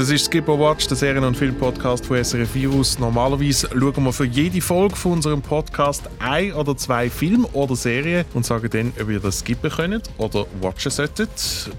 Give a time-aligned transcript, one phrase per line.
[0.00, 2.98] Das ist Skipper Watch, der Serien- und Filmpodcast von SRF Virus.
[2.98, 8.24] Normalerweise schauen wir für jede Folge von unserem Podcast ein oder zwei Filme oder Serien
[8.32, 11.28] und sagen dann, ob ihr das skippen könnt oder watchen solltet.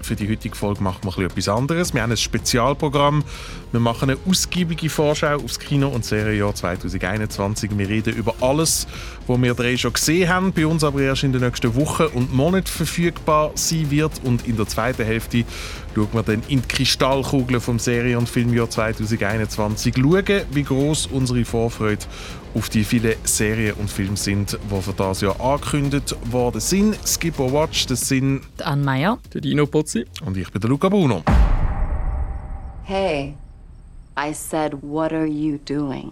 [0.02, 1.92] Für die heutige Folge machen wir etwas anderes.
[1.94, 3.24] Wir haben ein Spezialprogramm.
[3.72, 7.76] Wir machen eine ausgiebige Vorschau aufs Kino- und Serienjahr 2021.
[7.76, 8.86] Wir reden über alles,
[9.26, 12.32] was wir drei schon gesehen haben, bei uns aber erst in den nächsten Wochen und
[12.32, 14.12] Monaten verfügbar sein wird.
[14.22, 15.44] Und in der zweiten Hälfte
[15.94, 19.94] schauen wir dann in die Kristallkugel vom Serien- und Filmjahr 2021.
[19.96, 22.04] Schauen, wie groß unsere Vorfreude
[22.54, 26.96] auf die vielen Serien und Filme sind, die für das Jahr angekündigt worden sind.
[27.06, 29.18] Skip or Watch, das sind Anne Meyer.
[29.32, 30.06] Der Dino Pozzi.
[30.24, 31.22] und ich bin der Luca Bruno.
[32.84, 33.34] Hey,
[34.18, 36.10] I said, what are you doing?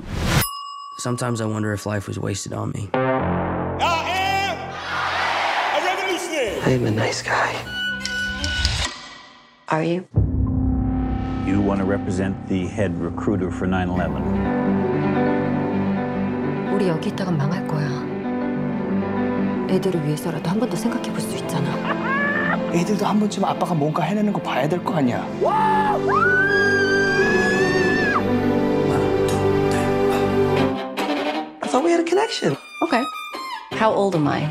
[0.98, 2.88] Sometimes I wonder if life was wasted on me.
[2.94, 4.58] I am
[5.74, 6.60] a revolutionary.
[6.66, 7.69] I am a nice guy.
[9.69, 10.05] Are you?
[11.47, 14.21] You want to represent the head recruiter for 9 11.
[16.75, 17.87] 우리 여기 있다간 망할 거야.
[19.69, 21.69] 애들을 위해서라도 한 번 더 생각해 볼 수 있잖아.
[22.73, 25.25] 애들도 한 번쯤 아빠가 뭔가 해내는 거 봐야 될 거 아니야.
[31.61, 32.57] I thought we had a connection.
[32.83, 33.03] Okay.
[33.73, 34.41] How old am I?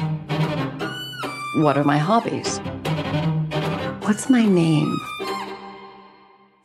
[1.63, 2.59] What are my hobbies?
[4.03, 4.91] What's my name?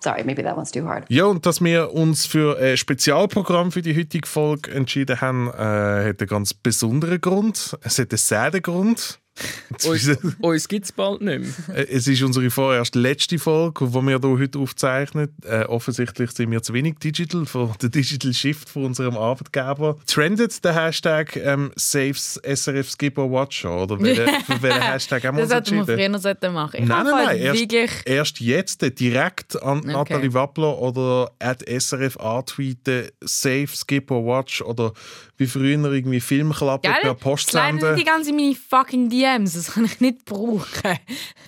[0.05, 1.07] Sorry, maybe that one's too hard.
[1.09, 6.11] Ja, und dass wir uns für ein Spezialprogramm für die heutige Folge entschieden haben, äh,
[6.11, 7.79] hat einen ganz besonderen Grund.
[7.81, 9.19] Es hat einen säden Grund.
[9.89, 10.09] Uns,
[10.41, 11.77] uns gibt es bald nicht mehr.
[11.77, 15.35] Äh, Es ist unsere vorerst letzte Folge, die wir hier heute aufzeichnen.
[15.45, 19.97] Äh, offensichtlich sind wir zu wenig digital für den Digital Shift von unserem Arbeitgeber.
[20.07, 23.83] Trendet der Hashtag ähm, Saves SRF Skipper Watcher?
[23.83, 26.13] Oder welchen, für welchen Hashtag haben wir Das uns hätten wir entschieden?
[26.13, 26.81] früher sollten machen.
[26.83, 27.47] Ich Nein, habe nein, halt nein.
[27.47, 34.11] Erst, Wirklich, erst jetzt äh, direkt an Nathalie Wappler oder at SRF antweeten, Save, Skip
[34.13, 34.93] or Watch oder
[35.37, 37.15] wie früher irgendwie Filmklappen per?
[37.15, 37.97] Post senden.
[37.97, 39.53] die ganze meine fucking DMs.
[39.55, 40.99] Das kann ich nicht brauchen.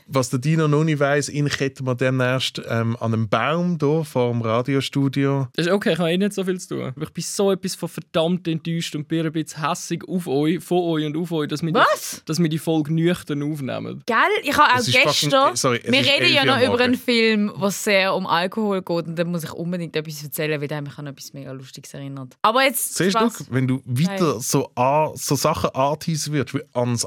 [0.06, 4.04] Was der Dino noch nicht weiss, ihn ketten wir demnächst ähm, an einem Baum hier
[4.04, 5.48] vor dem Radiostudio.
[5.54, 6.92] Das ist okay, ich habe eh nicht so viel zu tun.
[6.94, 10.62] Aber ich bin so etwas von verdammt enttäuscht und bin ein bisschen hässig auf euch,
[10.62, 12.16] von euch und auf euch, dass wir, Was?
[12.20, 14.02] Die, dass wir die Folge nüchtern aufnehmen.
[14.06, 14.16] Gell?
[14.42, 15.52] Ich habe auch fucking- gestern.
[15.52, 19.06] äh, sorry, wir reden 11 ja noch über einen Film, der sehr um Alkohol geht.
[19.08, 22.36] Und da muss ich unbedingt etwas erzählen, weil der mich an etwas mega Lustiges erinnert.
[22.42, 22.94] Aber jetzt.
[22.96, 27.04] Siehst du, wenn du weiter so, an, so Sachen anteasen wirst, wie ans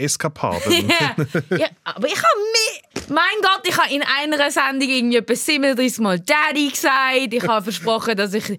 [0.00, 0.88] Alkohol-Eskapaden.
[1.58, 2.28] ja, aber ich habe.
[3.08, 7.32] Mein Gott, ich habe in einer Sendung irgendwie etwa 37 Mal Daddy gesagt.
[7.32, 8.56] Ich habe versprochen, dass ich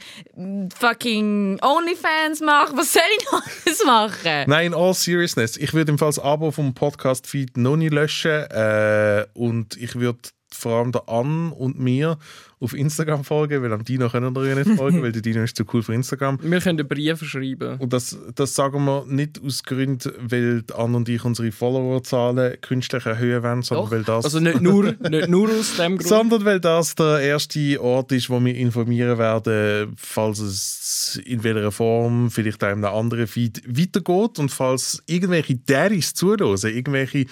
[0.77, 2.75] fucking Onlyfans mache.
[2.75, 4.43] Was soll ich noch alles machen?
[4.47, 5.55] Nein, in all seriousness.
[5.55, 8.43] Ich würde im Fall das Abo vom Podcast-Feed noch nicht löschen.
[8.51, 10.19] Äh, und ich würde
[10.53, 12.17] vor allem der Ann und mir
[12.61, 15.57] auf Instagram folgen, weil am Dino können wir ja nicht folgen, weil der Dino ist
[15.57, 16.39] zu cool für Instagram.
[16.41, 17.77] Wir können einen Brief schreiben.
[17.79, 22.61] Und das, das sagen wir nicht aus Gründen, weil die Ann und ich unsere Followerzahlen
[22.61, 23.91] künstlich erhöhen wollen, sondern Doch.
[23.91, 24.25] weil das...
[24.25, 26.07] Also nicht nur, nicht nur aus dem Grund.
[26.07, 30.80] Sondern weil das der erste Ort ist, wo wir informieren werden, falls es
[31.25, 36.57] in welcher Form vielleicht auch in einem anderen Feed weitergeht und falls irgendwelche Daddies zuhören,
[36.63, 37.25] irgendwelche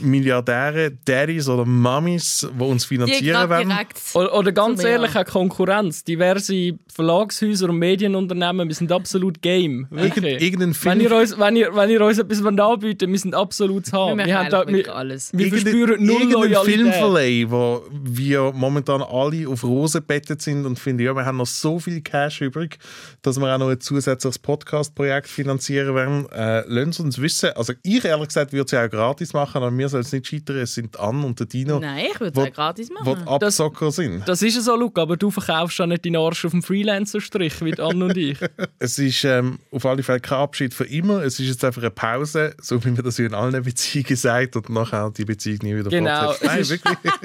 [0.00, 3.98] Milliardäre, Daddies oder Mummies, die uns finanzieren direkt.
[4.14, 6.04] Oder, oder ganz ehrlich, auch Konkurrenz.
[6.04, 9.86] Diverse Verlagshäuser und Medienunternehmen, wir sind absolut game.
[9.90, 10.42] Wirklich.
[10.42, 13.86] irgendein Wenn Film, ihr, uns, wenn, ihr, wenn ihr uns etwas anbieten wir sind absolut
[13.86, 14.16] zu Wir haben.
[14.16, 15.32] machen Wir, haben da, wir, alles.
[15.32, 16.74] wir irgendein, verspüren null Loyalität.
[16.74, 21.46] Filmverleih, wo wir momentan alle auf Rosen bettet sind und finden, ja, wir haben noch
[21.46, 22.78] so viel Cash übrig,
[23.22, 26.28] dass wir auch noch ein zusätzliches Podcast-Projekt finanzieren werden.
[26.32, 27.50] Äh, lasst uns wissen.
[27.56, 30.26] Also ich ehrlich gesagt würde es ja auch gratis machen, aber mir soll es nicht
[30.26, 30.56] scheitern.
[30.58, 33.26] Es sind Ann und der Dino, Nein, ich würde es auch gratis die machen.
[33.28, 34.26] Abzocker sind.
[34.28, 37.64] Das ist ja so, Luca, aber du verkaufst ja nicht deinen Arsch auf dem Freelancer-Strich
[37.64, 38.38] wie Anne und ich.
[38.78, 41.22] Es ist ähm, auf alle Fälle kein Abschied für immer.
[41.22, 44.68] Es ist jetzt einfach eine Pause, so wie man das in allen Beziehungen sagt und
[44.70, 46.32] nachher die Beziehung nie wieder Genau.
[46.32, 46.44] fortsetzt.
[46.44, 46.98] Nein, Es ist- wirklich.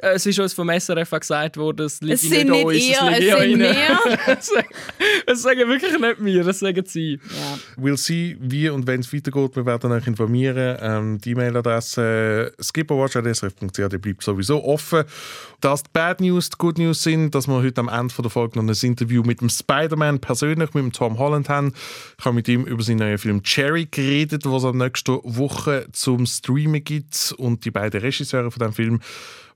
[0.00, 2.92] Äh, es ist uns vom SRF gesagt worden, es liegt Es sind nicht uns, ihr,
[2.92, 3.98] es an sind wir.
[5.26, 7.20] Das sagen- wirklich nicht wir, das sagen sie.
[7.30, 7.82] Ja.
[7.82, 9.56] We'll see, wie und wenn es weitergeht.
[9.56, 10.78] Wir werden euch informieren.
[10.80, 15.04] Ähm, die E-Mail-Adresse äh, skipperwatch.srf.ch die bleibt sowieso offen.
[15.60, 18.58] Dass die Bad News die Good News sind, dass wir heute am Ende der Folge
[18.58, 21.72] noch ein Interview mit dem Spider-Man persönlich, mit dem Tom Holland haben.
[22.18, 26.26] Ich habe mit ihm über seinen neuen Film Cherry geredet, was es nächste Woche zum
[26.26, 27.34] Streamen gibt.
[27.38, 29.00] Und die beiden Regisseure von dem Film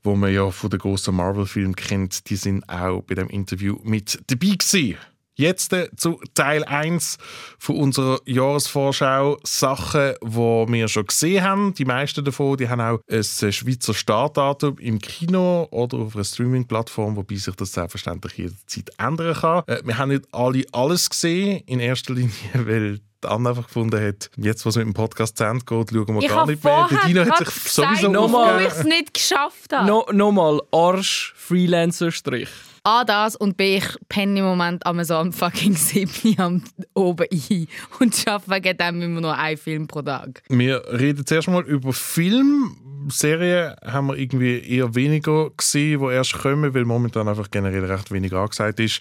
[0.02, 4.20] wo man ja von den grossen Marvel-Filmen kennt, die sind auch bei dem Interview mit
[4.26, 4.96] dabei gewesen.
[5.34, 7.16] Jetzt äh, zu Teil 1
[7.58, 9.38] von unserer Jahresvorschau.
[9.44, 11.74] Sachen, die wir schon gesehen haben.
[11.74, 17.16] Die meisten davon die haben auch ein Schweizer Startdatum im Kino oder auf einer Streaming-Plattform,
[17.16, 19.62] wobei sich das selbstverständlich jederzeit ändern kann.
[19.66, 24.04] Äh, wir haben nicht alle alles gesehen, in erster Linie, weil die Anne einfach gefunden
[24.04, 26.86] hat, jetzt, was mit dem Podcast zu Ende geht, schauen wir Ich gar nicht mehr.
[26.88, 29.86] Vorher Dino hat sich sowieso gesagt, Nochmal- warum ich es nicht geschafft habe.
[29.86, 32.48] No, nochmal, Arsch, Freelancer-Strich.
[32.84, 36.64] A, das und B, ich penne im Moment am so am fucking 7 am
[36.94, 37.68] oben ein
[38.00, 40.42] und schaffe wegen dem immer nur einen Film pro Tag.
[40.48, 42.76] Wir reden zuerst mal über Film.
[43.08, 48.10] Serien haben wir irgendwie eher weniger gesehen, die erst kommen, weil momentan einfach generell recht
[48.10, 49.00] wenig angesagt ist.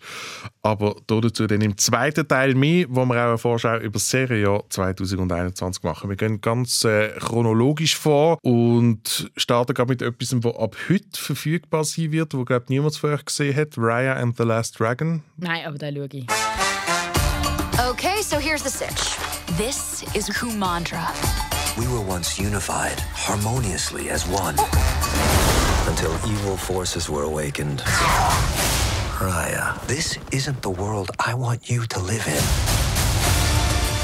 [0.61, 4.63] Aber dazu dann im zweiten Teil mehr, wo wir auch eine Vorschau über das Serienjahr
[4.69, 6.09] 2021 machen.
[6.09, 11.83] Wir gehen ganz äh, chronologisch vor und starten gerade mit etwas, das ab heute verfügbar
[11.83, 13.77] sein wird, wo glaube niemand vorher gesehen hat.
[13.77, 15.23] Raya and the Last Dragon.
[15.37, 16.25] Nein, aber da schaue ich.
[17.89, 19.17] Okay, so here's the sitch.
[19.57, 21.11] This is Kumandra.
[21.77, 24.55] We were once unified, harmoniously as one.
[25.87, 27.79] Until evil forces were awakened.
[29.19, 32.43] Raya, this isn't the world I want you to live in.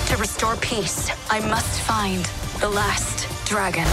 [0.08, 2.24] To restore peace, I must find
[2.62, 3.86] the last dragon.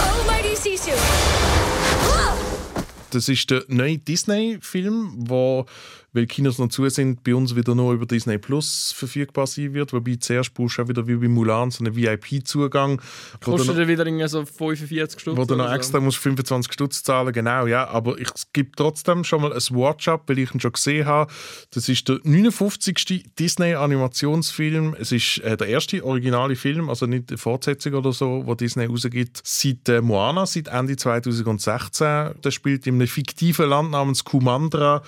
[0.00, 0.96] Almighty Sisu!
[3.10, 5.66] Das ist der neue Disney-Film, wo,
[6.12, 9.92] weil Kinos noch zu sind, bei uns wieder nur über Disney Plus verfügbar sein wird.
[9.92, 13.00] Wobei zuerst brauchst du auch wieder wie bei Mulan so einen VIP-Zugang.
[13.44, 15.76] Kostet er wieder irgendwie so 45 Stutz wo du noch oder so.
[15.76, 17.86] extra musst 25 Stutz zahlen genau, ja.
[17.88, 21.30] Aber ich gebe trotzdem schon mal ein Watch-up, weil ich ihn schon gesehen habe.
[21.72, 23.34] Das ist der 59.
[23.38, 24.96] Disney-Animationsfilm.
[24.98, 28.86] Es ist äh, der erste originale Film, also nicht eine Fortsetzung oder so, wo Disney
[28.86, 32.40] rausgibt, seit äh, Moana, seit Ende 2016.
[32.42, 35.02] Der spielt in einem fiktiven Land namens Kumandra,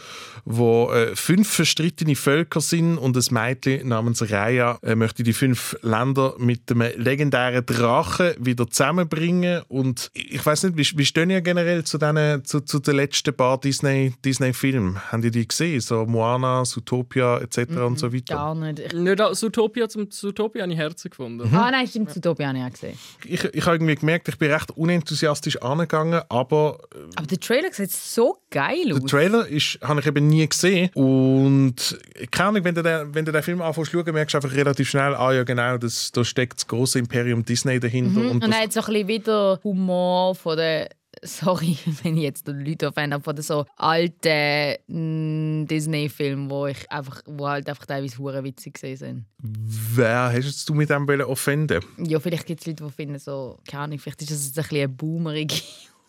[0.44, 5.76] wo äh, fünf verstrittene Völker sind und ein Mädchen namens Raya äh, möchte die fünf
[5.82, 9.62] Länder mit einem legendären Drachen wieder zusammenbringen.
[9.68, 13.34] Und ich weiß nicht, wie, wie stehen ihr generell zu, den, zu, zu den letzten
[13.34, 14.98] paar Disney- Disney-Filmen?
[15.12, 15.80] Haben die die gesehen?
[15.80, 17.58] So Moana, Zootopia etc.
[17.86, 18.34] und so weiter?
[18.34, 18.92] Gar nicht.
[18.94, 21.48] Nicht als Zootopia, zum Zootopia habe ich Herzen gefunden.
[21.48, 21.54] Mhm.
[21.56, 22.98] Ah nein, stimmt, Zootopia habe ich auch gesehen.
[23.24, 26.78] Ich, ich habe irgendwie gemerkt, ich bin recht unenthusiastisch angegangen, aber
[27.16, 29.00] Aber der Trailer sieht so geil aus.
[29.00, 30.79] Der Trailer ist, habe ich eben nie gesehen.
[30.94, 31.98] Und
[32.30, 34.54] keine Ahnung, wenn du den, wenn du den Film anfängst zu schauen, merkst du einfach
[34.54, 38.20] relativ schnell, ah ja genau, das, da steckt das große Imperium Disney dahinter.
[38.20, 38.30] Mhm.
[38.30, 40.88] Und, das, er hat so ein bisschen wieder Humor von der
[41.22, 47.22] sorry, wenn ich jetzt Leute aufwende, von den so alten mm, Disney-Filmen, wo ich einfach,
[47.26, 49.24] wo halt einfach teilweise hure witzig gesehen sind.
[49.38, 51.84] wer hast du mit dem offenden?
[51.98, 54.62] Ja, vielleicht gibt es Leute, die finden so, keine Ahnung, vielleicht ist das jetzt ein
[54.62, 55.54] bisschen eine boomerige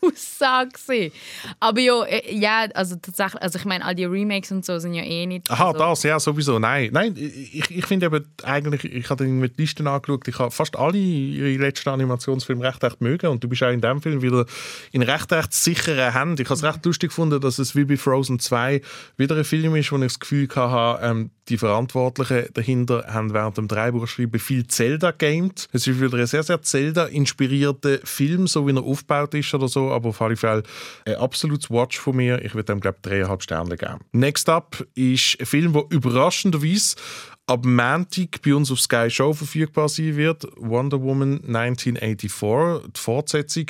[0.05, 1.13] Aussage gewesen.
[1.59, 4.93] Aber ja, äh, ja, also tatsächlich, also ich meine, all die Remakes und so sind
[4.93, 5.49] ja eh nicht.
[5.49, 6.59] Aha, also, das, ja, sowieso.
[6.59, 10.75] Nein, nein ich, ich finde eben eigentlich, ich habe die Listen angeschaut, ich habe fast
[10.77, 14.45] alle ihre letzten Animationsfilme recht, recht mögen und du bist auch in dem Film wieder
[14.91, 16.41] in recht, recht sicheren Händen.
[16.41, 18.81] Ich habe es recht lustig gefunden, dass es wie bei Frozen 2
[19.17, 23.57] wieder ein Film ist, wo ich das Gefühl hatte, ähm, die Verantwortlichen dahinter haben während
[23.57, 25.67] dem Drehbuchschreiben viel Zelda gamed.
[25.73, 29.90] Es ist wieder ein sehr, sehr Zelda-inspirierter Film, so wie er aufgebaut ist oder so,
[29.91, 30.63] aber auf alle Fälle
[31.05, 32.43] ein absolutes Watch von mir.
[32.43, 33.99] Ich würde dem, glaube ich, dreieinhalb Sterne geben.
[34.11, 36.95] Next up ist ein Film, der überraschenderweise
[37.51, 40.47] ab Montag bei uns auf Sky Show verfügbar sein wird.
[40.55, 43.65] Wonder Woman 1984, die Fortsetzung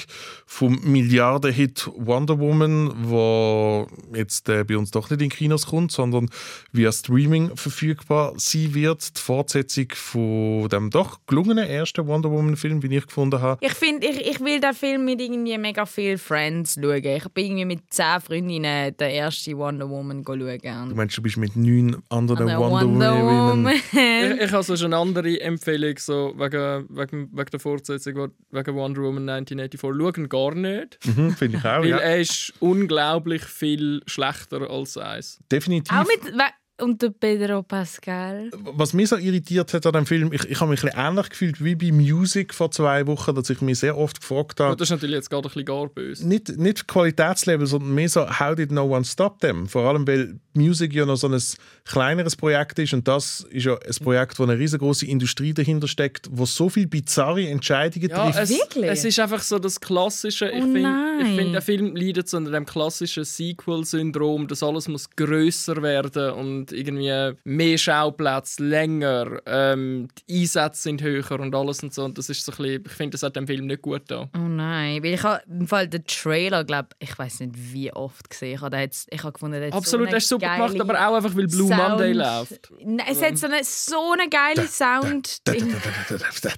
[0.45, 6.29] vom Milliardenhit Wonder Woman, wo jetzt äh, bei uns doch nicht in Kinos kommt, sondern
[6.71, 9.17] via Streaming verfügbar sein wird.
[9.17, 13.65] Die Fortsetzung von dem doch gelungenen ersten Wonder Woman Film, wie ich gefunden habe.
[13.65, 17.03] Ich finde, ich, ich will den Film mit irgendwie mega viel Friends schauen.
[17.03, 20.95] Ich bin irgendwie mit zehn Freundinnen den ersten Wonder Woman Du schauen.
[20.95, 23.70] meinst, du bist mit neun anderen Andere Wonder, Wonder Women.
[23.71, 29.01] Ich, ich habe so eine andere Empfehlung so wegen, wegen, wegen der Fortsetzung wegen Wonder
[29.01, 29.79] Woman 1984.
[29.81, 30.99] Schauen gar nicht.
[31.05, 31.97] Mhm, Finde ich auch, Weil ja.
[31.97, 35.39] er ist unglaublich viel schlechter als eins.
[35.51, 35.95] Definitiv.
[35.97, 36.33] Auch mit
[36.81, 38.49] und der Pedro Pascal.
[38.73, 41.29] was mich so irritiert hat an dem Film, ich, ich habe mich ein bisschen ähnlich
[41.29, 44.87] gefühlt wie bei Music vor zwei Wochen, dass ich mich sehr oft gefragt habe, Das
[44.87, 46.27] ist natürlich jetzt gerade ein bisschen gar böse.
[46.27, 49.67] nicht, nicht Qualitätslevel, sondern mehr so, how did no one stop them?
[49.67, 51.41] Vor allem, weil Music ja noch so ein
[51.85, 56.27] kleineres Projekt ist und das ist ja ein Projekt, wo eine riesengroße Industrie dahinter steckt,
[56.31, 58.39] wo so viele bizarre Entscheidungen Ja, trifft.
[58.75, 60.49] es, es ist einfach so das klassische.
[60.49, 61.35] Ich Oh finde, nein.
[61.37, 66.71] find, der Film leidet so unter dem klassischen Sequel-Syndrom, dass alles muss größer werden und
[66.71, 72.03] irgendwie mehr Schauplätze, länger, ähm, die Einsätze sind höher und alles und so.
[72.03, 74.29] Und das ist so ein bisschen, ich finde, das hat dem Film nicht gut da.
[74.35, 78.29] Oh nein, weil ich habe im Fall den Trailer, glaube ich, weiß nicht wie oft
[78.29, 78.55] gesehen.
[78.55, 80.40] Ich habe jetzt, ich habe gefunden, der hat Absolut, so der ist super.
[80.41, 81.77] Gemacht, aber auch einfach, weil Blue Sound.
[81.89, 82.71] Monday läuft.
[82.83, 85.39] Nein, es hat so eine, so eine geile Sound.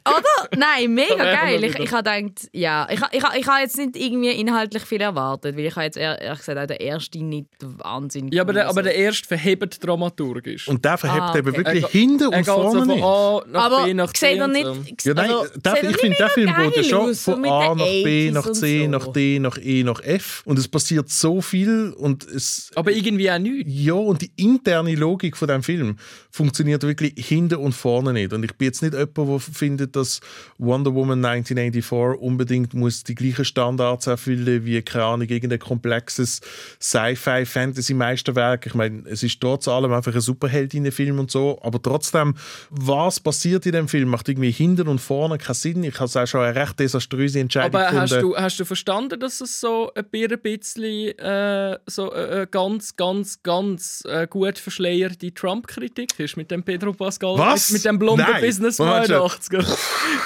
[0.05, 0.49] Oder?
[0.57, 1.63] Nein, mega geil.
[1.63, 4.83] Ich, ich habe gedacht, ja, ich, ha- ich, ha- ich habe jetzt nicht irgendwie inhaltlich
[4.83, 8.41] viel erwartet, weil ich habe jetzt ehr- ehrlich gesagt auch der erste nicht wahnsinnig Ja,
[8.43, 8.81] aber der, aber also.
[8.83, 10.67] der erste verhebt dramaturgisch.
[10.67, 11.57] Und der verhebt Ah, eben okay.
[11.57, 13.03] wirklich Er- hinten er und geht so vorne von nicht.
[13.03, 14.65] A nach aber B nach C nicht,
[15.01, 15.09] so.
[15.09, 17.85] Ja, nein, also, der, ich finde, der nicht Film geil schon von A den nach
[17.85, 20.41] B, 80s nach C, nach D, nach E, nach F.
[20.45, 22.71] Und es passiert so viel und es...
[22.75, 23.71] Aber irgendwie auch nichts.
[23.75, 25.97] Ja, und die interne Logik von dem Film
[26.29, 28.31] funktioniert wirklich hinten und vorne nicht.
[28.31, 30.19] Und ich bin jetzt nicht jemand, der findet, dass
[30.59, 36.41] Wonder Woman 1984 unbedingt muss die gleichen Standards erfüllen wie, keine Ahnung, irgendein komplexes
[36.79, 38.67] Sci-Fi-Fantasy-Meisterwerk.
[38.67, 42.35] Ich meine, es ist trotz allem einfach ein Superheldinnenfilm und so, aber trotzdem,
[42.69, 45.83] was passiert in dem Film, macht irgendwie hinten und vorne keinen Sinn.
[45.83, 49.19] Ich habe es auch schon eine recht desaströse Entscheidung Aber hast du, hast du verstanden,
[49.19, 50.05] dass es so ein
[50.39, 53.62] bisschen äh, so äh, ganz, ganz, ganz
[54.05, 57.37] äh, gut verschleierte Trump-Kritik ist mit dem Pedro Pascal?
[57.37, 57.69] Was?
[57.71, 58.41] Mit, mit dem blonden Nein.
[58.41, 59.61] Businessman Moment schon.
[59.61, 59.77] 80er.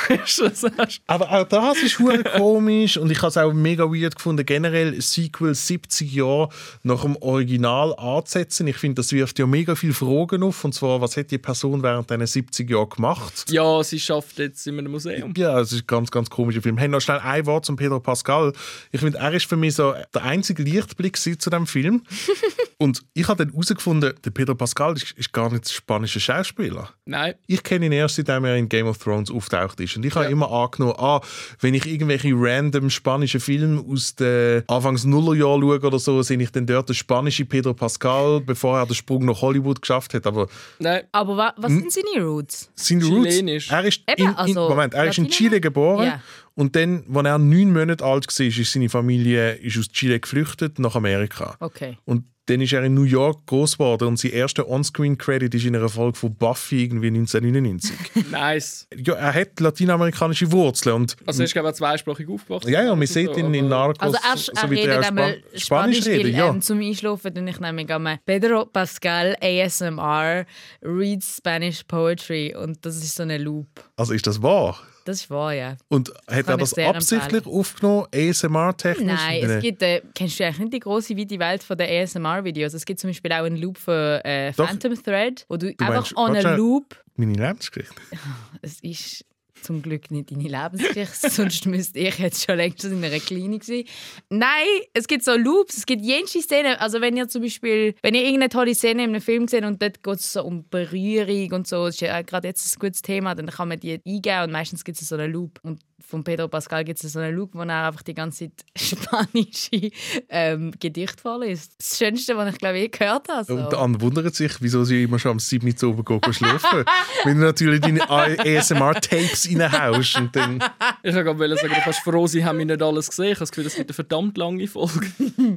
[0.21, 3.51] Hast du das- hast- Aber auch das ist hure komisch und ich habe es auch
[3.53, 6.49] mega weird gefunden, generell Sequel 70 Jahre
[6.83, 8.67] nach dem Original anzusetzen.
[8.67, 11.83] Ich finde, das wirft ja mega viele Fragen auf und zwar, was hat die Person
[11.83, 13.45] während diesen 70 Jahren gemacht?
[13.49, 15.33] ja, sie schafft jetzt in einem Museum.
[15.37, 16.77] Ja, es ist ein ganz, ganz komischer Film.
[16.77, 18.53] Hey, noch schnell ein Wort zum Pedro Pascal.
[18.91, 22.03] Ich finde, er ist für mich so der einzige Lichtblick zu dem Film.
[22.79, 26.89] und ich habe dann herausgefunden, der Pedro Pascal ist, ist gar nicht ein spanischer Schauspieler.
[27.05, 27.33] Nein.
[27.47, 29.97] Ich kenne ihn erst, seitdem er in Game of Thrones auftaucht ist.
[29.97, 31.21] Und ich habe immer angenommen, ah,
[31.59, 36.51] wenn ich irgendwelche random spanischen Filme aus den Anfangs Nullerjahren schaue oder so, sehe ich
[36.51, 40.27] dann dort den spanischen Pedro Pascal, bevor er den Sprung nach Hollywood geschafft hat.
[40.27, 41.03] Aber Nein.
[41.11, 41.89] Aber wa was Hm?
[41.89, 42.69] sind seine Roots?
[42.75, 43.71] seine Chilenisch.
[43.71, 46.21] Roots, er ist, Eben, in, in, also Moment, er ist in Chile geboren Ja.
[46.57, 50.79] Und dann, als er neun Monate alt war, ist seine Familie ist aus Chile geflüchtet
[50.79, 51.55] nach Amerika.
[51.61, 51.97] Okay.
[52.03, 55.75] Und dann ist er in New York groß geworden und sein erster On-Screen-Credit ist in
[55.75, 57.93] einer Folge von Buffy irgendwie 1999.
[58.31, 58.87] Nice.
[58.95, 62.71] ja, er hat latinamerikanische Wurzeln und Also, er ist, glaube ich, zweisprachig aufgewachsen.
[62.71, 64.17] ja, ja, man Und sieht so, ihn in aber- Narcos, Also
[64.53, 66.47] er, so wie er Spanisch, Spanisch redet, weil, ja.
[66.49, 70.45] ähm, zum Einschlafen dann ich nämlich einmal Pedro Pascal ASMR
[70.81, 73.67] reads Spanish Poetry und das ist so eine Loop.
[73.97, 74.79] Also ist das wahr?
[75.07, 75.77] Das ist wahr, ja.
[75.87, 79.05] Und hat er das absichtlich aufgenommen, ASMR-technisch?
[79.05, 82.73] Nein, es gibt, äh, kennst du eigentlich nicht die große weite Welt von der ASMR-Videos?
[82.73, 84.67] Es gibt zum Beispiel auch einen Loop für äh, Doch.
[84.67, 86.57] Phantom Thread, wo du, Du einfach meinst- on warte a schnell.
[86.57, 87.95] Loop Meine Lebensgeschichte.
[88.61, 89.23] es ist
[89.67, 93.83] zum Glück nicht deine Lebensgeschichte, sonst müsste ich jetzt schon längst in einer Klinik sein.
[94.29, 96.77] Nein, es gibt so Loops, es gibt jenste Szenen.
[96.77, 99.81] Also wenn ihr zum Beispiel, wenn ihr irgendeine tolle Szene in einem Film seht und
[99.81, 103.01] dort geht es so um Berührung und so, das ist ja gerade jetzt ein gutes
[103.01, 105.59] Thema, dann kann man die eingeben und meistens gibt es so einen Loop.
[105.63, 108.65] Und von Pedro Pascal gibt es so einen Loop, wo er einfach die ganze Zeit
[108.77, 109.91] spanische
[110.29, 111.73] ähm, Gedichte vorliest.
[111.77, 113.43] Das Schönste, was ich glaube ich gehört habe.
[113.43, 113.55] So.
[113.55, 115.67] Und der andere wundert sich, wieso sie immer schon am 7.
[115.67, 116.85] Uhr oben gehen schlafen.
[117.23, 120.63] Wenn du natürlich deine ASMR-Tapes reinhaust und dann...
[121.03, 123.25] Ich wollte gerade sagen, du kannst froh sein, haben wir nicht alles gesehen.
[123.25, 125.07] Ich habe das Gefühl, es gibt eine verdammt lange Folge.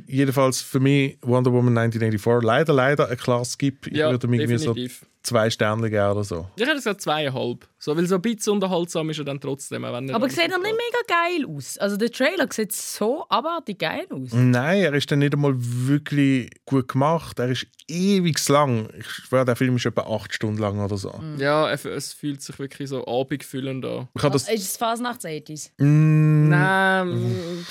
[0.07, 3.87] Jedenfalls für mich Wonder Woman 1984 leider, leider ein klares Skip.
[3.87, 5.07] Ich Ja, würde mir irgendwie so definitiv.
[5.23, 6.47] Zwei Sterne geben oder so.
[6.57, 7.69] Ich hätte gesagt zweieinhalb.
[7.79, 9.83] So, weil so ein bisschen unterhaltsam ist er dann trotzdem.
[9.83, 11.79] Wenn Aber sieht er nicht mega geil aus?
[11.79, 14.31] Also der Trailer sieht so abartig geil aus.
[14.33, 17.39] Nein, er ist dann nicht einmal wirklich gut gemacht.
[17.39, 18.89] Er ist ewig lang.
[18.99, 21.11] Ich schwöre, der Film ist etwa acht Stunden lang oder so.
[21.11, 21.41] geht.
[21.41, 24.09] Ja, es fühlt sich wirklich so abendfüllend an.
[24.15, 24.49] Ich das...
[24.49, 25.71] Ist es Fasnachts 80s?
[25.79, 27.67] Mm, Nein, mm,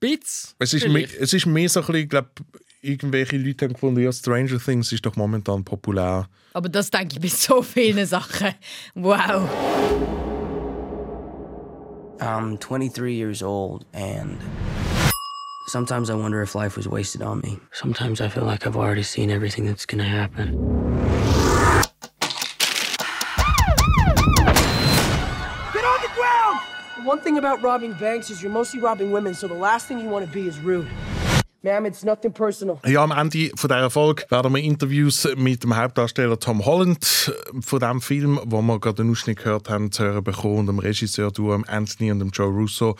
[0.00, 0.54] Bitz.
[0.58, 2.30] Es ist, mehr, es ist mehr so ein bisschen, ich glaube,
[2.82, 6.28] irgendwelche Leute haben gefunden, ja, Stranger Things ist doch momentan populär.
[6.52, 8.54] Aber das denke ich bei so vielen Sachen.
[8.94, 9.48] Wow.
[12.18, 14.38] I'm 23 years old, and
[15.68, 17.58] sometimes I wonder if life was wasted on me.
[17.72, 20.52] Sometimes I feel like I've already seen everything that's gonna happen.
[25.74, 26.60] Get on the ground!
[27.04, 30.08] One thing about robbing banks is you're mostly robbing women, so the last thing you
[30.08, 30.88] want to be is rude.
[31.66, 32.78] Ma'am, it's nothing personal.
[32.86, 37.80] Ja, am Ende von dieser Folge werden wir Interviews mit dem Hauptdarsteller Tom Holland von
[37.80, 41.32] dem Film, wo wir gerade einen Ausschnitt gehört haben, zu hören bekommen, und dem Regisseur
[41.32, 42.94] du, dem Anthony und dem Joe Russo.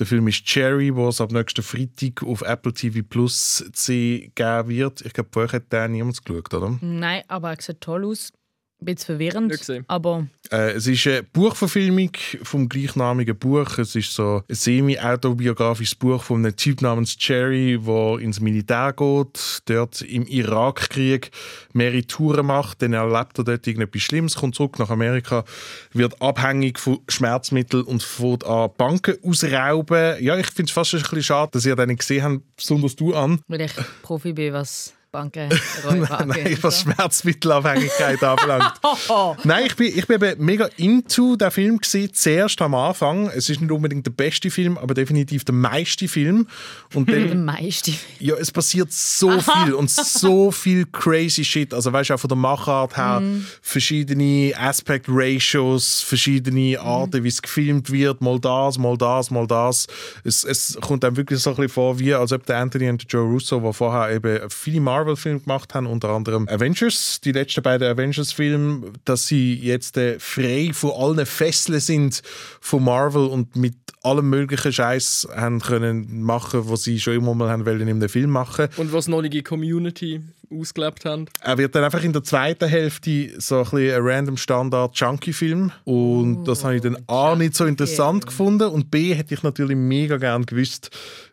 [0.00, 4.32] Der Film ist Cherry, wo es ab nächsten Freitag auf Apple TV Plus zu sehen
[4.34, 5.02] geben wird.
[5.02, 6.76] Ich glaube, vorher hat den niemand geschaut, oder?
[6.80, 8.32] Nein, aber er sieht toll aus.
[8.80, 9.84] Ein bisschen verwirrend.
[9.88, 13.76] Aber Äh, es ist eine Buchverfilmung vom gleichnamigen Buch.
[13.78, 19.62] Es ist so ein semi-autobiografisches Buch von einem Typ namens Jerry, der ins Militär geht,
[19.66, 21.30] dort im Irakkrieg
[21.72, 25.44] mehrere Touren macht, dann erlebt er dort irgendetwas Schlimmes, kommt zurück nach Amerika,
[25.92, 30.22] wird abhängig von Schmerzmitteln und fängt an Banken ausrauben.
[30.22, 32.96] Ja, ich finde es fast ein bisschen schade, dass ihr den nicht gesehen habt, besonders
[32.96, 33.40] du an.
[33.48, 35.48] weil ich Profi bin, was Banken,
[35.84, 36.28] Räuberbanken.
[36.28, 38.74] Nein, was Schmerzmittelabhängigkeit anbelangt.
[39.44, 43.28] Nein, ich bin, ich bin eben mega into den Film gesehen, zuerst am Anfang.
[43.28, 46.46] Es ist nicht unbedingt der beste Film, aber definitiv der meiste Film.
[46.94, 47.92] Und Der dann, meiste.
[48.20, 51.72] ja, es passiert so viel und so viel crazy Shit.
[51.72, 53.46] Also weißt du, auch von der Machart her, Mhm.
[53.62, 59.86] verschiedene Aspect Ratios, verschiedene Arten, wie es gefilmt wird, mal das, mal das, mal das.
[60.24, 63.02] Es, es kommt dann wirklich so ein bisschen vor, wie als ob der Anthony und
[63.02, 67.62] der Joe Russo, die vorher eben viele Marvel-Filme gemacht haben, unter anderem Avengers, die letzten
[67.62, 72.22] beiden Avengers-Filme, dass sie jetzt äh, frei von allen Fesseln sind
[72.60, 77.48] von Marvel und mit allem möglichen Scheiß haben können machen, was sie schon immer mal
[77.48, 78.68] haben wollen in einem Film machen.
[78.76, 81.26] Und was noch die Community ausgelebt haben.
[81.40, 85.72] Er wird dann einfach in der zweiten Hälfte so ein bisschen ein random Standard Junkie-Film
[85.84, 89.76] und das habe ich dann A nicht so interessant gefunden und B hätte ich natürlich
[89.76, 90.90] mega gern gewusst,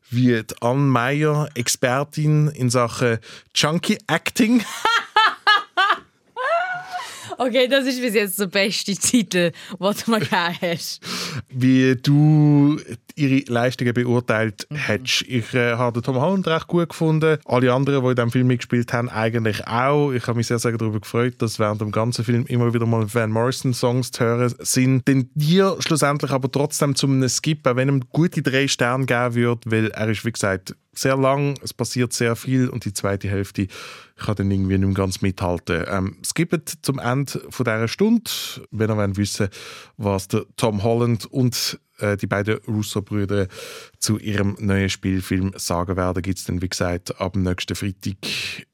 [0.09, 3.19] wie die Anne Meyer, Expertin in Sachen
[3.53, 4.63] Junkie-Acting,
[7.37, 11.01] Okay, das ist bis jetzt der beste Titel, den du mir gegeben hast.
[11.49, 12.77] wie du
[13.15, 15.23] ihre Leistungen beurteilt hättest.
[15.23, 17.37] Ich äh, habe Tom Holland recht gut gefunden.
[17.45, 20.11] Alle anderen, die in diesem Film mitgespielt haben, eigentlich auch.
[20.11, 23.13] Ich habe mich sehr, sehr darüber gefreut, dass während dem ganzen Film immer wieder mal
[23.13, 25.07] Van Morrison-Songs zu hören sind.
[25.07, 29.35] Den dir schlussendlich aber trotzdem zu einem Skip, auch wenn ihm gute drei Sterne geben
[29.35, 33.27] würde, weil er ist, wie gesagt, sehr lang, es passiert sehr viel und die zweite
[33.27, 33.67] Hälfte
[34.15, 35.85] kann dann irgendwie nicht mehr ganz mithalten.
[35.87, 38.31] Ähm, skippt zum Ende dieser Stunde,
[38.71, 39.49] wenn ihr wissen
[39.97, 43.47] was der Tom Holland und äh, die beiden Russo-Brüder
[43.99, 48.17] zu ihrem neuen Spielfilm sagen werden, gibt es dann, wie gesagt, ab nächsten Freitag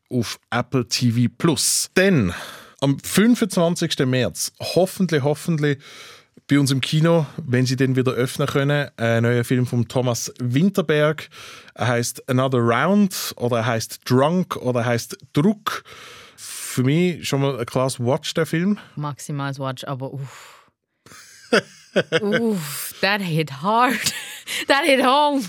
[0.09, 1.27] auf Apple TV+.
[1.27, 1.89] Plus.
[1.93, 2.33] Dann,
[2.79, 4.05] am 25.
[4.05, 5.79] März, hoffentlich, hoffentlich,
[6.51, 8.89] bei uns im Kino, wenn sie den wieder öffnen können.
[8.97, 11.29] Ein neuer Film von Thomas Winterberg.
[11.75, 15.83] Er heißt Another Round oder er heißt Drunk oder er heißt Druck.
[16.35, 18.77] Für mich schon mal ein klares Watch, der Film.
[18.97, 20.67] Maximals Watch, aber uff.
[22.21, 23.93] uff, that hit hard.
[24.67, 25.41] that hit home.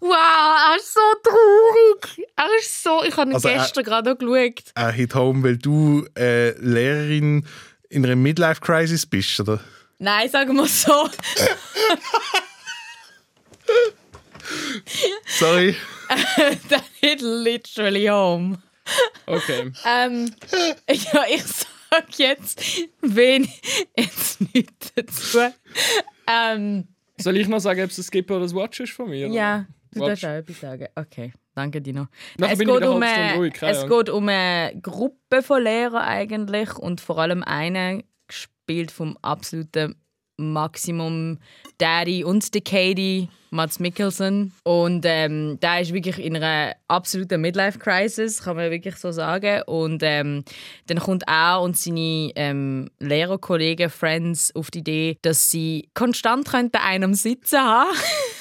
[0.00, 2.26] Wow, er ist so traurig.
[2.34, 3.02] Er ist so.
[3.06, 4.72] Ich habe ihn Also er- gestern gerade noch geschaut.
[4.74, 7.44] Er hit home, weil du äh, Lehrerin
[7.90, 9.60] in einer Midlife-Crisis bist, oder?
[9.98, 11.08] Nein, sagen wir so.
[15.26, 15.76] Sorry.
[16.68, 18.58] that hit literally home.
[19.26, 19.72] Okay.
[19.84, 20.32] Ähm,
[20.88, 22.62] ja, ich sag jetzt,
[23.00, 23.48] wen
[23.96, 25.38] jetzt nicht dazu.
[26.28, 26.86] Ähm,
[27.18, 29.26] Soll ich noch sagen, ob es ein Skip oder ein Watch ist von mir?
[29.28, 30.08] ja, du Watch.
[30.20, 30.86] darfst auch etwas sagen.
[30.94, 32.06] Okay, danke Dino.
[32.38, 33.98] Nachher es geht, um eine eine, Stunde ruhig, es Ahnung.
[33.98, 38.04] geht um eine Gruppe von Lehrern eigentlich und vor allem einen
[38.66, 39.94] gespielt vom absoluten
[40.38, 41.38] Maximum
[41.78, 44.52] Daddy und Decady, Mats Mikkelsen.
[44.64, 49.62] Und ähm, der ist wirklich in einer absoluten Midlife-Crisis, kann man wirklich so sagen.
[49.66, 50.44] Und ähm,
[50.88, 56.80] dann kommt er und seine ähm, Lehrerkollegen, Friends auf die Idee, dass sie konstant bei
[56.82, 57.96] einem sitzen haben.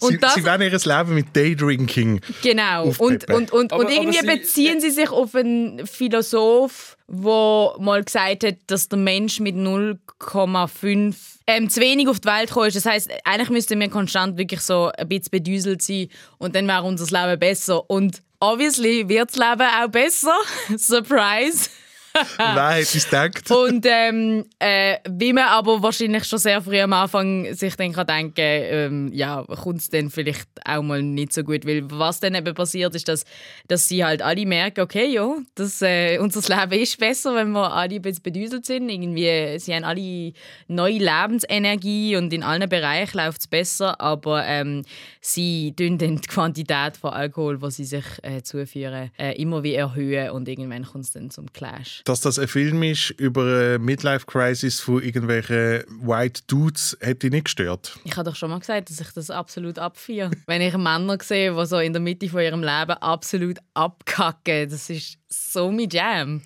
[0.00, 2.92] sie, sie werden ihr Leben mit Daydrinking Genau.
[2.98, 8.02] Und, und, und, Aber- und irgendwie sie- beziehen sie sich auf einen Philosoph, der mal
[8.04, 11.14] gesagt hat, dass der Mensch mit 0,5
[11.46, 12.76] ähm, zu wenig auf die Welt gekommen ist.
[12.76, 16.82] Das heißt, eigentlich müssten wir konstant wirklich so ein bisschen bedüselt sein und dann wäre
[16.84, 17.88] unser Leben besser.
[17.90, 20.34] Und obviously wird das Leben auch besser.
[20.76, 21.68] Surprise.
[22.38, 23.50] Hätte es gedacht?
[23.50, 28.06] Und ähm, äh, wie man aber wahrscheinlich schon sehr früh am Anfang sich dann kann
[28.06, 31.66] denken, ähm, ja, kommt es dann vielleicht auch mal nicht so gut.
[31.66, 33.24] Weil was dann eben passiert, ist, dass,
[33.68, 37.72] dass sie halt alle merken, okay, ja, das, äh, unser Leben ist besser, wenn wir
[37.72, 38.88] alle ein bisschen bedüselt sind.
[38.88, 40.32] Irgendwie, sie haben alle
[40.68, 44.82] neue Lebensenergie und in allen Bereichen läuft es besser, aber ähm,
[45.20, 49.74] sie tun dann die Quantität von Alkohol, die sie sich äh, zuführen, äh, immer wie
[49.74, 52.01] erhöhen und irgendwann kommt es dann zum Clash.
[52.04, 57.44] Dass das ein Film ist über eine Midlife-Crisis von irgendwelchen White Dudes, hätte ich nicht
[57.44, 57.98] gestört.
[58.04, 60.30] Ich habe doch schon mal gesagt, dass ich das absolut abfeiere.
[60.46, 64.90] Wenn ich Männer sehe, die so in der Mitte von ihrem Leben absolut abkacken, das
[64.90, 66.42] ist so mein Jam.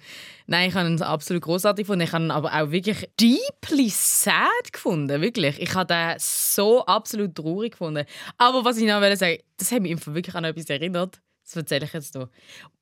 [0.49, 2.05] Nein, ich habe ihn absolut großartig gefunden.
[2.05, 5.21] Ich habe ihn aber auch wirklich deeply sad gefunden.
[5.21, 5.61] Wirklich.
[5.61, 8.05] Ich habe den so absolut traurig gefunden.
[8.39, 11.21] Aber was ich noch wollte sagen, das hat mich wirklich an etwas erinnert.
[11.47, 12.29] Das erzähle ich jetzt hier.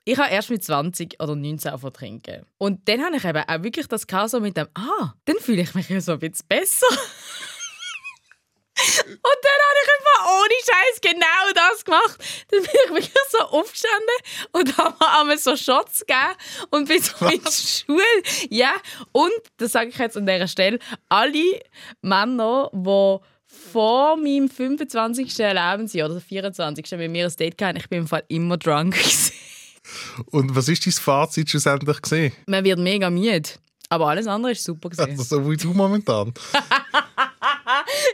[0.04, 2.46] Ich habe erst mit 20 oder 19 angefangen zu trinken.
[2.56, 5.62] Und dann habe ich eben auch wirklich das gehabt, so mit dem, ah, dann fühle
[5.62, 6.86] ich mich ja so ein bisschen besser.
[8.76, 12.18] Und dann habe ich einfach ohne Scheiß genau das gemacht.
[12.50, 14.16] Dann bin ich wirklich so aufgestanden
[14.52, 16.34] und habe mir einmal so Shots gegeben
[16.70, 18.02] und bin so in die Schule.
[18.50, 18.74] Ja,
[19.12, 21.60] und, das sage ich jetzt an dieser Stelle, alle
[22.02, 23.18] Männer, die
[23.74, 25.36] vor meinem 25.
[25.36, 26.92] Lebensjahr oder 24.
[26.92, 28.94] mit mir ein Date hatten, ich bin im Fall immer drunk.
[30.26, 32.32] Und was ist dein Fazit schlussendlich gesehen?
[32.46, 33.50] Man wird mega müde.
[33.88, 35.10] Aber alles andere ist super gewesen.
[35.10, 36.32] Also so wie du momentan.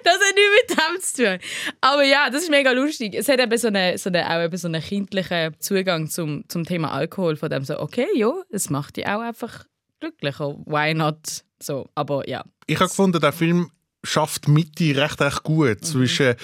[0.04, 1.38] Das hat nichts mit dem zu tun.
[1.80, 3.14] Aber ja, das ist mega lustig.
[3.14, 6.64] Es hat eben so einen, so einen, auch eben so einen kindlichen Zugang zum, zum
[6.64, 7.36] Thema Alkohol.
[7.36, 9.64] Von dem so, okay, ja, es macht dich auch einfach
[9.98, 10.56] glücklicher.
[10.66, 11.44] Why not?
[11.60, 12.44] So, aber ja.
[12.66, 13.70] Ich habe gefunden, der Film
[14.02, 15.84] schafft Mitte recht, recht gut.
[15.84, 16.34] Zwischen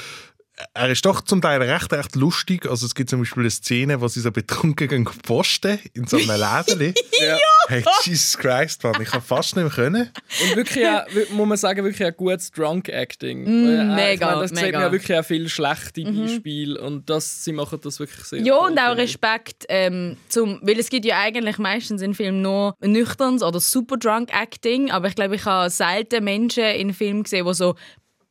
[0.73, 2.66] er ist doch zum Teil recht, recht lustig.
[2.66, 6.16] Also es gibt zum Beispiel eine Szene, wo sie so betrunken gehen posten in so
[6.16, 6.95] einem Läden.
[7.19, 7.38] Ja.
[7.69, 10.11] Hey, Jesus Christ, Mann, ich kann fast nicht mehr können.
[10.42, 13.42] Und wirklich, auch, muss man sagen, wirklich ein gutes Drunk-Acting.
[13.45, 14.81] Mm, Äh, ich mega, meine, das sieht man mega.
[14.83, 16.21] ja wirklich auch viele schlechte Mhm.
[16.27, 18.99] Beispiele und das, sie machen das wirklich sehr Ja, und auch ich.
[18.99, 23.97] Respekt ähm, zum, weil es gibt ja eigentlich meistens in Filmen nur nüchternes oder super
[23.97, 27.75] drunk Acting, aber ich glaube, ich habe selten Menschen in Filmen gesehen, die so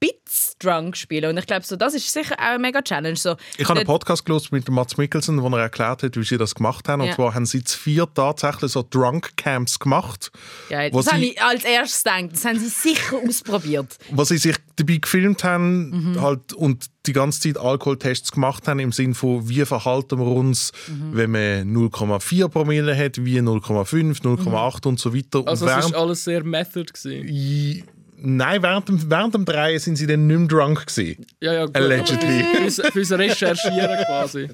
[0.08, 3.16] Bits drunk spielen und ich glaube, so, das ist sicher auch eine mega Challenge.
[3.16, 6.24] So, Ich habe einen Podcast gelesen mit dem Mats Mikkelsen, wo er erklärt hat, wie
[6.24, 7.02] sie das gemacht haben.
[7.02, 7.16] Und Ja.
[7.16, 10.32] zwar haben sie zu vier tatsächlich so Drunk Camps gemacht,
[10.70, 10.92] Geil.
[10.94, 12.30] wo Das habe sie- ich als erstes gedacht.
[12.34, 13.98] Das haben sie sicher ausprobiert.
[14.12, 16.22] wo sie sich dabei gefilmt haben Mhm.
[16.22, 20.72] halt, und die ganze Zeit Alkoholtests gemacht haben, im Sinne von, wie verhalten wir uns,
[20.88, 21.10] Mhm.
[21.16, 25.40] wenn man 0,4 Promille hat, wie 0,5, 0,8 und so weiter.
[25.40, 27.84] Und Also es während- ist alles sehr Method gewesen.
[28.26, 31.26] Nein, während dem, während dem Drehen sind sie dann nicht mehr drunk gewesen.
[31.42, 31.76] Ja, ja, gut.
[31.76, 32.44] Allegedly.
[32.56, 34.50] Fürs, fürs Recherchieren quasi.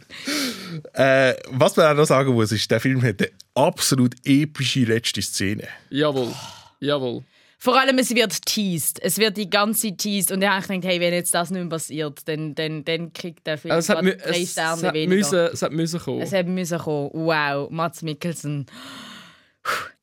[0.93, 5.21] Äh, was man auch noch sagen muss, ist, der Film hat eine absolut epische letzte
[5.21, 5.67] Szene.
[5.89, 6.33] Jawohl.
[6.79, 7.23] Jawohl.
[7.63, 8.99] Vor allem, es wird teased.
[9.03, 10.31] Es wird die ganze Zeit teased.
[10.31, 13.45] Und ich habe gedacht, hey, wenn jetzt das nicht mehr passiert, dann, dann, dann kriegt
[13.45, 15.15] der Film Also drei es, Sterne hat weniger.
[15.15, 16.21] müssen, es hat müssen kommen.
[16.21, 17.11] Es hat müssen kommen.
[17.13, 18.65] Wow, Mats Mikkelsen.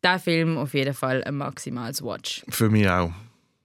[0.04, 2.44] Der Film auf jeden Fall ein maximales Watch.
[2.48, 3.10] Für mich auch.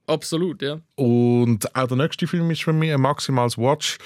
[0.07, 0.79] Absolut, ja.
[0.95, 3.99] Und auch der nächste Film ist für mich ein maximales Watch.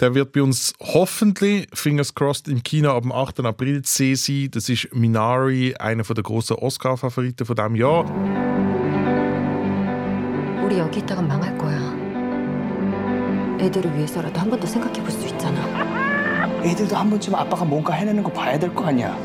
[0.00, 3.40] Der wird bei uns hoffentlich, fingers crossed, im Kino ab dem 8.
[3.40, 4.50] April zu sehen sein.
[4.50, 8.04] Das ist Minari, einer der grossen Oscar-Favoriten von diesem Jahr.
[10.62, 11.78] 우리 여기 있다간 망할 거야.
[13.60, 15.58] 애들을 위해서라도 한 번 더 생각해 볼 수 있잖아.
[16.62, 19.16] 애들도 한 번쯤 아빠가 뭔가 해내는 거 봐야 될 거 아니야.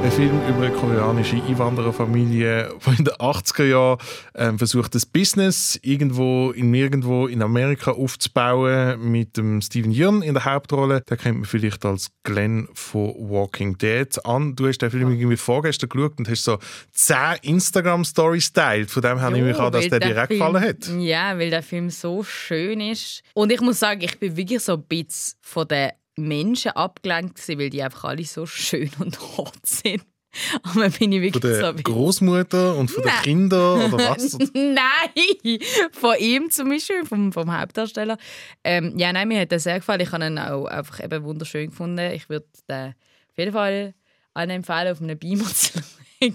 [0.00, 3.98] Ein Film über eine koreanische Einwandererfamilie, die in den 80er Jahren
[4.36, 10.34] ähm, versucht, das Business irgendwo in irgendwo in Amerika aufzubauen mit dem Steven Yeun in
[10.34, 11.02] der Hauptrolle.
[11.02, 14.54] Den kennt man vielleicht als Glenn von Walking Dead an.
[14.56, 16.58] Du hast den Film irgendwie vorgestern geschaut und hast so
[16.92, 18.90] 10 Instagram-Stories geteilt.
[18.90, 20.88] Von dem habe ich mich an, dass weil der dir Film- gefallen hat.
[20.98, 23.22] Ja, weil der Film so schön ist.
[23.34, 27.70] Und ich muss sagen, ich bin wirklich so ein bisschen von den Menschen abgelenkt, weil
[27.70, 30.02] die einfach alle so schön und hot sind.
[30.62, 33.12] Aber bin ich Von wirklich so der bisschen- Großmutter und von den.
[33.22, 34.36] Kindern oder was?
[34.52, 35.58] nein,
[35.92, 38.18] von ihm zum Beispiel, vom, vom Hauptdarsteller.
[38.62, 40.00] Ähm, ja, nein, mir hat er sehr gefallen.
[40.02, 42.12] Ich habe ihn auch einfach eben wunderschön gefunden.
[42.12, 42.88] Ich würde den
[43.30, 43.94] auf jeden Fall
[44.34, 45.78] allen empfehlen, auf einem Beamer zu
[46.22, 46.34] schauen.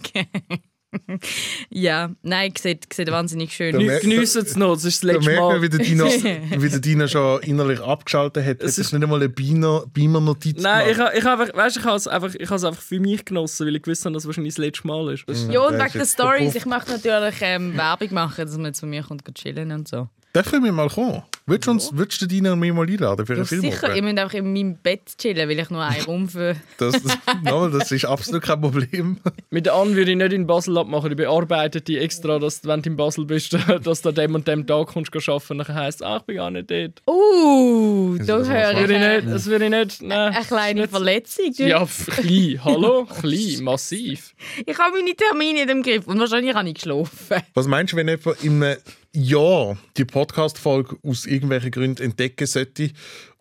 [1.69, 4.01] Ja, nein, sieht, sieht wahnsinnig schön aus.
[4.01, 5.61] Geniessen es noch, das ist das Da letzte merkt man, Mal.
[5.61, 6.05] wie der Dino,
[6.57, 8.61] wie der Dino schon innerlich abgeschaltet hat.
[8.61, 11.95] Es ist nicht einmal eine Beamer- Beamer-Notiz Nein, ich, ich, ha einfach, weißt, ich habe
[11.97, 14.59] es einfach, ich einfach für mich genossen, weil ich gewusst habe, dass es wahrscheinlich das
[14.59, 15.25] letzte Mal ist.
[15.49, 16.55] Ja, und wegen der Stories.
[16.55, 20.07] Ich möchte natürlich ähm, Werbung machen, dass man zu mir kommt und chillen und so.
[20.35, 21.21] Dürfen wir mal kommen?
[21.45, 23.61] Würdest du, uns, würdest du Dino und mich mal einladen für einen Ja, Film?
[23.61, 26.55] sicher, ihr müsst einfach in meinem Bett chillen, weil ich nur einen Raum für...
[26.77, 26.95] Das,
[27.43, 29.17] nochmal, das ist absolut kein Problem.
[29.51, 31.11] Mit der An würde ich nicht in Basel abmachen.
[31.11, 34.33] Ich bearbeite die extra, dass du, wenn du in Basel bist, dass du an dem
[34.33, 35.57] und dem Tag kommst arbeiten.
[35.59, 37.01] Dann heisst es, ah, ich bin gar nicht dort.
[37.07, 40.01] Uh, da das höre ich Würde ich nicht, das würde ich nicht.
[40.01, 40.33] Nein.
[40.33, 41.53] eine kleine Verletzung.
[41.55, 42.59] Du- Ja, klein.
[42.63, 43.05] Hallo?
[43.19, 44.33] klein, massiv.
[44.65, 47.43] Ich habe meine Termine nicht im Griff und wahrscheinlich habe ich geschlafen.
[47.53, 48.77] Was meinst du, wenn jemand in einem
[49.13, 52.91] Jahr die Podcast-Folge aus irgendwelchen Gründen entdecken sollte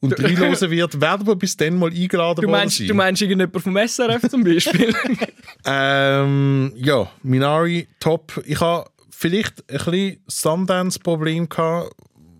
[0.01, 2.89] und reinhören wird, werden wir bis dann mal eingeladen Du worden meinst, sein?
[2.89, 4.95] du meinst irgendjemand vom SRF zum Beispiel?
[5.65, 8.43] Ähm, ja, Minari, top.
[8.47, 11.93] Ich habe vielleicht ein bisschen Sundance-Problem gehabt,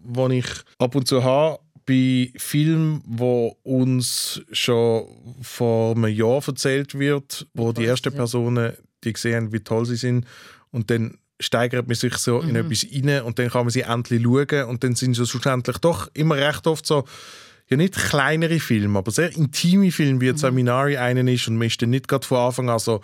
[0.05, 0.47] das ich
[0.79, 5.07] ab und zu habe bei Filmen, wo uns schon
[5.41, 8.73] vor einem Jahr erzählt wird, wo die ersten Personen
[9.05, 10.27] die gesehen haben, wie toll sie sind
[10.71, 14.23] und dann steigert man sich so in etwas rein und dann kann man sie endlich
[14.23, 17.05] schauen und dann sind sie schlussendlich doch immer recht oft so
[17.69, 20.55] ja nicht kleinere Filme, aber sehr intime Filme, wie jetzt mhm.
[20.55, 23.01] Minari einen ist und man ist dann nicht gerade von Anfang an so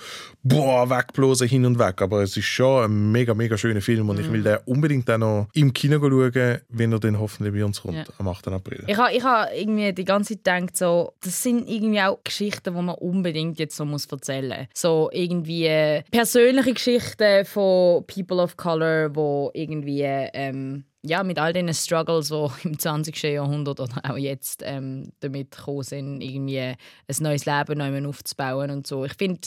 [0.49, 4.19] boah, wegblasen hin und weg, aber es ist schon ein mega, mega schöner Film und
[4.19, 7.83] ich will den unbedingt auch noch im Kino schauen, wenn er dann hoffentlich bei uns
[7.83, 8.05] kommt, Ja.
[8.19, 8.49] am 8.
[8.49, 8.85] April.
[8.87, 12.75] Ich habe ich ha irgendwie die ganze Zeit gedacht, so, das sind irgendwie auch Geschichten,
[12.75, 14.69] die man unbedingt jetzt so muss erzählen muss.
[14.75, 21.53] So irgendwie äh, persönliche Geschichten von People of Color, wo irgendwie ähm, ja, mit all
[21.53, 23.23] diesen Struggles, die im 20.
[23.23, 26.77] Jahrhundert oder auch jetzt ähm, damit gekommen sind, irgendwie ein
[27.21, 29.05] neues Leben neu aufzubauen und so.
[29.05, 29.41] Ich finde,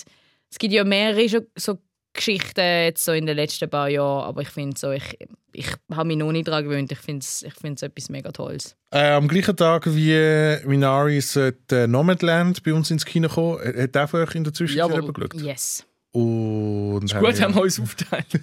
[0.51, 1.79] es gibt ja mehrere so- so
[2.13, 5.17] Geschichten jetzt so in den letzten paar Jahren, aber ich finde so, ich,
[5.53, 6.91] ich habe mich noch nicht daran gewöhnt.
[6.91, 8.75] Ich finde es ich find's etwas mega Tolles.
[8.91, 13.59] Äh, am gleichen Tag wie Minari sollte äh, Nomadland bei uns ins Kino kommen.
[13.61, 15.33] Äh, Hat der von euch in der Zwischenzeit eben geschaut?
[15.41, 15.85] Yes.
[16.11, 18.25] Und Gut, haben wir uns aufgeteilt.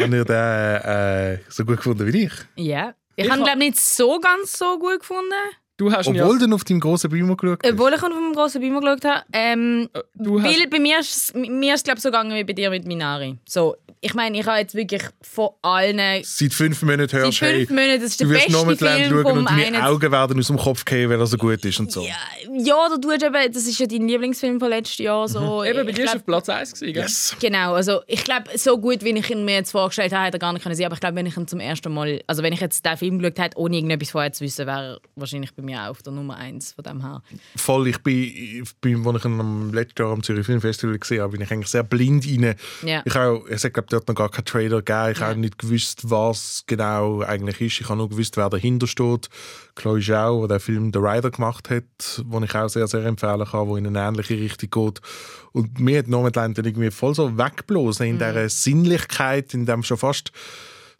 [0.00, 2.32] Habt ihr den äh, so gut gefunden wie ich?
[2.54, 2.94] Ja.
[3.16, 5.32] Ich, Ich habe ihn, glaube nicht so ganz so gut gefunden.
[5.80, 7.72] Du hast ihn ja- Obwohl du auf deinem grossen Beamer geschaut hast.
[7.72, 9.22] Obwohl ich auf dem grossen Beamer geschaut habe.
[9.32, 12.52] Ähm, du hast- weil bei mir ist es mir ist, glaub, so gegangen wie bei
[12.52, 13.38] dir mit Minari.
[13.48, 16.22] So, ich meine, ich habe jetzt wirklich von allen.
[16.22, 19.10] Seit fünf Monaten hörst Seit fünf hey, Monaten, das ist der du wirst beste Film
[19.10, 21.64] schauen vom und deine einen- Augen werden aus dem Kopf gehen, weil er so gut
[21.64, 22.02] ist und so.
[22.02, 25.28] Ja, oder du hast eben, das ist ja dein Lieblingsfilm von letztem Jahr.
[25.28, 25.64] So.
[25.64, 27.06] Eben, bei Ich dir ist glaub- auf Platz 1 gewesen, gell?
[27.50, 30.40] Genau, also ich glaube, so gut, wie ich ihn mir jetzt vorgestellt habe, hätte er
[30.40, 30.86] gar nicht können sein.
[30.86, 33.18] Aber ich glaube, wenn ich ihn zum ersten Mal, also wenn ich jetzt den Film
[33.18, 36.12] geschaut hätte, ohne irgendetwas vorher zu wissen, wäre er wahrscheinlich bei mir auch auf der
[36.12, 37.22] Nummer eins von dem her.
[37.56, 38.22] Voll, ich bin,
[38.62, 41.42] ich bin als ich ihn am letzten Jahr am Zürich Film Festival gesehen habe, bin
[41.42, 42.54] ich eigentlich sehr blind rein.
[42.82, 43.02] Ja.
[43.04, 45.12] Ich habe, es hat glaube dort noch gar keinen Trailer gegeben.
[45.12, 47.80] Ich habe nicht gewusst, was genau eigentlich ist.
[47.80, 49.28] Ich habe nur gewusst, wer dahinter steht.
[49.74, 51.84] Chloe Zhao, der den Film The Rider gemacht hat,
[52.18, 55.00] den ich auch sehr, sehr empfehlen kann, wo in eine ähnliche Richtung geht.
[55.52, 60.32] Und mir hat Nomadland irgendwie voll so weggeblasen in dieser Sinnlichkeit, in dem schon fast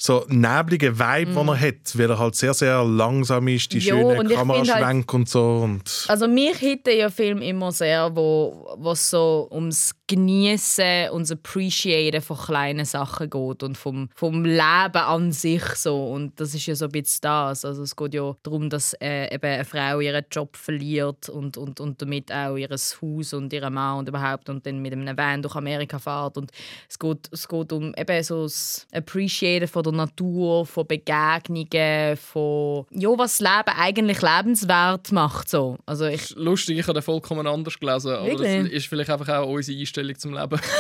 [0.03, 3.97] so neblige Vibe, den er hat, weil er halt sehr, sehr langsam ist, die Jo,
[3.97, 5.61] schönen und find halt- und so.
[5.63, 11.31] Und Also mich hitte ja Film immer sehr, wo was so ums Genießen und das
[11.31, 16.67] Appreciaten von kleinen Sachen geht und vom, vom Leben an sich so und das ist
[16.67, 17.65] ja so ein bisschen das.
[17.65, 21.79] Also es geht ja darum, dass äh, eben eine Frau ihren Job verliert und, und,
[21.79, 25.43] und damit auch ihr Haus und ihren Mann und überhaupt und dann mit einem Van
[25.43, 26.51] durch Amerika fährt und
[26.89, 32.85] es geht, es geht um eben so das Appreciaten von der Natur, von Begegnungen, von
[32.91, 35.79] ja, was das Leben eigentlich lebenswert macht so.
[35.87, 38.73] Also ich Lustig, ich habe den vollkommen anders gelesen, aber das Wirklich?
[38.73, 40.61] ist vielleicht einfach auch unsere Einstellung zum Leben.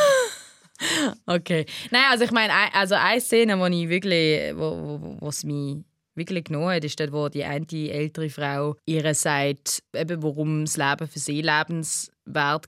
[1.26, 1.66] Okay.
[1.90, 5.76] Nein, also ich meine, ein- also eine Szene, wo ich wirklich, wo, wo, was mich
[6.14, 10.76] wirklich genommen hat, ist dort, wo die eine ältere Frau ihr sagt, eben, warum das
[10.78, 12.60] Leben für sie lebenswert war,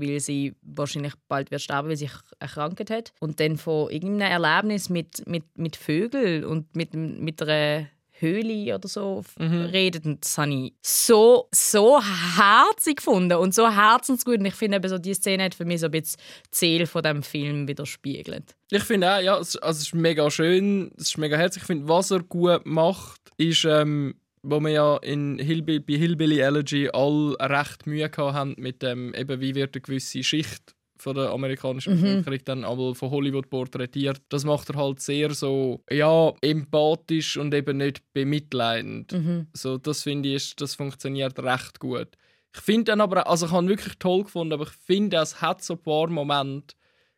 [0.00, 3.12] weil sie wahrscheinlich bald wird sterben, weil sie erkrankt hat.
[3.20, 7.86] Und dann von irgendeinem Erlebnis mit, mit, mit Vögeln und mit, mit einer
[8.18, 10.04] Höhle oder so redet.
[10.06, 14.38] Und das habe ich so, so herzig gefunden und so herzensgut.
[14.38, 16.20] Und ich finde, eben so, diese Szene hat für mich so ein bisschen
[16.52, 18.56] die Seele von diesem Film widerspiegelt.
[18.70, 21.62] Ich finde auch, ja, es, also es ist mega schön, es ist mega herzig.
[21.62, 26.38] Ich finde, was er gut macht, ist, ähm, wo wir ja in Hillbilly, bei Hillbilly
[26.38, 30.75] Elegy all recht Mühe haben mit dem, eben, wie wird eine gewisse Schicht
[31.06, 32.02] von der amerikanischen Mhm.
[32.24, 34.20] Bevölkerung dann aber von Hollywood porträtiert.
[34.28, 39.12] Das macht er halt sehr so, ja, empathisch und eben nicht bemitleidend.
[39.12, 39.46] Mhm.
[39.52, 42.08] So, das finde ich, ist- das funktioniert recht gut.
[42.52, 45.62] Ich finde dann aber, also ich habe wirklich toll gefunden, aber ich finde, es hat
[45.62, 46.74] so ein paar Momente,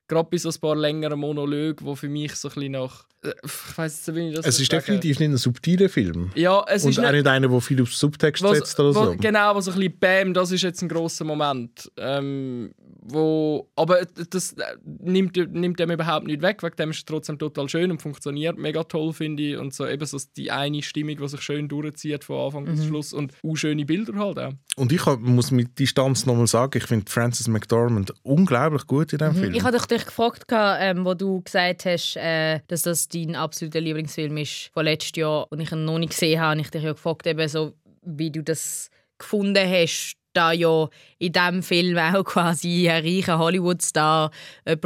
[0.07, 3.33] gerade bei so ein paar längeren Monologen, wo für mich so ein bisschen nach, äh,
[3.45, 4.81] ich weiß jetzt nicht, wie ich das es ist sagen.
[4.85, 6.31] definitiv nicht ein subtiler Film.
[6.35, 9.09] Ja, es und ist auch nicht- einer, der viel auf Subtext was, setzt oder was,
[9.13, 9.17] so.
[9.17, 11.91] Genau, was so ein bisschen Bam, das ist jetzt ein großer Moment.
[11.97, 12.73] Ähm,
[13.11, 17.39] wo, aber das äh, nimmt, nimmt dem überhaupt nicht weg, wegen dem ist es trotzdem
[17.39, 19.57] total schön und funktioniert mega toll, finde ich.
[19.57, 22.89] Und so eben so die eine Stimmung, die sich schön durchzieht von Anfang bis Mhm.
[22.89, 24.53] Schluss und auch schöne Bilder halt auch.
[24.77, 29.19] Und ich hab- muss mit Distanz nochmal sagen, ich finde Frances McDormand unglaublich gut in
[29.19, 29.49] diesem Film.
[29.51, 29.55] Mhm.
[29.55, 34.37] Ich hatte dich gefragt, ähm, wo du gesagt hast, äh, dass das dein absoluter Lieblingsfilm
[34.37, 36.53] ist von letztes Jahr und ich ihn noch nicht gesehen habe.
[36.55, 41.33] Und ich dich ja gefragt, eben so, wie du das gefunden hast, da ja in
[41.33, 44.31] diesem Film auch quasi ein reicher Hollywood-Star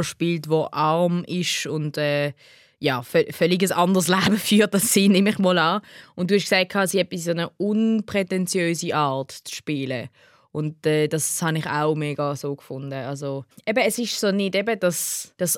[0.01, 2.33] spielt, der arm ist und äh,
[2.79, 5.81] ja, vö- völlig ein anderes Leben führt als sie, nehme ich mal an.
[6.15, 10.09] Und du hast gesagt, sie hat so eine unprätentiöse Art zu spielen.
[10.51, 12.93] Und äh, das habe ich auch mega so gefunden.
[12.93, 15.57] Also, eben, es ist so nicht eben das, das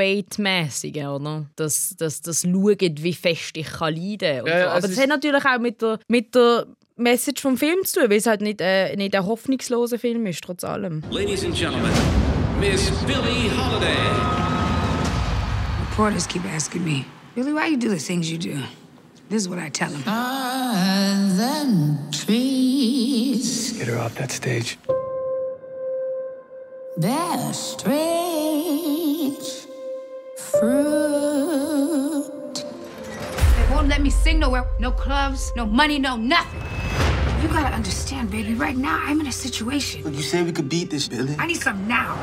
[0.00, 1.46] Oscar-Bait-mäßige, oder?
[1.56, 4.46] Das, das, das Schauen, wie fest ich kann leiden kann.
[4.46, 4.66] Ja, so.
[4.66, 6.66] es Aber das ist- hat natürlich auch mit der, mit der
[6.98, 10.42] Message vom Film zu tun, weil es halt nicht, äh, nicht ein hoffnungsloser Film ist,
[10.42, 11.02] trotz allem.
[11.10, 11.90] Ladies and gentlemen,
[12.58, 13.92] Miss Billie Holiday.
[15.90, 17.04] Reporters keep asking me,
[17.34, 18.62] Billy, why you do the things you do?
[19.28, 20.04] This is what I tell them.
[21.36, 23.74] than trees.
[23.76, 24.78] Get her off that stage.
[26.96, 29.36] Bear strange
[30.38, 32.24] fruit.
[32.54, 34.64] They won't let me sing nowhere.
[34.78, 36.62] No clubs, no money, no nothing.
[37.46, 38.54] You gotta understand, baby.
[38.54, 40.02] Right now, I'm in a situation.
[40.02, 41.36] Look, you said we could beat this, Billy.
[41.38, 42.16] I need some now.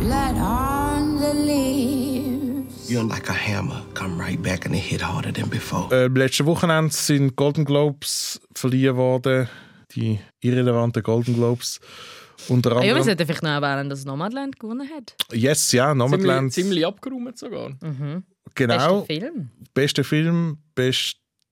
[0.00, 2.90] Blood on the leaves.
[2.90, 3.82] You're like a hammer.
[3.92, 5.90] Come right back and it hit harder than before.
[5.92, 9.48] Äh, letzte Wochenende sind Golden Globes verliehen worden.
[9.94, 11.78] Die irrelevanten Golden Globes.
[12.48, 13.04] Unter Ah, ja, wir anderem.
[13.04, 15.14] sollten vielleicht noch erwähnen, dass Nomadland gewonnen hat.
[15.32, 16.52] yes, ja, Ziemlich, Nomadland.
[16.54, 17.68] ziemlich abgeräumt sogar.
[17.82, 18.22] Mhm.
[18.54, 19.00] Genau.
[19.02, 19.50] Bester Film.
[19.74, 20.58] Bester Film,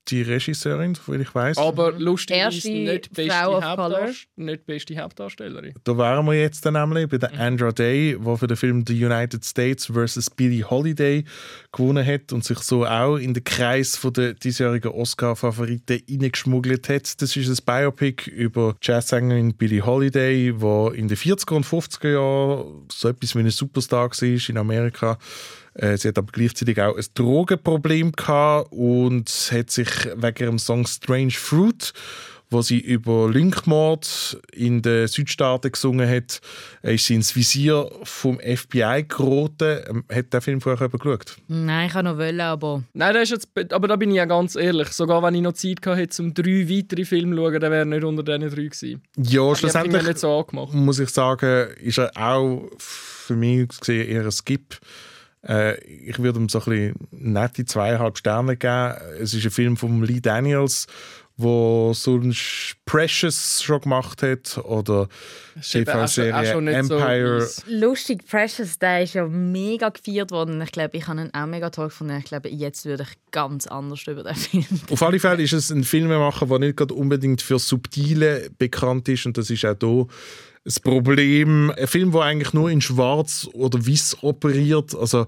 [0.07, 1.57] beste Regisseurin, soviel ich weiß.
[1.57, 5.73] Aber lustigerweise Erste nicht beste, Frau of Hauptdarst nicht beste Hauptdarstellerin.
[5.83, 9.05] Da wären wir jetzt dann nämlich bei der Andra Day, die für den Film The
[9.05, 10.29] United States vs.
[10.31, 11.23] Billie Holiday
[11.71, 17.21] gewonnen hat und sich so auch in den Kreis von der diesjährigen Oscar-Favoriten reingeschmuggelt hat.
[17.21, 22.13] Das ist ein Biopic über die Jazzsängerin Billie Holiday, die in den 40er und 50er
[22.13, 25.17] Jahren so etwas wie eine Superstar war in Amerika.
[25.77, 30.85] Äh, Sie hat aber gleichzeitig auch ein Drogenproblem gehabt und hat sich wegen ihrem Song
[30.85, 31.93] Strange Fruit
[32.49, 36.39] wo sie über Linkmord in den Südstaaten gesungen hat,
[36.81, 39.79] äh, ist sie ins Visier vom FBI geraten.
[39.89, 41.37] Ähm, Hat der Film vorher geschaut?
[41.47, 42.83] Nein, ich kann noch wollen, aber...
[42.93, 44.89] Nein, das ist jetzt, aber da bin ich ja ganz ehrlich.
[44.89, 47.81] Sogar wenn ich noch Zeit gehabt hätte, um drei weitere Filme zu schauen, dann wäre
[47.81, 49.01] er nicht unter diesen drei gewesen.
[49.17, 50.73] Ja, Ich schlussendlich nicht so angemacht.
[50.73, 54.79] muss ich sagen, ist er auch für mich gesehen eher ein Skip.
[55.47, 58.95] Äh, ich würde ihm so ein bisschen nette zweieinhalb Sterne geben.
[59.19, 60.87] Es ist ein Film von Lee Daniels,
[61.37, 65.07] wo sonst Precious schon gemacht hat oder
[65.61, 67.39] TV-Serie so Empire.
[67.39, 67.63] mies.
[67.67, 70.59] Lustig, Precious, der ist ja mega gefeiert worden.
[70.61, 72.17] Ich glaube, ich habe ihn auch mega toll gefunden.
[72.17, 75.69] Ich glaube, jetzt würde ich ganz anders über den Film Auf alle Fälle ist es
[75.69, 80.07] ein Filmemacher, der nicht gerade unbedingt für Subtile bekannt ist und das ist auch hier
[80.67, 81.71] das Problem.
[81.71, 84.93] Ein Film, der eigentlich nur in Schwarz oder Weiß operiert.
[84.93, 85.25] Also,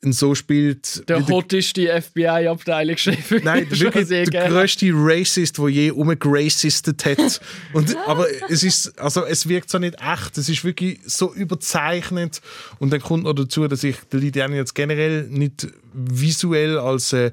[0.03, 1.07] so spielt.
[1.07, 3.43] Der hotteste FBI-Abteilungschef.
[3.43, 7.39] Nein, wirklich der größte Racist, der je umgeracistet hat.
[7.73, 10.37] Und, aber es ist, also es wirkt so nicht echt.
[10.37, 12.41] Es ist wirklich so überzeichnet.
[12.79, 17.31] Und dann kommt noch dazu, dass ich den Lee Daniels generell nicht visuell als äh,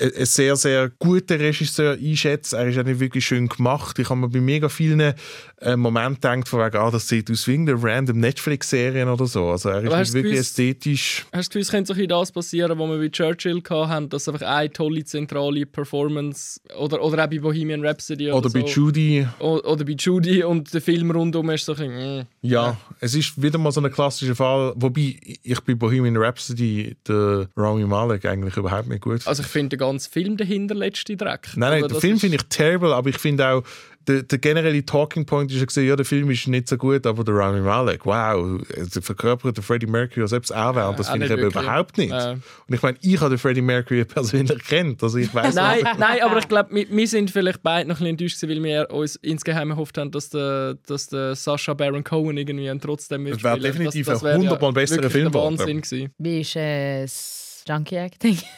[0.00, 2.56] ein sehr, sehr guter Regisseur einschätze.
[2.56, 3.98] Er ist auch nicht wirklich schön gemacht.
[3.98, 7.46] Ich habe mir bei mega vielen äh, Momenten gedacht, von wegen, ah, das sieht aus
[7.48, 9.48] wie irgendeine random Netflix-Serien oder so.
[9.48, 11.26] Also er ist nicht wirklich gewusst- ästhetisch.
[11.32, 13.62] Hast du das Gefühl, es könnte so ein bisschen das passieren, was wir bei Churchill
[13.68, 18.50] hatten, dass einfach eine tolle zentrale Performance oder, oder auch bei Bohemian Rhapsody oder, Oder
[18.50, 18.66] bei so.
[18.66, 19.26] Judy.
[19.40, 22.18] O- Oder bei Judy und der Film rundum ist so ein bisschen...
[22.20, 22.26] mm.
[22.42, 24.74] Ja, es ist wieder mal so ein klassischer Fall.
[24.76, 29.26] Wobei ich bei Bohemian Rhapsody den Rami Malek eigentlich überhaupt nicht gut.
[29.26, 31.48] Also ich finde den ganzen Film dahinter letzte Dreck.
[31.56, 33.62] nein, nein, Aber den Film ist- finde ich terrible, aber ich finde auch,
[34.06, 37.06] der, der generelle Talking Point ist ja gesehen, ja, der Film ist nicht so gut,
[37.06, 38.58] aber der Rami Malek, wow,
[38.94, 41.98] der verkörpert den Freddie Mercury als selbst auch wäre, das auch finde ich eben überhaupt
[41.98, 42.12] nicht.
[42.12, 42.32] Äh.
[42.66, 46.22] Und ich meine, ich habe den Freddie Mercury persönlich kennt, also ich weiß Nein, nein,
[46.22, 48.90] aber ich glaube, wir, wir sind vielleicht beide noch ein bisschen enttäuscht, gewesen, weil wir
[48.90, 53.62] uns insgeheim gehofft haben, dass der, dass der Sascha Baron Cohen irgendwie trotzdem wäre mitspielt.
[53.64, 55.58] definitiv das, das ein wäre hundertmal besserer Film der geworden.
[55.58, 56.12] Wahnsinn gewesen.
[56.16, 58.38] Wie ist äh, das Junkie Acting?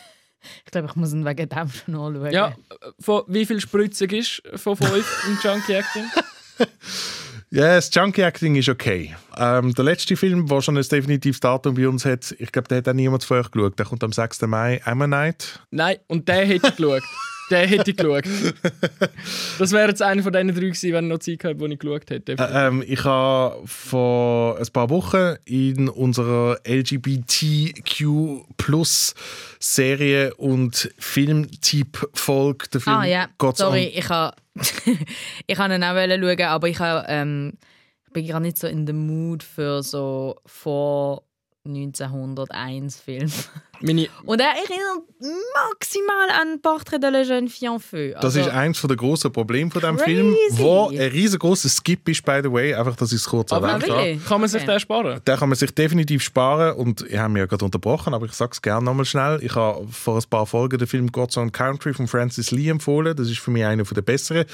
[0.64, 2.32] Ich glaube, ich muss ihn wegen dem schon anschauen.
[2.32, 2.54] Ja,
[2.98, 6.04] von wie viel Spritzung ist von fünf im Junkie Acting?
[7.50, 9.14] Ja, das Junkie Acting ist okay.
[9.36, 12.78] Ähm, der letzte Film, der schon ein definitives Datum bei uns hat, ich glaube, der
[12.78, 13.78] hat auch niemand von euch geschaut.
[13.78, 14.40] Der kommt am 6.
[14.42, 15.60] Mai, Emma Night.
[15.70, 17.02] Nein, und der hätte ich geschaut.
[17.50, 18.24] Der hätte ich geschaut.
[19.58, 21.78] Das wäre jetzt einer von diesen drei gewesen, wenn ich noch Zeit gehabt, wo ich
[21.78, 22.32] geschaut hätte.
[22.32, 28.44] Äh, ähm, ich habe vor ein paar Wochen in unserer LGBTQ
[29.58, 34.36] Serie und Filmtyp-Folge der Film Ah ja, God's sorry, ich habe
[35.46, 37.54] ich habe ihn auch schauen, aber ich, habe, ähm,
[38.06, 41.24] ich bin gerade nicht so in the mood für so vor
[41.66, 43.30] 1901 Film.
[43.82, 45.04] Meine, Und er erinnert
[45.54, 48.12] maximal an Portrait de la jeune fille en feu.
[48.14, 49.98] Das Also, ist eins der grossen Probleme von diesem.
[49.98, 53.68] Film, wo ein riesengroßer Skip ist, by the way, einfach, dass ich es kurz aber
[53.70, 54.18] erwähnt habe.
[54.28, 54.72] kann man sich Okay.
[54.72, 55.20] den sparen?
[55.26, 58.32] Den kann man sich definitiv sparen und ich habe mich ja gerade unterbrochen, aber ich
[58.32, 59.38] sage es gerne nochmal schnell.
[59.42, 63.16] Ich habe vor ein paar Folgen den Film God's Own Country von Francis Lee empfohlen.
[63.16, 64.44] Das ist für mich einer der besseren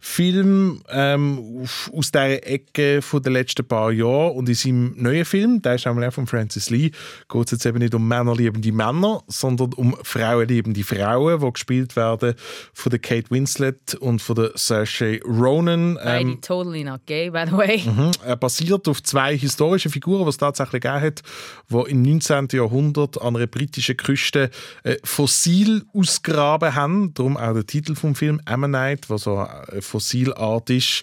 [0.00, 4.32] Filme ähm, aus dieser Ecke von den letzten paar Jahren.
[4.36, 6.90] Und in seinem neuen Film, der ist einmal auch von Francis Lee
[7.28, 12.34] geht es jetzt eben nicht um männerliebende Männer, sondern um frauenliebende Frauen, die gespielt werden
[12.72, 15.94] von der Kate Winslet und von der Saoirse Ronan.
[15.94, 17.82] Beide Ähm, totally not gay, by the way.
[17.84, 18.10] Mhm.
[18.24, 21.22] Er basiert auf zwei historischen Figuren, die es tatsächlich gegeben hat,
[21.70, 22.48] die im 19.
[22.52, 24.50] Jahrhundert an einer britischen Küste
[24.84, 27.14] äh, Fossil ausgraben haben.
[27.14, 31.02] Darum auch der Titel vom Film Ammonite, was so eine Fossilart ist.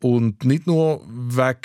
[0.00, 1.60] Und nicht nur wegen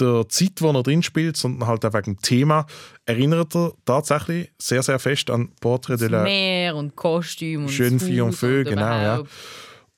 [0.00, 2.66] der Zeit, wo er drin spielt, sondern halt auch wegen dem Thema,
[3.06, 7.98] erinnert er tatsächlich sehr, sehr fest an Portrait de la Meer und Kostüm und Schön
[7.98, 9.22] das Vier und Haus Feu, und genau, ja.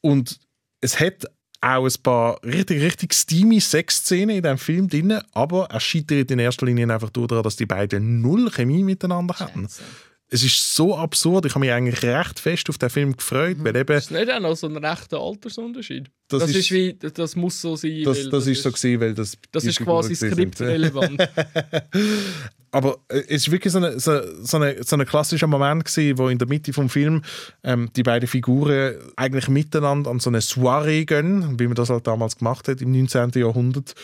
[0.00, 0.38] Und
[0.80, 1.26] es hat
[1.60, 6.40] auch ein paar richtig, richtig steamy Sexszenen in diesem Film drin, aber er scheitert in
[6.40, 9.68] erster Linie einfach daran, dass die beiden null Chemie miteinander hatten.
[10.34, 13.76] Es ist so absurd, ich habe mich eigentlich recht fest auf den Film gefreut, weil
[13.76, 16.10] eben Ist nicht auch noch so ein rechter Altersunterschied?
[16.28, 18.02] Das Das, ist- ist, wie, das muss so sein.
[18.02, 21.20] das, weil das, ist so gewesen, weil das Das ist quasi skriptrelevant.
[22.70, 26.16] Aber äh, es ist wirklich so ein so, so eine, so ein klassischer Moment gewesen,
[26.18, 27.22] wo in der Mitte vom Film
[27.62, 32.06] ähm, die beiden Figuren eigentlich miteinander an so eine Soiree gehen, wie man das halt
[32.06, 33.32] damals gemacht hat im 19.
[33.34, 33.94] Jahrhundert.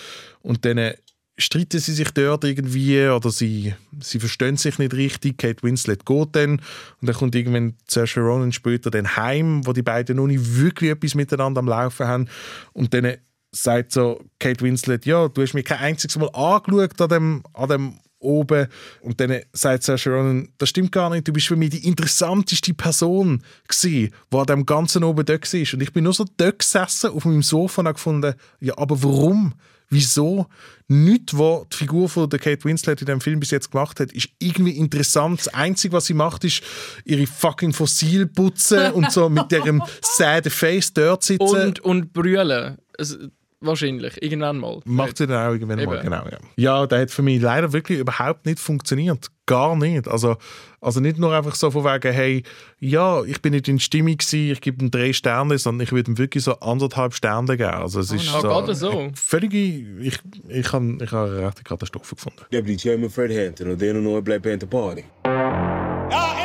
[0.42, 0.96] Und dann äh,
[1.38, 5.38] streiten sie sich dort irgendwie oder sie, sie verstehen sich nicht richtig.
[5.38, 6.60] Kate Winslet geht dann
[7.00, 10.90] und dann kommt irgendwann Saoirse Ronan später dann heim, wo die beiden noch nicht wirklich
[10.90, 12.28] etwas miteinander am Laufen haben.
[12.72, 13.14] Und dann
[13.52, 17.68] sagt so Kate Winslet, ja, du hast mich kein einziges Mal angeschaut an dem, an
[17.68, 18.66] dem oben.
[19.00, 22.74] Und dann sagt Saoirse Ronan, das stimmt gar nicht, du bist für mich die interessanteste
[22.74, 25.74] Person gsi, die an dem Ganzen oben dort war.
[25.74, 29.00] Und ich bin nur so dort gesessen, auf meinem Sofa und habe gefunden, ja, aber
[29.04, 29.54] warum?
[29.90, 30.46] Wieso?
[30.86, 34.12] Nichts, was die Figur von der Kate Winslet in dem Film bis jetzt gemacht hat,
[34.12, 35.40] ist irgendwie interessant.
[35.40, 36.62] Das Einzige, was sie macht, ist
[37.04, 41.42] ihre fucking Fossil putzen und so mit ihrem sad Face dort sitzen.
[41.42, 42.78] und, und brüllen.
[42.98, 43.18] Es,
[43.60, 44.80] wahrscheinlich, irgendwann mal.
[44.84, 46.02] Macht sie dann auch irgendwann mal, Eben.
[46.04, 46.24] genau.
[46.30, 46.38] Ja.
[46.56, 49.28] ja, der hat für mich leider wirklich überhaupt nicht funktioniert.
[49.46, 50.06] Gar nicht.
[50.08, 50.36] Also,
[50.80, 52.42] also nicht nur einfach so von wegen, hey,
[52.80, 56.10] ja, ich bin nicht in Stimmung gewesen, ich gebe ihm drei Sterne, sondern ich würde
[56.10, 57.70] ihm wirklich so anderthalb Sterne geben.
[57.70, 58.40] Also es ist no.
[58.40, 59.10] so, Ah, so?
[59.14, 62.40] Völlige, ich, ich habe ich hab eine rechte Katastrophe gefunden.
[62.52, 65.04] Deputy Chairman Fred Hampton of the Illinois Black Panther Party.
[65.24, 66.37] I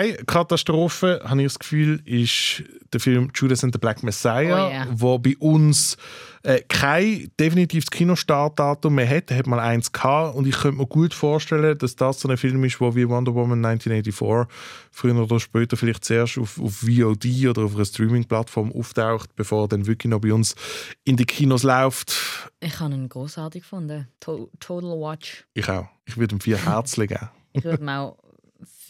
[0.00, 4.70] Keine Katastrophe, habe ich das Gefühl, ist der Film Judas and the Black Messiah, Oh
[4.70, 4.86] yeah.
[4.92, 5.96] wo bei uns
[6.42, 9.30] äh, kein definitives Kinostartdatum mehr hat.
[9.30, 12.36] Er hat mal eins gehabt und ich könnte mir gut vorstellen, dass das so ein
[12.36, 14.48] Film ist, wo wie Wonder Woman 1984
[14.90, 19.68] früher oder später vielleicht zuerst auf, auf VOD oder auf einer Streaming-Plattform auftaucht, bevor er
[19.68, 20.54] dann wirklich noch bei uns
[21.04, 22.16] in die Kinos läuft.
[22.60, 24.08] Ich habe ihn großartig gefunden.
[24.20, 25.44] To Total Watch.
[25.54, 25.88] Ich auch.
[26.06, 27.28] Ich würde ihm vier Herzen geben.
[27.52, 28.16] Ich würde ihm auch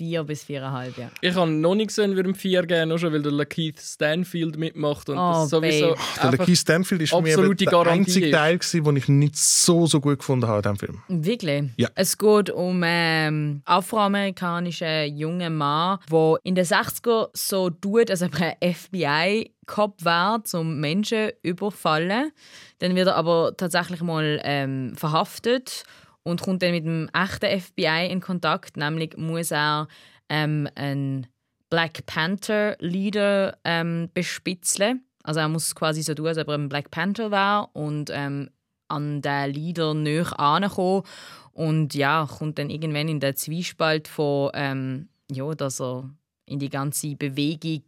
[0.00, 1.10] vier bis viereinhalb, ja.
[1.20, 4.56] Ich habe noch nicht gesehen, wie im 4 gehen, nur schon weil der Lakeith Stanfield
[4.56, 6.00] mitmacht und Oh, das sowieso babe.
[6.22, 8.30] Der Lakeith Stanfield ist für mich der Garantie einzige.
[8.30, 11.02] Teil, gewesen, den ich nicht so, so gut gefunden habe in diesem Film.
[11.08, 11.64] Wirklich?
[11.76, 11.90] Ja.
[11.96, 18.40] Es geht um ähm, afroamerikanischen jungen Mann, der in den 60er so tut, als ob
[18.40, 22.32] er ein FBI-Cop wäre, um Menschen zu überfallen.
[22.78, 25.84] Dann wird er aber tatsächlich mal ähm, verhaftet
[26.22, 28.76] und kommt dann mit dem echten FBI in Kontakt.
[28.76, 29.88] Nämlich muss er
[30.28, 31.26] ähm, einen
[31.70, 35.04] Black Panther-Leader ähm, bespitzeln.
[35.22, 38.50] Also er muss quasi so tun, als ob er ein Black Panther wäre und ähm,
[38.88, 41.04] an den Leader näher ankommen
[41.52, 46.10] und ja, kommt dann irgendwann in den Zwiespalt von, ähm, ja, dass er
[46.46, 47.84] in die ganze Bewegung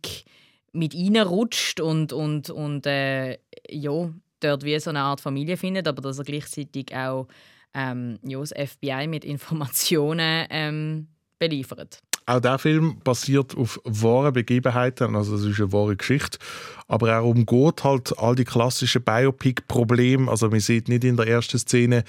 [0.72, 4.10] mit reinrutscht und, und, und äh, ja,
[4.40, 7.26] dort wie so eine Art Familie findet, aber dass er gleichzeitig auch
[7.74, 11.08] ähm, ja, das FBI mit Informationen ähm,
[11.38, 12.00] beliefert.
[12.26, 16.38] Auch der Film basiert auf wahren Begebenheiten, also es ist eine wahre Geschichte,
[16.86, 20.30] aber er umgeht halt all die klassischen Biopic-Probleme.
[20.30, 22.04] Also man sieht nicht in der ersten Szene,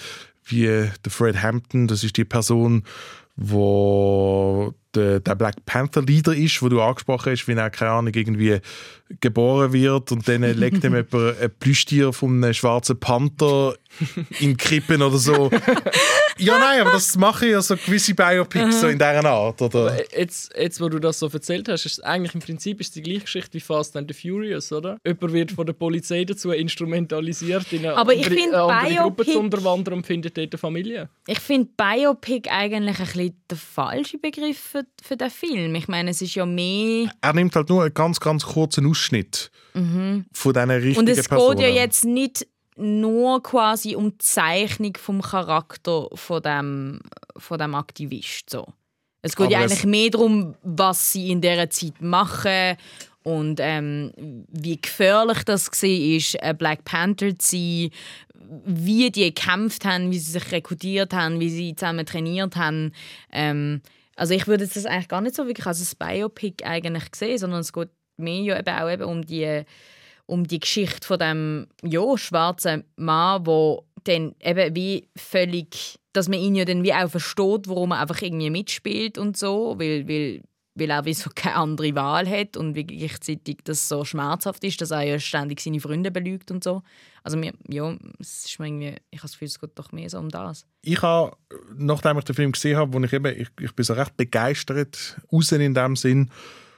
[0.45, 2.83] wie der Fred Hampton, das ist die Person,
[3.35, 8.59] wo der, Black Panther Leader ist, wo du angesprochen hast, wie er keine Ahnung irgendwie
[9.21, 13.75] geboren wird und dann legt ihm jemand ein Plüschtier von einem schwarzen Panther
[14.39, 15.51] in Krippen oder so.
[16.37, 19.95] ja, nein, aber das machen ja so gewisse Biopics so in dieser Art, oder?
[20.17, 23.03] Jetzt, jetzt, wo du das so erzählt hast, ist es eigentlich im Prinzip ist die
[23.03, 24.97] gleiche Geschichte wie Fast and the Furious, oder?
[25.05, 28.95] Jemand wird von der Polizei dazu instrumentalisiert, in eine Aber ich andere, finde, eine andere
[28.95, 31.09] Gruppe Biopic- zu unterwandern und findet dort eine Familie.
[31.27, 35.75] Ich finde Biopic eigentlich ein bisschen der falsche Begriff für, für den Film.
[35.75, 37.11] Ich meine, es ist ja mehr...
[37.21, 39.02] Er nimmt halt nur einen ganz, ganz kurzen Ausschnitt
[39.73, 40.25] Mhm.
[40.31, 41.57] von diesen richtigen Und es Personen.
[41.57, 46.99] geht ja jetzt nicht nur quasi um die Zeichnung vom Charakter von dem,
[47.37, 48.49] von dem Aktivist.
[48.49, 48.65] So.
[49.21, 52.77] Es geht Aber ja eigentlich mehr darum, was sie in dieser Zeit machen
[53.23, 54.11] und ähm,
[54.49, 57.89] wie gefährlich das war, ein Black Panther zu sein,
[58.65, 62.91] wie die gekämpft haben, wie sie sich rekrutiert haben, wie sie zusammen trainiert haben.
[63.31, 63.81] Ähm,
[64.15, 67.61] also ich würde das eigentlich gar nicht so wirklich als ein Biopic eigentlich sehen, sondern
[67.61, 69.65] es geht mehr ja eben auch eben um die
[70.25, 76.39] um die Geschichte von dem ja, schwarzen Mann, wo dann eben wie völlig, dass man
[76.39, 80.41] ihn ja dann wie auch versteht, warum er einfach irgendwie mitspielt und so, weil, weil,
[80.75, 84.81] weil er wie so keine andere Wahl hat und wie gleichzeitig das so schmerzhaft ist,
[84.81, 86.83] dass er ja ständig seine Freunde belügt und so.
[87.23, 90.09] Also mir, ja, es ist mir irgendwie, ich habe das Gefühl, es geht doch mehr
[90.09, 90.65] so um das.
[90.81, 91.35] ich habe,
[91.75, 95.21] nachdem ich den Film gesehen habe, wo ich eben, ich, ich bin so recht begeistert,
[95.31, 96.31] raus in dem Sinn,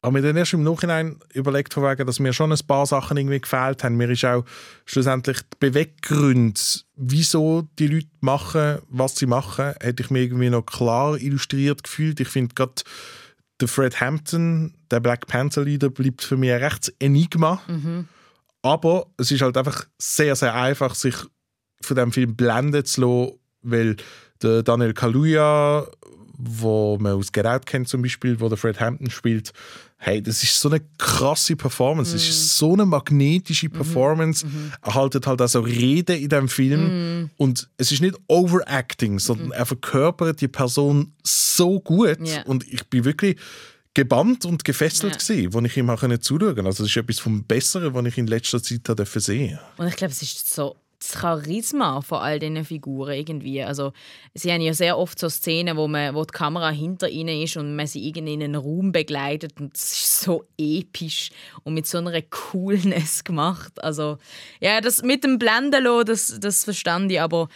[0.06, 3.18] aber mir dann erst im Nachhinein überlegt, von wegen, dass mir schon ein paar Sachen
[3.18, 3.98] irgendwie gefehlt haben.
[3.98, 4.46] Mir ist auch
[4.86, 6.62] schlussendlich die Beweggründe,
[6.96, 12.20] wieso die Leute machen, was sie machen, hätte ich mir irgendwie noch klar illustriert gefühlt.
[12.20, 12.84] Ich finde gerade
[13.60, 17.60] der Fred Hampton, der Black Panther Leader, bleibt für mich ein rechtes Enigma.
[18.62, 21.16] Aber es ist halt einfach sehr, sehr einfach, sich
[21.82, 23.96] von dem Film blenden zu lassen, weil
[24.44, 25.88] der Daniel Kaluuya,
[26.38, 29.54] wo man aus Get Out kennt zum Beispiel, wo der Fred Hampton spielt,
[29.98, 34.46] hey, das ist so eine krasse Performance, es ist so eine magnetische Performance.
[34.82, 37.30] Er haltet halt also Reden in dem Film Mhm.
[37.38, 42.44] und es ist nicht Overacting, sondern er verkörpert die Person so gut Ja.
[42.44, 43.38] und ich bin wirklich
[43.94, 45.50] gebannt und gefesselt Ja.
[45.56, 46.66] als ich ihm auch zuschauen konnte.
[46.66, 49.96] Also das ist etwas vom Besseren, was ich in letzter Zeit habe sehen Und ich
[49.96, 50.76] glaube, es ist so
[51.06, 53.64] das Charisma von all diesen Figuren irgendwie.
[53.64, 53.94] Also,
[54.34, 57.58] sie haben ja sehr oft so Szenen, wo, man, wo die Kamera hinter ihnen ist
[57.58, 61.30] und man sie irgendwie in einen Raum begleitet und es ist so episch
[61.64, 63.84] und mit so einer Coolness gemacht.
[63.84, 64.18] Also,
[64.60, 67.48] ja, das mit dem Blenden das, das verstand ich, aber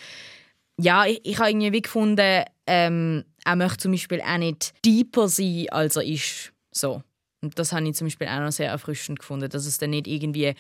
[0.80, 5.28] ja, ich, ich habe irgendwie wie gefunden, ähm, er möchte zum Beispiel auch nicht deeper
[5.28, 6.54] sein, als er ist.
[6.72, 7.04] So.
[7.42, 10.08] Und das habe ich zum Beispiel auch noch sehr erfrischend gefunden, dass es dann nicht
[10.08, 10.54] irgendwie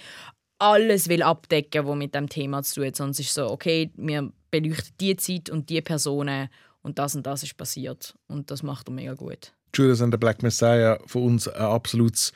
[0.59, 4.31] alles will abdecken, was mit dem Thema zu tun hat, es ist so, okay, wir
[4.51, 6.49] beleuchten die Zeit und die Personen
[6.81, 8.15] und das und das ist passiert.
[8.27, 9.53] Und das macht er mega gut.
[9.73, 12.33] Judas and the Black Messiah für uns ein absolutes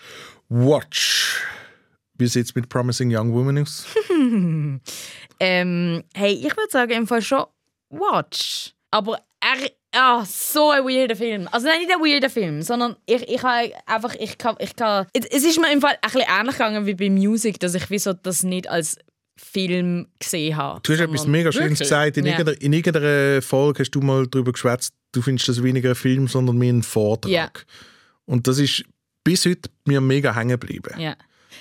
[0.49, 1.41] Watch.
[2.15, 3.85] Wie sieht es mit Promising Young Woman aus?
[5.39, 7.45] ähm, hey, ich würde sagen, im Fall schon
[7.89, 8.73] Watch.
[8.91, 11.47] Aber er, ah, so ein weirder Film.
[11.51, 15.07] Also nein, nicht ein weirder Film, sondern ich, ich habe einfach, ich kann, ich kann,
[15.13, 18.13] es ist mir im Fall ein bisschen ähnlich gegangen wie bei Music, dass ich wieso
[18.13, 18.97] das nicht als
[19.35, 20.79] Film gesehen habe.
[20.83, 22.17] Du hast etwas mega Schönes gesagt.
[22.17, 22.33] In, Ja.
[22.33, 26.27] irgendeiner, in irgendeiner Folge hast du mal darüber geschwätzt, du findest das weniger ein Film,
[26.27, 27.31] sondern mehr ein Vortrag.
[27.31, 27.49] Ja.
[28.25, 28.83] Und das ist
[29.23, 30.93] bis heute mir mega hängen geblieben.
[30.99, 31.15] Ja.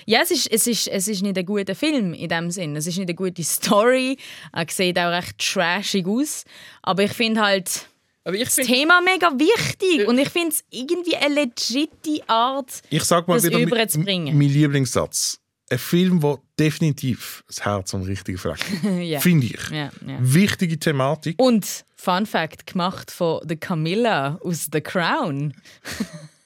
[0.07, 2.75] Ja, es ist, es, ist, es ist nicht ein guter Film in dem Sinn.
[2.77, 4.17] Es ist nicht eine gute Story.
[4.53, 6.45] Er sieht auch recht trashig aus.
[6.83, 7.87] Aber ich finde halt
[8.25, 10.07] Aber ich das Thema mega wichtig.
[10.07, 14.37] Und ich finde es irgendwie eine legitime Art, Ich sag mal das wieder überzubringen.
[14.39, 15.39] mein Lieblingssatz.
[15.71, 19.01] Ein Film, der definitiv das Herz am richtigen Fleck hat.
[19.01, 19.21] Ja.
[19.21, 19.71] Finde ich.
[19.71, 20.19] Ja, ja.
[20.21, 21.41] Wichtige Thematik.
[21.41, 25.55] Und Fun Fact gemacht von The Camilla aus The Crown.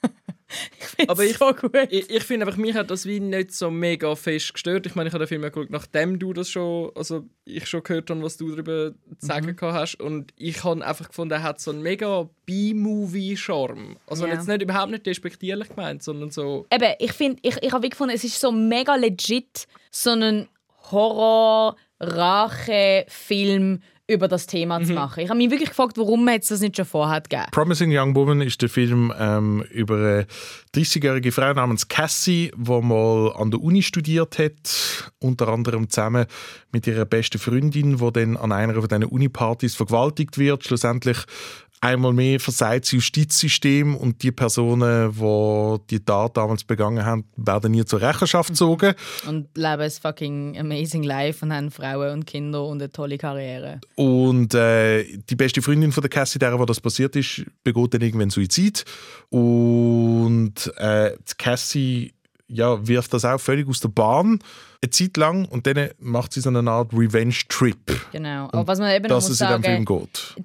[1.09, 1.73] Aber ich, so gut.
[1.91, 4.87] ich, ich finde einfach, mich hat das wie nicht so mega fest gestört.
[4.87, 7.83] Ich meine, ich habe den Film ja geschaut, nachdem du das schon, also ich schon
[7.83, 9.73] gehört habe, was du darüber zu sagen Mhm.
[9.73, 10.01] hast.
[10.01, 13.97] Und ich habe einfach gefunden, er hat so einen mega B-Movie-Charme.
[14.07, 14.35] Also Ja.
[14.35, 16.67] jetzt nicht überhaupt nicht despektierlich gemeint, sondern so.
[16.73, 20.49] Eben, ich finde, ich, ich habe wie gefunden, es ist so mega legit, so einen
[20.93, 25.21] Horror-Rache-Film über das Thema zu machen.
[25.21, 27.47] Ich habe mich wirklich gefragt, warum man jetzt das nicht schon vorher gegeben.
[27.51, 30.27] Promising Young Woman ist der Film ähm, über eine
[30.75, 36.27] 30-jährige Frau namens Cassie, die mal an der Uni studiert hat, unter anderem zusammen
[36.71, 40.65] mit ihrer besten Freundin, die dann an einer von diesen Uni-Partys vergewaltigt wird.
[40.65, 41.19] Schlussendlich
[41.81, 47.73] einmal mehr versagt das Justizsystem und die Personen, die die Tat damals begangen haben, werden
[47.73, 48.95] nie zur Rechenschaft gezogen.
[49.27, 53.81] Und leben ein fucking amazing life und haben Frauen und Kinder und eine tolle Karriere.
[53.95, 58.01] Und äh, die beste Freundin von der Cassie, der, wo das passiert ist, begeht dann
[58.01, 58.85] irgendwann Suizid.
[59.31, 62.13] Und äh, die Cassie
[62.49, 64.39] ja, wirft das auch völlig aus der Bahn
[64.87, 68.13] eine Zeit lang und dann macht sie so eine Art Revenge-Trip.
[68.13, 68.49] Genau.
[68.53, 70.03] Aber was man eben noch Dass muss es in sagen, dem Film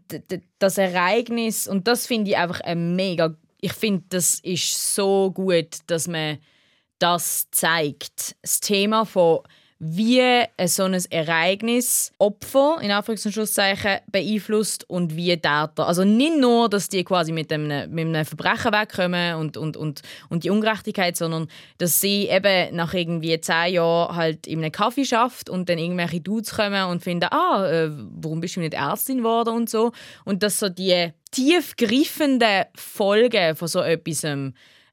[0.09, 0.41] geht.
[0.59, 3.35] das Ereignis, und das finde ich einfach ein mega.
[3.59, 6.39] Ich finde, das ist so gut, dass man
[6.99, 8.35] das zeigt.
[8.41, 9.39] Das Thema von
[9.83, 10.21] wie
[10.67, 15.87] so ein Ereignis Opfer in Anführungs- und Schlusszeichen beeinflusst und wie Täter.
[15.87, 20.03] Also nicht nur, dass die quasi mit einem, mit einem Verbrechen wegkommen und, und, und,
[20.29, 21.47] und die Ungerechtigkeit, sondern
[21.79, 26.21] dass sie eben nach irgendwie zehn Jahren halt in einem Kaffee schafft und dann irgendwelche
[26.21, 29.93] Dudes kommen und finden, ah, äh, warum bist du nicht Ärztin geworden und so.
[30.25, 34.27] Und dass so die tiefgreifenden Folgen von so etwas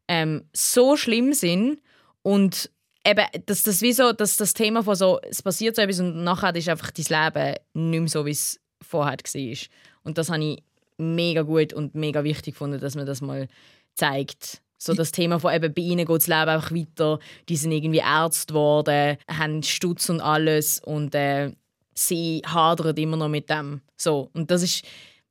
[0.09, 1.79] ähm, so schlimm sind
[2.23, 2.71] und
[3.09, 6.23] eben, dass das wie so, dass das Thema von so, es passiert so etwas und
[6.23, 9.59] nachher ist einfach dein Leben nicht mehr so, wie es vorher war.
[10.05, 10.63] Und das habe ich
[10.99, 13.49] mega gut und mega wichtig gefunden, dass man das mal
[13.95, 14.61] zeigt.
[14.77, 17.19] So das Thema von eben bei ihnen geht das Leben einfach weiter.
[17.49, 21.53] Die sind irgendwie Ärzte geworden, haben Stutz und alles und äh,
[21.95, 23.81] sie hadern immer noch mit dem.
[23.97, 24.31] So.
[24.35, 24.85] Und das ist,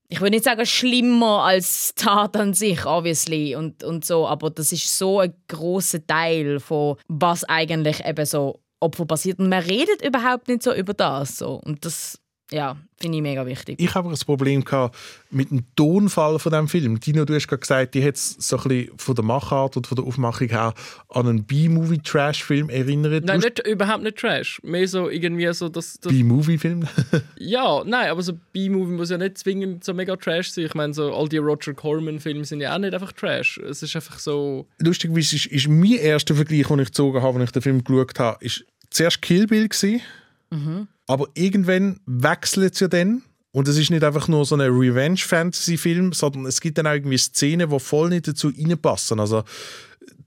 [0.09, 4.71] ich würde nicht sagen schlimmer als Tat an sich, obviously, und, und so, aber das
[4.71, 9.39] ist so ein großer Teil von was eigentlich eben so Opfer passiert.
[9.39, 11.37] Und man redet überhaupt nicht so über das.
[11.37, 11.59] So.
[11.65, 12.19] Und das,
[12.51, 13.75] ja, finde ich mega wichtig.
[13.79, 14.95] Ich habe ein Problem gehabt
[15.29, 16.99] mit dem Tonfall von dem Film.
[16.99, 19.85] Dino, du hast gerade gesagt, die hat es so ein bisschen von der Machart und
[19.85, 20.73] von der Aufmachung her
[21.09, 23.25] an einen B-Movie-Trash-Film erinnert.
[23.25, 24.61] Nein, nicht, überhaupt nicht Trash.
[24.63, 25.99] Mehr so irgendwie so, dass.
[25.99, 26.87] dass B-Movie-Film?
[27.37, 30.65] ja, nein, aber so B-Movie muss ja nicht zwingend so mega Trash sein.
[30.65, 33.57] Ich meine, so all die Roger Corman-Filme sind ja auch nicht einfach Trash.
[33.57, 34.67] Es ist einfach so.
[34.79, 38.19] Lustigerweise ist, ist mein erster Vergleich, den ich gezogen habe, als ich den Film geschaut
[38.19, 40.01] habe, ist zuerst Kill Bill gewesen,
[40.49, 40.87] Mhm.
[41.07, 46.13] Aber irgendwann wechselt es ja dann und es ist nicht einfach nur so ein Revenge-Fantasy-Film,
[46.13, 49.19] sondern es gibt dann auch irgendwie Szenen, die voll nicht dazu reinpassen.
[49.19, 49.43] Also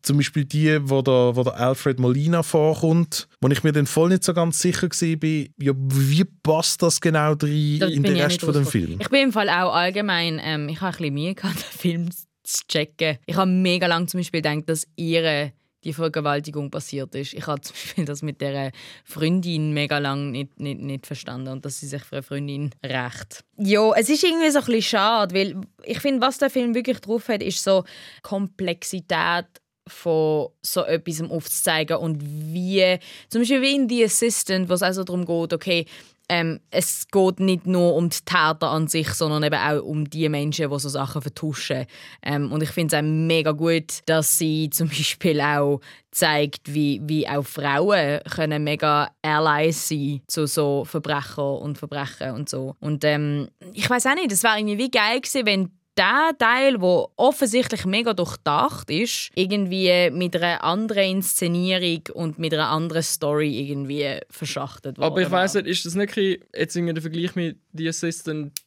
[0.03, 4.09] zum Beispiel die, wo der, wo der Alfred Molina vorkommt, wo ich mir dann voll
[4.09, 8.31] nicht so ganz sicher war, ja, wie passt das genau rein Da in den Rest
[8.31, 8.89] nicht von dem rausgekommen.
[8.89, 9.01] Film?
[9.01, 12.11] Ich bin im Fall auch allgemein, ähm, ich habe ein bisschen Mühe gehabt, den Film
[12.43, 13.19] zu checken.
[13.27, 15.53] Ich habe mega lange zum Beispiel gedacht, dass ihre
[15.85, 17.35] die Vergewaltigung passiert ist.
[17.35, 18.73] Ich habe zum Beispiel das mit der
[19.05, 23.45] Freundin mega lang nicht, nicht, nicht verstanden und dass sie sich für eine Freundin rächt.
[23.57, 27.01] Ja, es ist irgendwie so ein bisschen schade, weil ich finde, was der Film wirklich
[27.01, 27.85] drauf hat, ist so
[28.23, 29.47] Komplexität
[29.89, 35.05] von so etwas aufzuzeigen und wie, zum Beispiel wie in The Assistant, wo es also
[35.05, 35.87] darum geht, okay,
[36.31, 40.29] ähm, es geht nicht nur um die Täter an sich, sondern eben auch um die
[40.29, 41.87] Menschen, die so Sachen vertuschen.
[42.23, 45.81] Ähm, und ich finde es auch mega gut, dass sie zum Beispiel auch
[46.13, 52.49] zeigt, wie, wie auch Frauen können mega Allies sein zu so Verbrechern und Verbrechen und
[52.49, 52.77] so.
[52.79, 56.81] Und ähm, ich weiß auch nicht, es wäre irgendwie wie geil gewesen, wenn der Teil,
[56.81, 63.61] wo offensichtlich mega durchdacht ist, irgendwie mit einer anderen Inszenierung und mit einer anderen Story
[63.61, 67.89] irgendwie verschachtet worden Aber ich weiß nicht, ist das nicht jetzt der Vergleich mit The
[67.89, 68.59] Assistant?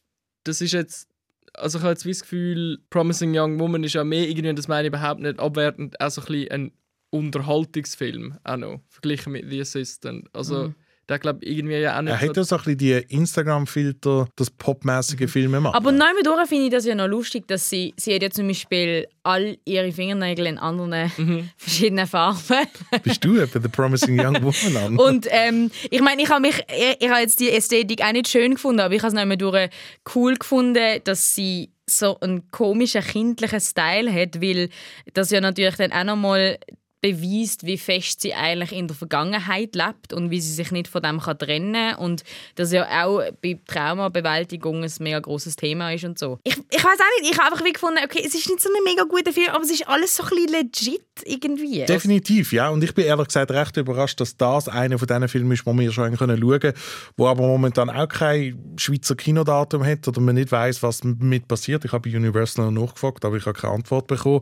[0.44, 1.08] Das ist jetzt.
[1.54, 4.88] Also ich habe jetzt das Gefühl, Promising Young Woman ist ja mehr irgendwie, das meine
[4.88, 6.72] ich überhaupt nicht abwertend, auch so ein bisschen ein
[7.10, 10.28] Unterhaltungsfilm auch noch, verglichen mit The Assistant.
[10.32, 10.74] Also Mhm.
[11.08, 14.50] Der glaube irgendwie ja auch nicht Er hat ja so ein bisschen die Instagram-Filter, das
[14.50, 15.74] popmäßige Filme machen.
[15.74, 18.48] Aber neu mit finde ich das ja noch lustig, dass sie, sie hat ja zum
[18.48, 21.50] Beispiel all ihre Fingernägel in anderen Mhm.
[21.56, 22.66] verschiedenen Farben.
[23.02, 24.96] Bist du etwa The Promising Young Woman an?
[24.98, 28.28] Und ähm, ich meine, ich habe mich, ich, ich habe jetzt die Ästhetik auch nicht
[28.28, 29.70] schön gefunden, aber ich habe es noch durch
[30.14, 34.68] cool gefunden, dass sie so einen komischen kindlichen Style hat, weil
[35.12, 36.58] das ja natürlich dann auch nochmal
[37.04, 41.02] beweist, wie fest sie eigentlich in der Vergangenheit lebt und wie sie sich nicht von
[41.02, 42.24] dem kann trennen kann und
[42.54, 46.38] das ja auch bei Traumabewältigung ein mega großes Thema ist und so.
[46.44, 48.70] Ich, ich weiß auch nicht, ich habe einfach wie gefunden, okay, es ist nicht so
[48.70, 51.84] ein mega guter Film, aber es ist alles so ein bisschen legit irgendwie.
[51.84, 52.70] Definitiv, ja.
[52.70, 55.74] Und ich bin ehrlich gesagt recht überrascht, dass das einer von diesen Filmen ist, wo
[55.74, 56.74] wir schon schauen können,
[57.18, 61.84] wo aber momentan auch kein Schweizer Kinodatum hat oder man nicht weiß, was damit passiert.
[61.84, 64.40] Ich habe bei Universal noch nachgefragt, aber ich habe keine Antwort bekommen.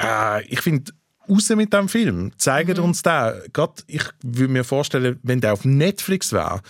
[0.00, 0.90] Äh, ich finde,
[1.32, 2.32] raus mit dem Film.
[2.36, 2.84] Zeigt Mhm.
[2.84, 3.32] uns den.
[3.52, 6.60] Gerade, ich würde mir vorstellen, wenn der auf Netflix wäre,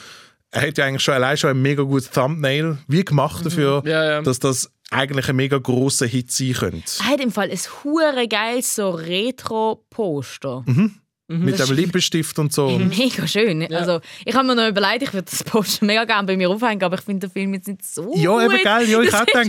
[0.51, 3.83] er hat ja eigentlich schon allein schon ein mega gutes Thumbnail wie gemacht dafür,
[4.23, 6.93] dass das eigentlich ein mega grosser Hit sein könnte.
[7.01, 10.63] Er hat im Fall ein hure geiles so Retro-Poster.
[10.67, 10.95] Mhm.
[11.39, 12.69] Mit Das dem Lippenstift und so.
[12.79, 13.73] Mega schön.
[13.75, 16.83] Also, ich habe mir noch überlegt, ich würde das Poster mega gerne bei mir aufhängen,
[16.83, 18.63] aber ich finde den Film jetzt nicht so Ja, eben gut.
[18.65, 19.49] geil, ja, ich ist gedacht-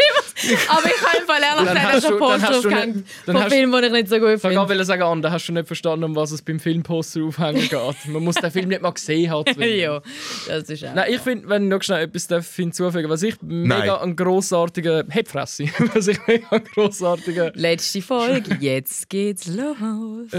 [0.70, 2.78] Aber ich habe im Fall ehrlich Dann gesagt schon du- dann Poster hast du nicht-
[2.78, 4.58] aufgehängt dann von hast- Filmen, die ich nicht so gut Ich finde.
[4.58, 8.08] wollte sagen, Anne, da hast du nicht verstanden, um was es beim Filmposter aufhängen geht.
[8.08, 9.46] Man muss den Film nicht mal gesehen haben.
[9.62, 10.02] ja,
[10.48, 10.94] das ist auch.
[10.96, 15.10] Nein, ich finde, wenn ich noch schnell etwas darf hinzufügen was ich mega einen grossartigen.
[15.10, 15.66] Hebfresse.
[15.94, 17.52] was ich mega einen grossartigen.
[17.56, 19.76] Letzte Folge, jetzt geht's los.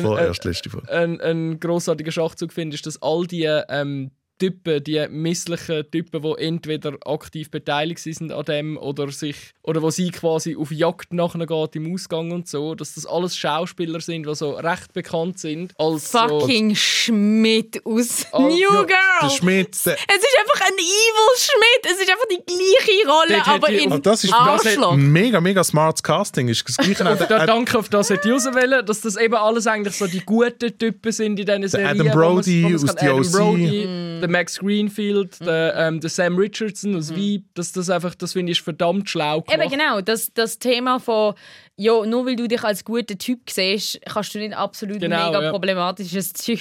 [0.02, 0.90] Vorerst letzte Folge.
[0.90, 6.42] Ein, ein grossartiger Schachzug finde, ist, dass all die ähm, Typen, die misslichen Typen, die
[6.42, 11.46] entweder aktiv beteiligt sind an dem oder sich oder wo sie quasi auf Jagd nachher
[11.46, 15.72] geht im Ausgang und so, dass das alles Schauspieler sind, die so recht bekannt sind
[15.78, 19.30] als Fucking Schmidt aus Oh, New ja, Girl.
[19.30, 19.88] Schmidt, Es ist
[20.40, 21.92] einfach ein Evil Schmidt.
[21.92, 24.96] Es ist einfach die gleiche Rolle, Dort aber in Oh, das ist Arschloch.
[24.96, 26.48] mega, mega smartes Casting.
[26.48, 27.24] Ist das gleiche auch so.
[27.24, 30.20] der, Da, danke auf das hätte ich rauswählen, dass das eben alles eigentlich so die
[30.20, 32.00] guten Typen sind in diesen Serien.
[32.00, 34.24] Adam Brody aus The OC.
[34.34, 37.44] Max Greenfield, der, ähm, der Sam Richardson aus Veep.
[37.54, 39.60] Das, das, einfach, das finde ich verdammt schlau gemacht.
[39.60, 41.34] Eben genau, das, das Thema von
[41.76, 45.40] ja, nur weil du dich als guter Typ siehst, kannst du nicht absolut Genau, mega
[45.40, 45.50] ja.
[45.50, 46.60] problematisches Typ.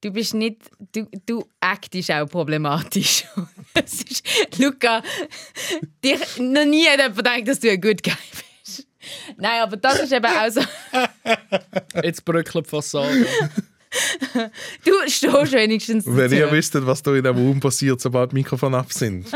[0.00, 0.62] Du bist nicht,
[0.92, 3.24] du, du actest auch problematisch.
[3.74, 4.26] Es ist,
[4.58, 5.00] Luca,
[6.02, 8.14] dich noch nie hat jemand gedacht, dass du ein good guy
[8.64, 8.86] bist.
[9.36, 10.60] Nein, aber das ist eben auch so.
[12.02, 13.26] Jetzt bröckelt die Fassade.
[14.84, 18.78] Du stehst wenigstens wenn ihr wüsstet, was da in dem Raum passiert, sobald die Mikrofone
[18.78, 19.26] ab sind.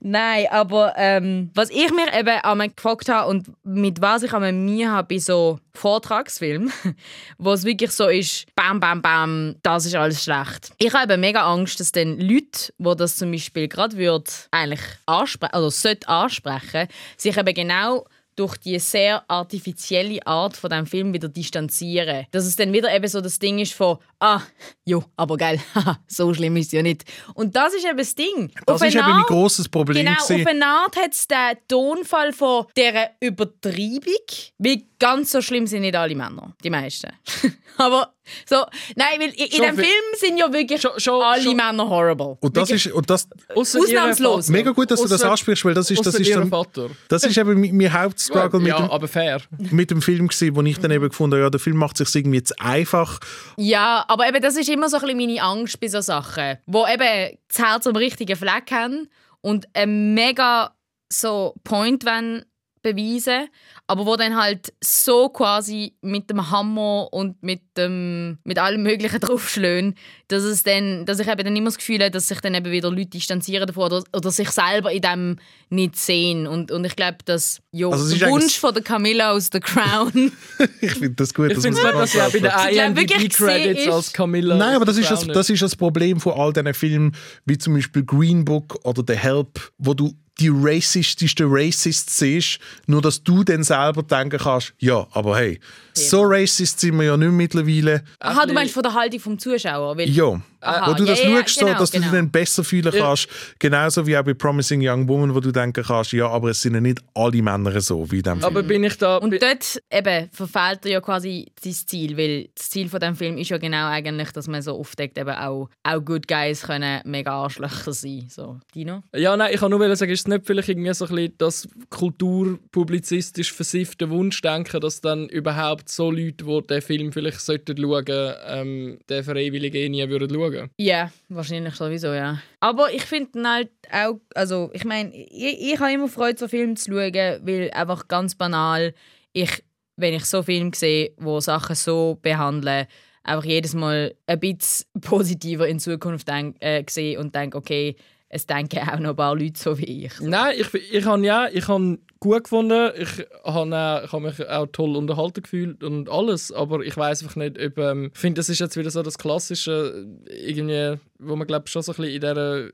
[0.00, 4.52] Nein, aber ähm, was ich mir eben einmal gefragt habe und mit was ich einmal
[4.52, 6.72] mir habe bei so Vortragsfilmen,
[7.38, 10.70] wo es wirklich so ist, bam, bam, bam, das ist alles schlecht.
[10.78, 14.82] Ich habe eben mega Angst, dass dann Leute, wo das zum Beispiel gerade würd eigentlich
[15.06, 16.86] ansprechen, also sollte ansprechen,
[17.16, 18.04] sich eben genau
[18.38, 22.26] durch die sehr artifizielle Art von dem Film wieder distanzieren.
[22.30, 24.40] Dass es dann wieder eben so das Ding ist von, ah,
[24.84, 25.60] jo, aber geil,
[26.06, 27.04] so schlimm ist es ja nicht.
[27.34, 28.50] Und das ist eben das Ding.
[28.66, 30.40] Das Auf ist eben Art- grosses Problem Genau, gewesen.
[30.42, 34.14] auf eine Art hat es den Tonfall von dieser Übertreibung,
[34.58, 37.08] weil ganz so schlimm sind nicht alle Männer, die meisten.
[37.76, 38.12] aber
[38.46, 38.56] so,
[38.96, 42.36] nein, weil in, in Schon dem Film sind ja wirklich alle Männer horrible.
[42.40, 44.48] Und das Wirklich ist, und das, Ausser Ausnahmslos.
[44.48, 46.90] Mega gut, dass du das Ausser- ansprichst, weil das ist, das ausser ist, dann, Vater.
[47.08, 49.40] das ist eben mein- mein Hauptstruggle mit, ja, dem, aber fair.
[49.70, 52.12] mit dem Film gewesen, wo ich dann eben gefunden habe, ja, der Film macht sich
[52.14, 53.20] irgendwie zu einfach.
[53.56, 56.86] Ja, aber eben das ist immer so ein bisschen meine Angst bei so Sachen, wo
[56.86, 59.08] eben das Herz am richtigen Fleck haben
[59.40, 60.74] und einen mega
[61.10, 62.44] so Point wollen
[62.82, 63.48] beweisen,
[63.86, 69.20] aber wo dann halt so quasi mit dem Hammer und mit dem mit allem Möglichen
[69.20, 69.94] draufschlagen,
[70.28, 72.70] dass es dann, dass ich eben dann immer das Gefühl habe, dass sich dann eben
[72.70, 75.36] wieder Leute distanzieren davon oder, oder sich selber in dem
[75.70, 79.50] nicht sehen und, und ich glaube, dass jo, Also der Wunsch von der Camilla aus
[79.52, 80.32] The Crown
[80.80, 81.48] Ich finde das gut.
[81.48, 83.92] Ich dass finde man es das dass ja bei den Ich glaub, wirklich IMDb-Credits gesehen
[83.92, 84.56] als Camilla.
[84.56, 87.74] Nein, aber das ist, das, das ist das Problem von all diesen Filmen, wie zum
[87.74, 93.44] Beispiel Green Book oder The Help, wo du die racistischsten Racists siehst, nur dass du
[93.44, 95.60] dann selber denken kannst, ja, aber hey,
[95.94, 98.04] so racist sind wir ja nicht mittlerweile.
[98.20, 99.96] Aha, du meinst von der Haltung vom Zuschauer?
[99.96, 102.10] Weil Ja, Aha, wo du ja, das ja, schaust, so, genau, dass du genau.
[102.10, 103.00] dich dann besser fühlen Ja.
[103.00, 103.28] kannst.
[103.58, 106.74] Genauso wie auch bei Promising Young Woman, wo du denken kannst, ja, aber es sind
[106.74, 108.44] ja nicht alle Männer so wie in diesem Film.
[108.44, 109.16] Aber bin ich da.
[109.16, 113.38] Und dort eben verfehlt er ja quasi sein Ziel, weil das Ziel von dem Film
[113.38, 117.32] ist ja genau eigentlich, dass man so aufdeckt, eben auch, auch Good Guys können mega
[117.32, 118.26] Arschlöcher sein.
[118.28, 119.02] So, Dino?
[119.14, 121.68] Ja, nein, ich kann nur sagen, ist es nicht vielleicht irgendwie so ein bisschen das
[121.90, 128.98] kulturpublizistisch versiffte Wunschdenken, dass dann überhaupt so Leute, die den Film vielleicht sollten schauen, ähm,
[129.08, 130.70] den freiwilligen nie würden schauen.
[130.78, 132.40] Ja, wahrscheinlich sowieso, ja.
[132.60, 136.74] Aber ich finde halt auch, also ich meine, ich, ich habe immer Freude, so Filme
[136.74, 138.94] zu schauen, weil einfach ganz banal,
[139.32, 139.62] ich,
[139.96, 142.86] wenn ich so Filme sehe, wo Sachen so behandeln,
[143.22, 147.96] einfach jedes Mal ein bisschen positiver in Zukunft denk, äh, sehe und denke, okay,
[148.30, 150.20] es denken auch noch ein paar Leute so wie ich.
[150.20, 154.66] Nein, ich, ich habe ja, ich habe gut gefunden, ich habe ich habe mich auch
[154.72, 158.48] toll unterhalten gefühlt und alles, aber ich weiß einfach nicht, ob, ähm, ich finde, das
[158.48, 162.20] ist jetzt wieder so das Klassische, irgendwie, wo man glaube schon so ein bisschen in
[162.20, 162.68] dieser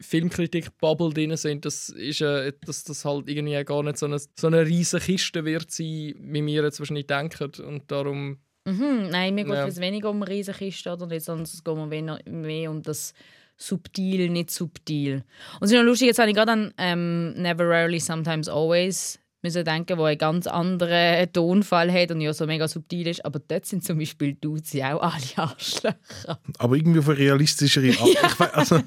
[0.00, 4.46] Filmkritik-Bubble drin sind, das ist äh, dass das halt irgendwie gar nicht so eine, so
[4.46, 9.42] eine riesige Kiste wird sein, wie wir jetzt wahrscheinlich denken und darum Mhm, nein, mir
[9.44, 9.66] geht Ja.
[9.66, 13.12] es weniger um Riesenkiste oder nicht, sondern es geht mir mehr um das
[13.56, 15.24] subtil, nicht subtil.
[15.60, 19.18] Und es ist noch lustig, jetzt habe ich gerade an ähm, Never Rarely, Sometimes Always
[19.44, 23.24] müssen denken, wo einen ganz anderen Tonfall hat und ja so mega subtil ist.
[23.24, 26.38] Aber dort sind zum Beispiel Dudes ja auch alle Arschlöcher.
[26.58, 28.08] aber irgendwie auf eine realistischere Art.
[28.22, 28.76] Ich weiß, also,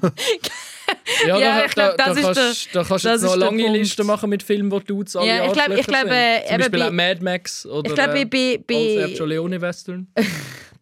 [1.26, 3.22] Ja, Ja, da, ich glaub, da, das da ist kannst, der- da kannst du das
[3.22, 3.78] jetzt noch eine lange Punkt.
[3.78, 6.10] Liste machen mit Filmen, wo Dudes alle Ja, ich glaub- ich Arschlöcher sind.
[6.12, 9.24] äh, Zum eben Beispiel bei- auch Mad Max oder ich glaub, äh, bei- bei- Sergio
[9.26, 10.06] Leone Western.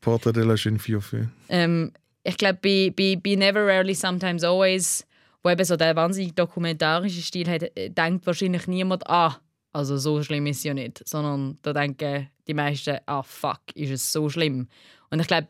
[0.00, 1.00] Portrait de la jeune fille.
[1.00, 1.92] für- Ähm,
[2.24, 5.06] ich glaube, bei, bei, bei Never Rarely, Sometimes Always,
[5.42, 9.36] wo eben so der wahnsinnig dokumentarische Stil hat, äh, denkt wahrscheinlich niemand, ah,
[9.72, 11.06] also so schlimm ist es ja nicht.
[11.06, 14.68] Sondern da denken die meisten, ah, fuck, ist es so schlimm.
[15.10, 15.48] Und ich glaube,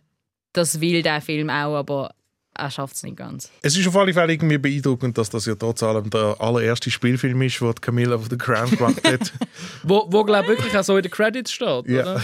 [0.53, 2.15] das will der Film auch, aber
[2.57, 3.51] er schafft es nicht ganz.
[3.63, 7.43] Es ist auf alle Fälle irgendwie beeindruckend, dass das ja trotz allem der allererste Spielfilm
[7.43, 9.33] ist, den Camilla of the Crown gemacht hat.
[9.83, 12.03] Wo, wo glaube ich, wirklich auch so in den Credits steht, Ja.
[12.03, 12.23] oder?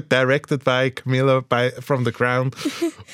[0.10, 2.50] Directed by Camilla by, from the Crown.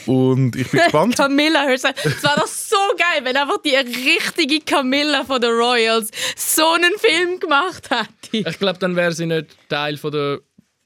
[0.07, 1.17] Und ich bin gespannt.
[1.17, 1.89] Camilla, hörst du?
[1.89, 6.93] Es wäre doch so geil, wenn einfach die richtige Camilla von den Royals so einen
[6.99, 8.49] Film gemacht hätte.
[8.49, 10.41] Ich glaube, dann wäre sie nicht Teil von der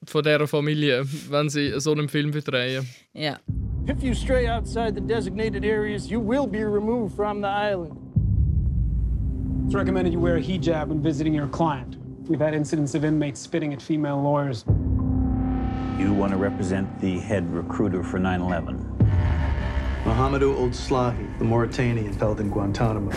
[0.06, 2.86] von dieser Familie, wenn sie so einen Film drehen.
[3.12, 3.38] Ja.
[3.86, 7.98] If you stray outside the designated areas, you will be removed from the island.
[9.66, 11.96] It's recommended you wear a hijab when visiting your client.
[12.28, 14.64] We've had incidents of inmates spitting at female lawyers.
[15.98, 18.94] You want to represent the head recruiter for 9 11.
[20.04, 23.10] Mohamedou Old Slahi, the Mauritanian held in Guantanamo.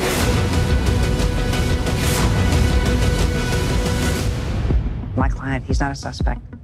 [5.15, 6.56] My client, he's not a suspect.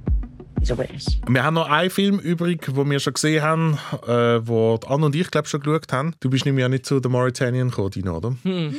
[0.70, 1.18] Witness.
[1.28, 5.06] Wir haben noch einen Film übrig, den wir schon gesehen haben, äh, wo die Anne
[5.06, 6.14] und ich glaube schon geschaut haben.
[6.20, 8.34] Du bist nämlich ja nicht zu The Mauritanian gekommen, oder?
[8.42, 8.74] Hm.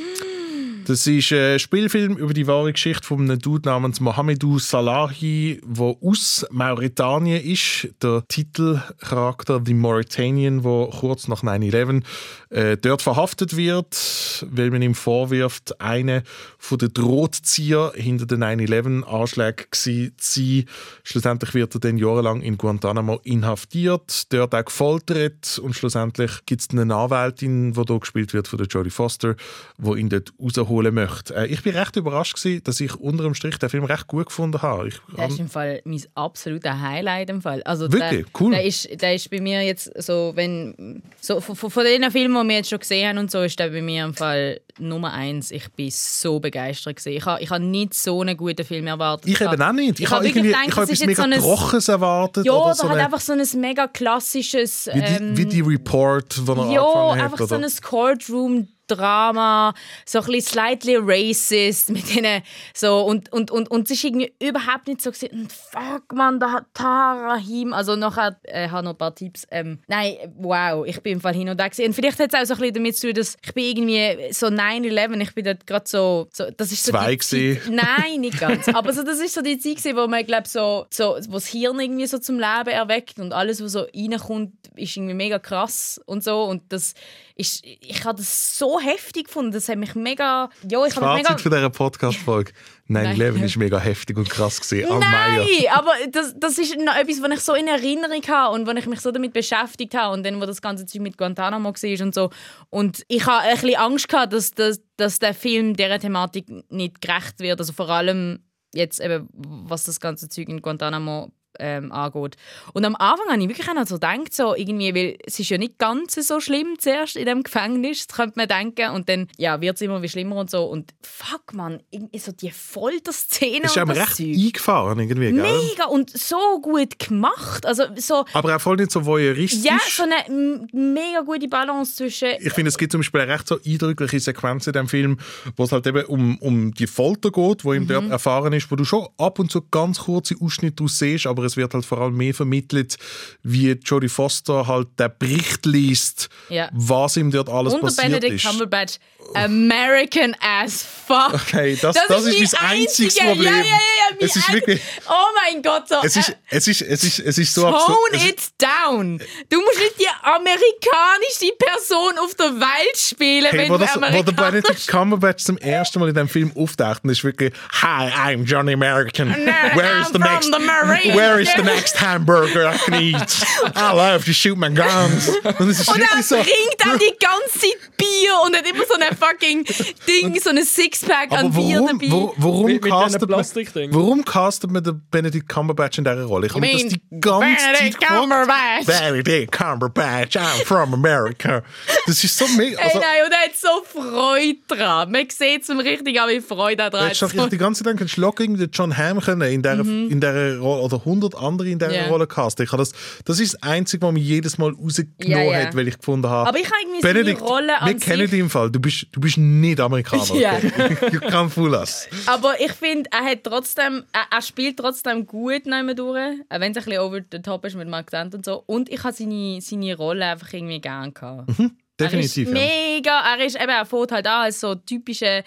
[0.86, 5.96] Das ist ein Spielfilm über die wahre Geschichte von einem Dude namens Mohamedou Salahi, der
[6.00, 7.88] aus Mauretanien ist.
[8.00, 12.04] Der Titelcharakter The Mauritanian, der kurz nach 9-11
[12.50, 16.22] äh, dort verhaftet wird, weil man ihm vorwirft, einer
[16.70, 20.64] den Drohtzieher hinter den 9-11-Anschlägen zu sein.
[21.02, 26.70] Schlussendlich wird er dann jahrelang in Guantanamo inhaftiert, dort auch gefoltert und schlussendlich gibt es
[26.70, 29.34] eine Anwältin, die hier gespielt wird von der Jodie Foster,
[29.78, 30.32] die ihn dort
[30.76, 31.34] rausholen möchte.
[31.34, 34.26] Äh, ich bin recht überrascht gewesen, dass ich unter dem Strich den Film recht gut
[34.26, 34.88] gefunden habe.
[34.88, 37.62] Ich, Das ist im Fall mein absoluter Highlight im Fall.
[37.62, 38.26] Also Wirklich?
[38.26, 38.52] Der, Cool.
[38.52, 42.48] Der ist, der ist bei mir jetzt so, wenn so von, von den Filmen, die
[42.48, 45.50] wir jetzt schon gesehen haben und so, ist der bei mir im Fall Nummer eins.
[45.50, 47.16] Ich bin so begeistert gewesen.
[47.16, 49.30] Ich habe ich hab nicht so einen guten Film erwartet.
[49.30, 50.00] ich eben auch nicht.
[50.00, 52.44] Ich, habe irgendwie gedacht, ich habe es etwas mega so erwartet.
[52.44, 54.88] Ja, oder oder so halt eine, einfach so ein mega klassisches.
[54.92, 57.32] wie, die, ähm, wie die Report, die er ja, angefangen hat.
[57.32, 57.66] einfach so oder?
[57.66, 59.74] ein Courtroom Drama,
[60.04, 62.42] so ein bisschen slightly racist mit denen
[62.74, 66.40] so und und und und es ist irgendwie überhaupt nicht so gewesen, "Und fuck man,
[66.40, 69.46] da hat Tara Him, also nachher äh, habe noch ein paar Tipps.
[69.50, 71.86] Ähm, nein, wow, ich bin im Fall hin und gewesen.
[71.86, 74.32] und vielleicht hat es auch so ein bisschen damit zu tun, dass ich bin irgendwie
[74.32, 77.62] so 9/11, ich bin dort gerade so, so, das ist so Zwei die Zeit.
[77.70, 78.68] Nein, nicht ganz.
[78.68, 81.46] Aber so, das ist so die Zeit, gewesen, wo man glaube so, so, wo das
[81.46, 86.00] Hirn irgendwie so zum Leben erweckt und alles, was so reinkommt, ist irgendwie mega krass
[86.06, 86.44] und so.
[86.44, 86.94] Und das
[87.34, 89.52] ist, ich habe das so heftig gefunden.
[89.52, 91.28] Das hat mich mega, ja, ich Das mich mega.
[91.28, 92.52] Fazit von dieser Podcast-Folge.
[92.88, 94.90] 9-11 ist mega heftig und krass gewesen.
[94.92, 95.76] Al Nein, Meyer.
[95.76, 98.86] aber das, das ist noch etwas, was ich so in Erinnerung habe und wo ich
[98.86, 102.14] mich so damit beschäftigt habe und dann, wo das ganze Zeug mit Guantanamo war und
[102.14, 102.30] so.
[102.70, 107.00] Und ich habe ein bisschen Angst gehabt, dass, dass, dass der Film dieser Thematik nicht
[107.00, 107.58] gerecht wird.
[107.58, 112.36] Also vor allem jetzt eben, was das ganze Zeug in Guantanamo ähm, angeht.
[112.72, 115.48] Und am Anfang habe ich wirklich auch noch so gedacht, so irgendwie, weil es ist
[115.50, 118.90] ja nicht ganz so schlimm zuerst in dem Gefängnis, das könnte man denken.
[118.94, 120.64] Und dann ja, wird es immer wie schlimmer und so.
[120.64, 121.80] Und fuck man,
[122.16, 124.26] so die Folterszene ist das recht Zeug.
[124.36, 125.42] eingefahren, irgendwie, gell?
[125.42, 127.66] Mega und so gut gemacht.
[127.66, 129.64] Also so, Aber auch voll nicht so voyeuristisch.
[129.64, 132.28] ja, so eine mega gute Balance zwischen.
[132.40, 135.18] Ich finde, es gibt zum Beispiel eine recht so eindrückliche Sequenz in dem Film,
[135.56, 137.88] wo es halt eben um, um die Folter geht, wo ihm Mhm.
[137.88, 141.56] dort erfahren ist, wo du schon ab und zu ganz kurze Ausschnitte siehst, aber es
[141.56, 142.96] wird halt vor allem mehr vermittelt,
[143.42, 146.68] wie Jodie Foster halt den Bericht liest, Ja.
[146.72, 148.44] was ihm dort alles und der passiert Benedict ist.
[148.50, 148.94] Cumberbatch,
[149.34, 151.34] American as fuck.
[151.34, 153.52] Okay, das- das ist mein mein einziges einziger- Problem.
[153.54, 155.96] Ja, ja, ja, Es ist wirklich- Oh mein Gott, so.
[156.02, 158.12] Es ist, äh, es ist, es ist, es ist so Tone absurd.
[158.12, 159.18] Ist- it down.
[159.50, 163.96] Du musst nicht die amerikanischste Person auf der Welt spielen, Hey, wenn wo, du das,
[163.96, 167.52] wo der Amerikaner Benedict Cumberbatch zum ersten Mal in diesem Film auftaucht, und ist wirklich
[167.82, 169.30] Hi, I'm Johnny American.
[169.30, 170.52] Where is the next?
[170.52, 173.44] the Marines." Where is the next hamburger I can eat?
[173.76, 175.28] I love to shoot my guns.
[175.58, 176.36] Und es ist Und er wirklich so.
[176.36, 179.64] trinkt auch die ganze Zeit Bier und hat immer so ein fucking
[180.08, 182.10] Ding, so ein Sixpack Aber an Bier warum, dabei.
[182.12, 183.44] wo, warum, Mit- mit castet man,
[183.92, 186.46] warum castet man den Benedict Cumberbatch in dieser Rolle?
[186.46, 188.20] Ich habe mir das die ganze Benedict Zeit gefragt.
[188.20, 188.86] Cumberbatch.
[188.86, 191.62] Benedict Cumberbatch, I'm from America.
[192.06, 192.80] Das ist so mega.
[192.80, 195.10] Also, nein, und er hat so Freude dran.
[195.10, 198.16] Man sieht es ihm richtig an, wie Freude dran hättest doch die ganze Zeit gedacht,
[198.16, 200.10] locker irgendwie John Hamm können in dieser, Mhm.
[200.10, 202.06] in dieser Rolle, oder 100 andere in dieser Ja.
[202.08, 202.68] Rolle castet.
[202.70, 202.92] Ich das,
[203.24, 205.66] das ist das Einzige, was mich jedes Mal rausgenommen Ja, ja.
[205.66, 206.48] hat, weil ich gefunden habe.
[206.48, 208.70] Aber ich habe irgendwie seine Benedikt, Rolle an wir kennen dich im Fall.
[208.70, 210.22] Du bist, du bist nicht Amerikaner.
[210.36, 210.52] Ja.
[210.56, 210.96] Okay?
[211.12, 212.06] you can't fool us.
[212.26, 216.78] Aber ich finde, er hat trotzdem, er, er spielt trotzdem gut durch, auch wenn es
[216.78, 218.62] ein bisschen over the top ist mit dem Akzent und so.
[218.66, 221.50] Und ich habe seine, seine Rolle einfach irgendwie gern gehabt.
[221.98, 222.48] Definitiv.
[222.48, 225.42] Er ist mega, er ist eben, er fährt halt an als so typischer,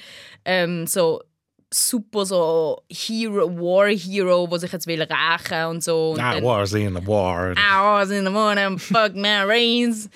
[0.46, 1.22] ähm, so
[1.72, 6.12] super so Hero, War Hero, der sich jetzt will rächen und so.
[6.12, 7.52] Und Ah, war's in a war.
[7.52, 10.10] I was in the morning, fuck Marines.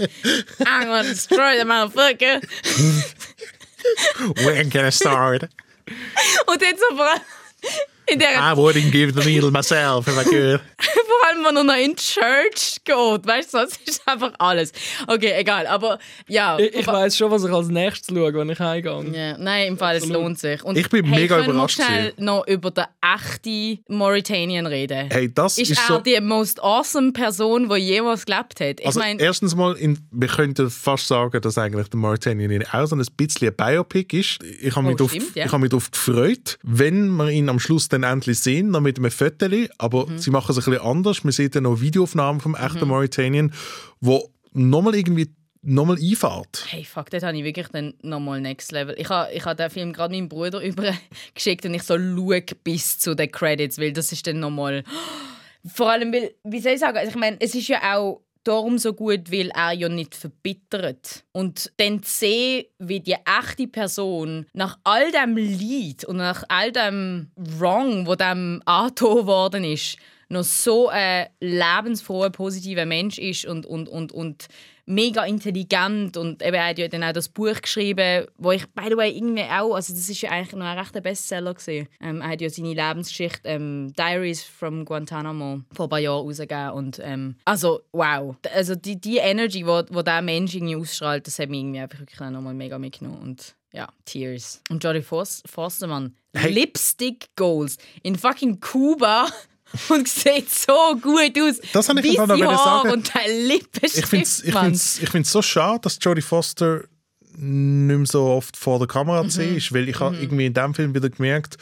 [0.66, 2.42] I'm gonna destroy the motherfucker.
[4.46, 5.50] When can I start?
[6.48, 7.22] Und jetzt so vor allem
[8.08, 10.62] in der I wouldn't give the needle myself if I could.
[10.80, 13.26] Vor allem, wenn er noch in die Church geht.
[13.28, 14.72] Weißt du, das ist einfach alles.
[15.08, 15.68] Okay, egal.
[15.68, 16.58] Aber ja.
[16.60, 19.06] Ich, ich weiß schon, was ich als nächstes schaue, wenn ich heimgehe.
[19.14, 20.22] Ja, nein, im Fall, es Absolut.
[20.24, 20.64] lohnt sich.
[20.64, 22.26] Und Ich bin hey, mega überrascht schnell gewesen.
[22.26, 25.08] noch über den echten Mauritanian reden.
[25.12, 28.80] Hey, das ist, ist er so- die most awesome Person, die jemals gelebt hat.
[28.80, 32.86] Ich Also meine, erstens mal, in, wir könnten fast sagen, dass eigentlich der Mauritanian auch
[32.86, 34.40] so ein bisschen ein Biopic ist.
[34.62, 35.46] Ich habe mich, Oh, ja.
[35.46, 38.98] ich habe mich darauf gefreut, wenn wir ihn am Schluss dann endlich sehen, noch mit
[38.98, 39.48] einem Foto.
[39.78, 40.18] Aber Mhm.
[40.18, 41.24] sie machen es ein bisschen anders.
[41.24, 43.54] Man sieht dann noch Videoaufnahmen vom echten Mauritanian,
[44.02, 45.30] wo nochmal irgendwie
[45.66, 46.66] nochmal einfährt.
[46.68, 48.96] hey, fuck, das habe ich wirklich dann nochmal next level.
[48.98, 53.00] Ich habe ich ha den Film gerade meinem Bruder übergeschickt und ich so schaue bis
[53.00, 54.84] zu den Credits, weil das ist dann nochmal...
[55.66, 58.78] Vor allem, weil, wie soll ich sagen, also ich meine, es ist ja auch darum
[58.78, 61.24] so gut, weil er ja nicht verbittert.
[61.32, 66.72] Und dann zu sehen, wie die echte Person nach all dem Leid und nach all
[66.72, 69.98] dem Wrong, wo dem angetan worden ist,
[70.30, 74.48] noch so ein lebensfroher, positiver Mensch ist und, und, und, und
[74.86, 78.90] mega intelligent und eben er hat ja dann auch das Buch geschrieben, wo ich, by
[78.90, 81.88] the way, irgendwie auch, also das ist ja eigentlich noch ein rechter Bestseller gewesen.
[82.02, 86.72] Ähm, er hat ja seine Lebensgeschichte ähm, Diaries from Guantanamo vor ein paar Jahren rausgegeben
[86.72, 91.40] und ähm, also wow, also die, die Energy, wo, wo der Mensch irgendwie ausstrahlt, das
[91.40, 94.62] hat mich irgendwie einfach wirklich nochmal mega mitgenommen und ja, Tears.
[94.70, 99.28] Und Jodie Fos- Foster, Mann, Lipstick Goals in fucking Kuba
[99.90, 101.60] und sieht so gut aus.
[101.74, 102.92] Das habe ich Haare sagen.
[102.92, 106.82] und der Lippenstift, Ich finde es ich find's, ich find's so schade, dass Jodie Foster
[107.36, 109.58] nicht mehr so oft vor der Kamera zu Mhm.
[109.58, 111.58] ist, weil ich habe irgendwie in diesem Film wieder gemerkt,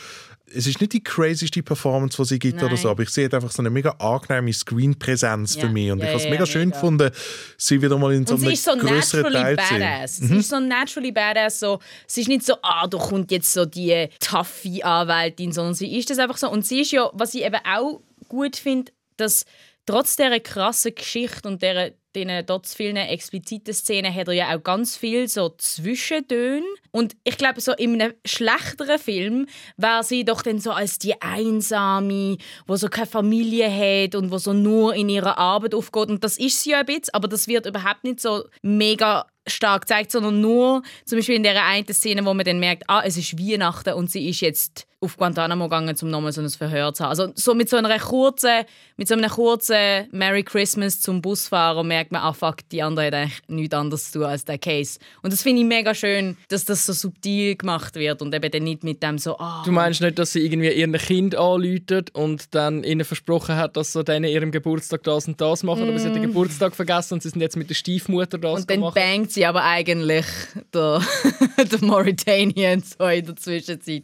[0.55, 2.77] es ist nicht die crazyste Performance, die sie gibt oder Nein.
[2.77, 6.05] so, aber ich sehe einfach so eine mega angenehme Screen-Präsenz Ja, für mich und ja,
[6.05, 6.75] ich habe es ja, mega schön mega.
[6.75, 7.11] gefunden,
[7.57, 9.79] sie wieder mal in so einem so größeren Teil zu sehen.
[9.79, 10.17] badass.
[10.17, 10.39] Sie Mhm.
[10.39, 11.59] ist so naturally badass.
[11.59, 15.97] So, sie ist nicht so, ah, da kommt jetzt so die taffe Anwältin, sondern sie
[15.97, 16.49] ist das einfach so.
[16.49, 19.45] Und sie ist ja, was ich eben auch gut finde, dass
[19.85, 24.63] trotz dieser krassen Geschichte und dieser diesen dort vielen expliziten Szenen hat er ja auch
[24.63, 26.65] ganz viel so Zwischentöne.
[26.91, 29.47] Und ich glaube, so in einem schlechteren Film
[29.77, 32.37] wäre sie doch dann so als die Einsame,
[32.67, 36.09] wo so keine Familie hat und wo so nur in ihrer Arbeit aufgeht.
[36.09, 39.83] Und das ist sie ja ein bisschen, aber das wird überhaupt nicht so mega stark
[39.83, 43.17] gezeigt, sondern nur zum Beispiel in der einen Szene, wo man dann merkt, ah, es
[43.17, 47.03] ist Weihnachten und sie ist jetzt auf Guantanamo gegangen, um nochmal so ein Verhör zu
[47.03, 47.09] haben.
[47.09, 48.65] Also so mit so einer kurzen,
[48.97, 53.13] mit so einem kurzen Merry Christmas zum Busfahrer merkt man, ah fuck, die andere hat
[53.15, 54.99] eigentlich nichts anderes zu tun als der Case.
[55.23, 58.63] Und das finde ich mega schön, dass das so subtil gemacht wird und eben dann
[58.63, 62.53] nicht mit dem so, ah, Du meinst nicht, dass sie irgendwie ihrem Kind anläutet und
[62.53, 66.09] dann ihnen versprochen hat, dass sie dann ihrem Geburtstag das und das machen, aber sie
[66.09, 66.27] hat den Mm.
[66.27, 68.93] Geburtstag vergessen und sie sind jetzt mit der Stiefmutter das Und dann machen.
[69.31, 70.25] Bangt sie aber eigentlich
[70.73, 71.01] der,
[71.57, 74.03] der Mauritanian so in der Zwischenzeit.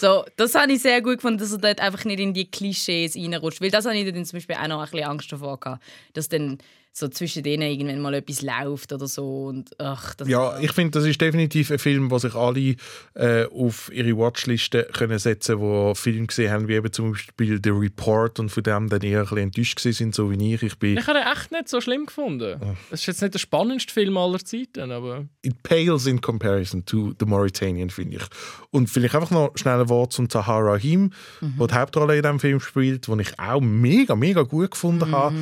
[0.00, 3.16] So, das habe ich sehr gut gefunden, dass er dort einfach nicht in die Klischees
[3.16, 3.60] reinrutscht.
[3.60, 6.28] Weil das habe ich dann zum Beispiel auch noch ein bisschen Angst davor gehabt, dass
[6.28, 6.58] dann
[6.98, 9.44] so zwischen denen irgendwann mal etwas läuft oder so.
[9.44, 12.76] Und ach, das Ja, ich finde, das ist definitiv ein Film, wo sich alle
[13.14, 17.60] äh, auf ihre Watchliste können setzen können, die Filme gesehen haben, wie eben zum Beispiel
[17.62, 20.62] The Report und von dem dann eher ein bisschen enttäuscht sind, so wie ich.
[20.62, 22.58] Ich bin Ich habe den echt nicht so schlimm gefunden.
[22.90, 25.26] Es ist jetzt nicht der spannendste Film aller Zeiten, aber...
[25.42, 28.24] it pales in comparison to The Mauritanian, finde ich.
[28.70, 31.10] Und vielleicht einfach noch schnell ein Wort zum Tahar Rahim,
[31.42, 31.58] Mhm.
[31.58, 35.36] der die Hauptrolle in diesem Film spielt, den ich auch mega, mega gut gefunden habe.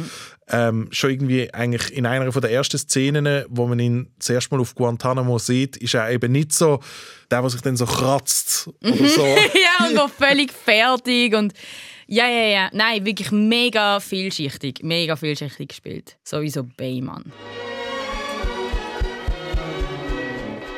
[0.49, 0.55] Mhm.
[0.57, 4.61] Ähm, schon irgendwie eigentlich in einer von der ersten Szenen, wo man ihn zuerst mal
[4.61, 6.81] auf Guantanamo sieht, ist er eben nicht so
[7.31, 9.25] der, der sich dann so kratzt oder so.
[9.27, 11.55] ja, und noch völlig fertig und
[12.07, 12.71] ja, ja, ja.
[12.73, 14.81] Nein, wirklich mega vielschichtig.
[14.83, 16.17] Mega vielschichtig gespielt.
[16.23, 17.33] Sowieso Baymann.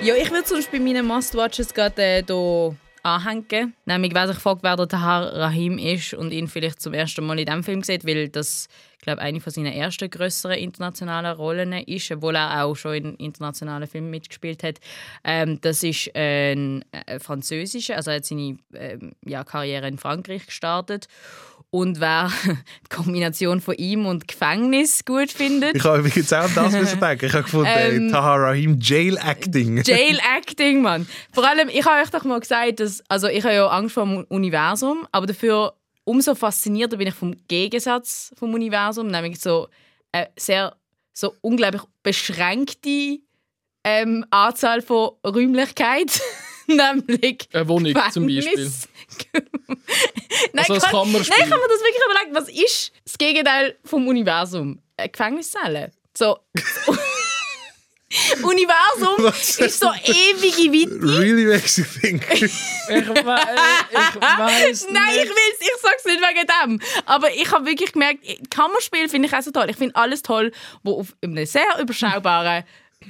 [0.00, 3.74] Ja, ich würde sonst bei meinen Must-Watches gerade äh, hier anhängen.
[3.86, 7.38] Nämlich, wer sich fragt, wer der Tahar Rahim ist und ihn vielleicht zum ersten Mal
[7.40, 8.68] in diesem Film sieht, weil das,
[9.07, 13.88] glaube eine von seinen ersten größeren internationalen Rollen ist, obwohl er auch schon in internationalen
[13.88, 14.80] Filmen mitgespielt hat.
[15.24, 20.46] Ähm, das ist ein äh, französischer, also er hat seine ähm, ja, Karriere in Frankreich
[20.46, 21.09] gestartet
[21.70, 25.76] Und wer die Kombination von ihm und Gefängnis gut findet.
[25.76, 27.26] Ich habe übrigens auch das müssen denken.
[27.26, 29.82] Ich habe gefunden, Ähm, äh, Tahar Rahim Jail Acting.
[29.84, 31.07] Jail Acting, Mann.
[31.32, 34.04] Vor allem, ich habe euch doch mal gesagt, dass, also ich habe ja Angst vor
[34.04, 35.74] dem Universum, aber dafür
[36.07, 39.68] umso faszinierter bin ich vom Gegensatz vom Universum, nämlich so
[40.12, 40.74] eine sehr
[41.12, 43.18] so unglaublich beschränkte
[43.84, 46.20] ähm, Anzahl von Räumlichkeit.
[46.66, 48.88] nämlich Eine Wohnung zum Gefängnis.
[48.88, 49.46] Beispiel.
[50.52, 51.36] Nein, Also kann, Kammerspiel.
[51.38, 54.80] nein, habe mir das wirklich überlegt, was ist das Gegenteil vom Universum?
[54.96, 55.92] Eine Gefängniszelle.
[56.16, 56.38] So.
[58.42, 59.59] Universum Was?
[59.59, 61.18] ist so ewige Weite.
[61.18, 62.24] Really makes you think.
[62.88, 63.09] Ich, we ich
[64.22, 65.28] weiß Nein, ich nicht.
[65.28, 66.80] will's, ich sag's nicht wegen dem.
[67.04, 69.68] Aber ich habe wirklich gemerkt, Kammerspiel finde ich auch so toll.
[69.70, 70.52] Ich finde alles toll,
[70.84, 72.62] wo auf einem sehr überschaubaren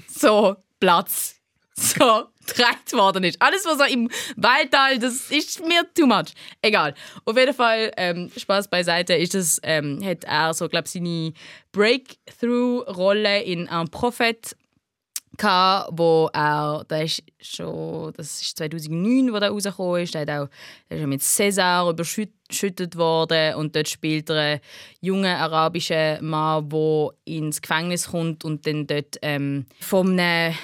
[0.08, 1.36] so Platz
[1.74, 3.42] so getragen worden ist.
[3.42, 6.32] Alles, was so im Waldtal, das ist mir too much.
[6.62, 6.94] Egal.
[7.26, 11.34] Auf jeden Fall, ähm, Spaß beiseite, ist das, ähm, hat er so, glaube seine
[11.72, 14.56] Breakthrough-Rolle in «Un Prophet»
[15.38, 20.30] gehabt, wo er, der ist schon, das ist 2009, wo der rausgekommen ist, der, hat
[20.30, 20.48] auch,
[20.88, 24.60] der ist auch mit César überschüttet worden und dort spielt er einen
[25.00, 30.54] jungen arabischen Mann, der ins Gefängnis kommt und dann dort ähm, von einem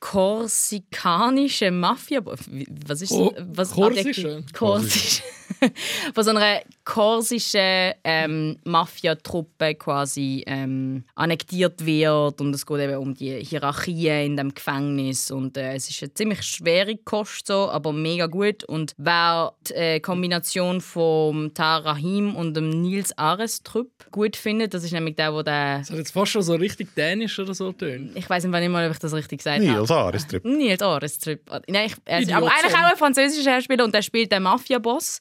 [0.00, 2.20] korsikanischen Mafia...
[2.24, 4.28] Was ist was Korsische?
[4.28, 4.52] Adjektiv?
[4.52, 5.22] Korsisch.
[6.14, 13.14] von so einer korsischen ähm, Mafiatruppe quasi ähm, annektiert wird und es geht eben um
[13.14, 17.92] die Hierarchien in dem Gefängnis und äh, es ist eine ziemlich schwere Kost so, aber
[17.92, 24.36] mega gut und wer die äh, Kombination von Tar Rahim und dem Nils Arestrup gut
[24.36, 27.38] findet, das ist nämlich der, wo der Das hat jetzt fast schon so richtig dänisch
[27.38, 28.16] oder so tönt.
[28.16, 29.70] ich weiß nicht mal, ob ich das richtig gesagt habe.
[29.70, 30.44] Nils Arestrup.
[30.44, 31.40] Nils Arestrup.
[31.68, 35.20] Nein, ich, ist Idiot aber eigentlich auch ein französischer Schauspieler und der spielt den Mafia-Boss.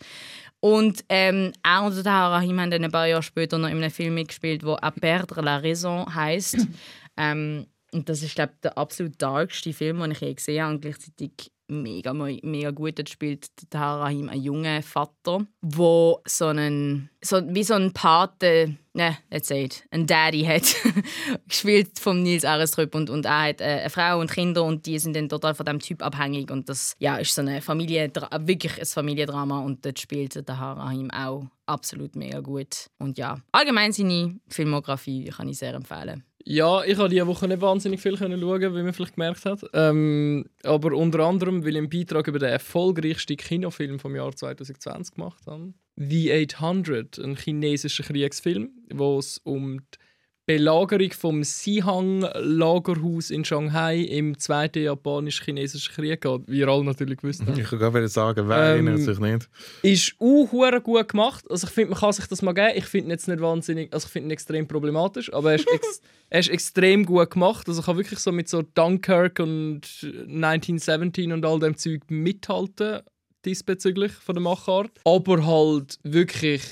[0.61, 1.53] Und ähm,
[1.83, 4.83] und der Rahim haben dann ein paar Jahre später noch in einem Film mitgespielt, der
[4.83, 6.55] «A perdre la raison» heisst.
[7.17, 10.75] ähm, und das ist, glaube ich, der absolut darkste Film, den ich je gesehen habe
[10.75, 12.99] und gleichzeitig mega, mega gut.
[12.99, 18.77] Dort spielt der Rahim einen jungen Vater, der so einen, so, wie so ein Pate,
[18.93, 20.75] ne, say it, ein Daddy hat,
[21.47, 24.99] gespielt von Nils Arestrup und, und er hat äh, eine Frau und Kinder und die
[24.99, 28.11] sind dann total von diesem Typ abhängig und das ja, ist so eine Familie,
[28.41, 32.87] wirklich ein Familiendrama und dort spielt der Rahim auch absolut mega gut.
[32.99, 36.23] Und ja, allgemein seine Filmografie kann ich sehr empfehlen.
[36.45, 39.63] Ja, ich habe diese Woche nicht wahnsinnig viel schauen, wie man vielleicht gemerkt hat.
[39.73, 45.15] Ähm, aber unter anderem, weil ich einen Beitrag über den erfolgreichsten Kinofilm vom Jahr 2020
[45.15, 45.73] gemacht habe.
[45.95, 49.97] The 800, ein chinesischer Kriegsfilm, wo es um die
[50.45, 57.43] Belagerung vom Sihang-Lagerhaus in Shanghai im Zweiten Japanisch-Chinesischen Krieg geht, wie ihr alle natürlich gewusst
[57.45, 57.57] habt.
[57.57, 59.49] Ich kann gerade sagen, wer Ähm, erinnert sich nicht?
[59.83, 61.45] Ist auch gut gemacht.
[61.49, 62.73] Also ich finde, man kann sich das mal geben.
[62.75, 65.67] Ich finde ihn jetzt nicht wahnsinnig, also ich finde ihn extrem problematisch, aber er ist,
[65.73, 67.67] ex, er ist extrem gut gemacht.
[67.67, 73.01] Also ich kann wirklich so mit so Dunkirk und 1917 und all dem Zeug mithalten
[73.45, 74.91] diesbezüglich von der Machart.
[75.03, 76.63] Aber halt wirklich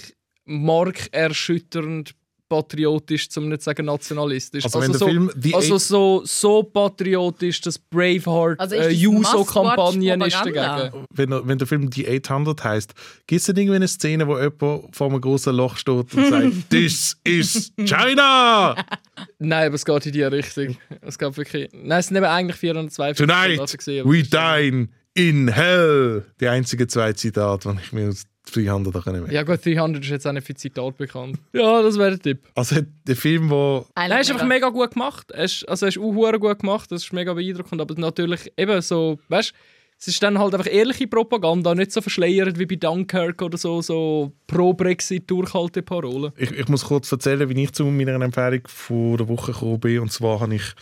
[0.46, 2.16] markerschütternd
[2.50, 4.66] patriotisch, zum nicht sagen nationalistisch.
[4.66, 9.00] Also der so, Film The also so, so patriotisch, dass Braveheart Also ist äh, das
[9.02, 11.06] Juso-Kampagne ist dagegen.
[11.14, 12.94] Wenn, der- wenn der Film Die 800 heißt,
[13.28, 16.48] gibt es denn irgendwie eine Szene, wo jemand vor einem großen Loch steht und sagt,
[16.70, 18.76] This is China!
[19.40, 20.78] Nein, aber es geht in die Richtung.
[21.02, 21.70] Es geht wirklich.
[21.74, 24.12] Nein, es sind eben eigentlich 402 Tonight was ich gesehen habe.
[24.18, 26.26] we dine in hell.
[26.40, 30.10] Die einzigen zwei Zitate, die ich mir aus 300 auch nehmen Ja, gut, 300 ist
[30.10, 31.38] jetzt auch nicht für Zitat bekannt.
[31.54, 32.48] Ja, das wäre der Tipp.
[32.56, 32.78] Also
[33.08, 35.32] der Film, wo Nein, er ist einfach mega gut gemacht.
[35.32, 37.82] Er ist, also er ist auch hure gut gemacht, das ist mega beeindruckend.
[37.82, 39.54] Aber natürlich eben so, weißt
[40.00, 43.82] es ist dann halt einfach ehrliche Propaganda, nicht so verschleiert wie bei Dunkirk oder so,
[43.82, 46.32] so pro-Brexit Durchhalteparole.
[46.38, 50.00] ich, ich muss kurz erzählen, wie ich zu meiner Empfehlung vor der Woche gekommen bin.
[50.00, 50.74] Und zwar habe ich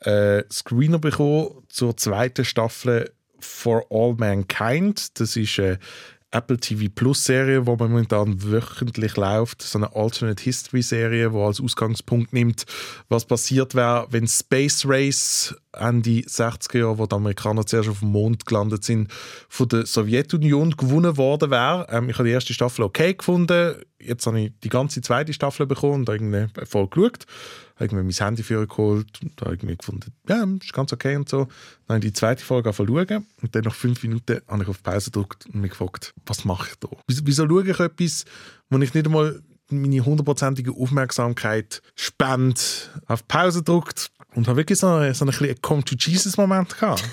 [0.00, 5.20] äh, Screener bekommen zur zweiten Staffel For All Mankind.
[5.20, 5.78] Das ist eine
[6.30, 9.62] Apple TV Plus Serie, die momentan wöchentlich läuft.
[9.62, 12.66] So eine Alternate History Serie, die als Ausgangspunkt nimmt,
[13.08, 18.10] was passiert wäre, wenn Space Race Ende 60er Jahre, wo die Amerikaner zuerst auf dem
[18.10, 19.10] Mond gelandet sind,
[19.48, 21.86] von der Sowjetunion gewonnen worden wäre.
[21.90, 23.76] Ähm, ich habe die erste Staffel okay gefunden.
[23.98, 27.24] Jetzt habe ich die ganze zweite Staffel bekommen und irgendwie voll geschaut.
[27.80, 31.44] Irgendwie mein Handy für geholt und habe irgendwie gefunden, ja, ist ganz okay und so.
[31.86, 34.82] Dann habe ich die zweite Folge angefangen und dann nach fünf Minuten habe ich auf
[34.82, 36.88] Pause gedrückt und mich gefragt, was mache ich da?
[37.06, 38.24] Wieso, schaue ich etwas,
[38.70, 42.60] wo ich nicht einmal meine hundertprozentige Aufmerksamkeit spende,
[43.06, 47.04] auf Pause drückt und habe wirklich so, einen- so einen Come-to-Jesus-Moment gehabt.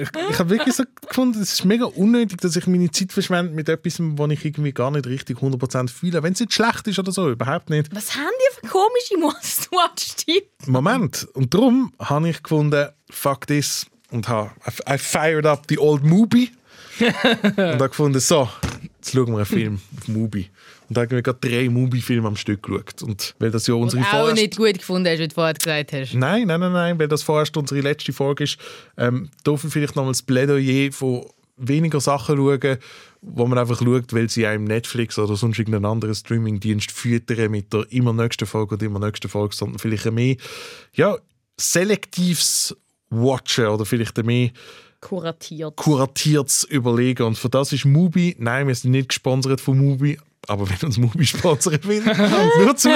[0.00, 3.52] Ich, ich habe wirklich so gefunden, es ist mega unnötig, dass ich meine Zeit verschwende
[3.52, 6.22] mit etwas, wo ich irgendwie gar nicht richtig 100% fühle.
[6.22, 7.94] Wenn es nicht schlecht ist oder so, überhaupt nicht.
[7.94, 10.66] Was haben die für komische Must-Watch-Tipps?
[10.66, 11.28] Moment.
[11.34, 13.86] Und darum habe ich gefunden, fuck this.
[14.10, 14.50] Und habe
[14.88, 16.50] I fired up the old Movie.
[17.00, 18.48] und habe gefunden, so,
[18.96, 20.50] jetzt schauen wir einen Film auf Mubi.
[20.92, 23.02] Und da haben wir gerade drei Mubi-Filme am Stück geschaut.
[23.02, 25.90] Und weil das ja unsere Und auch nicht gut gefunden hast, wie du vorher gesagt
[25.94, 26.12] hast.
[26.12, 28.58] Nein, nein, nein, nein, weil das vorerst unsere letzte Folge ist,
[28.98, 31.24] ähm, dürfen wir vielleicht nochmals das Plädoyer von
[31.56, 32.76] weniger Sachen schauen,
[33.22, 37.72] wo man einfach schaut, weil sie einem Netflix oder sonst irgendeinen anderen Streamingdienst füttern mit
[37.72, 40.36] der immer nächsten Folge und immer nächsten Folge, sondern vielleicht ein mehr
[40.92, 41.16] ja,
[41.56, 42.76] selektives
[43.08, 44.50] Watchen oder vielleicht mehr
[45.00, 45.74] Kuratiert.
[45.74, 47.22] kuratiertes Überlegen.
[47.22, 50.98] Und für das ist Mubi, nein, wir sind nicht gesponsert von Mubi, aber wenn uns
[50.98, 52.02] Mubi sponsern will,
[52.58, 52.88] nur zu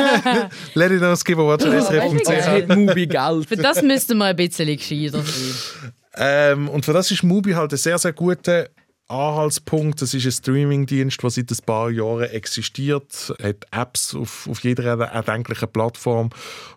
[0.74, 2.46] let it us give a SRF.ch.
[2.46, 3.48] hat Mubi Geld.
[3.48, 5.92] Für das müssten wir ein bisschen gescheiter sein.
[6.16, 8.68] Ähm, und für das ist Mubi halt ein sehr, sehr guter
[9.08, 10.02] Anhaltspunkt.
[10.02, 14.98] Das ist ein Streamingdienst, der seit ein paar Jahren existiert, hat Apps auf, auf jeder
[14.98, 16.30] erdenklichen Plattform,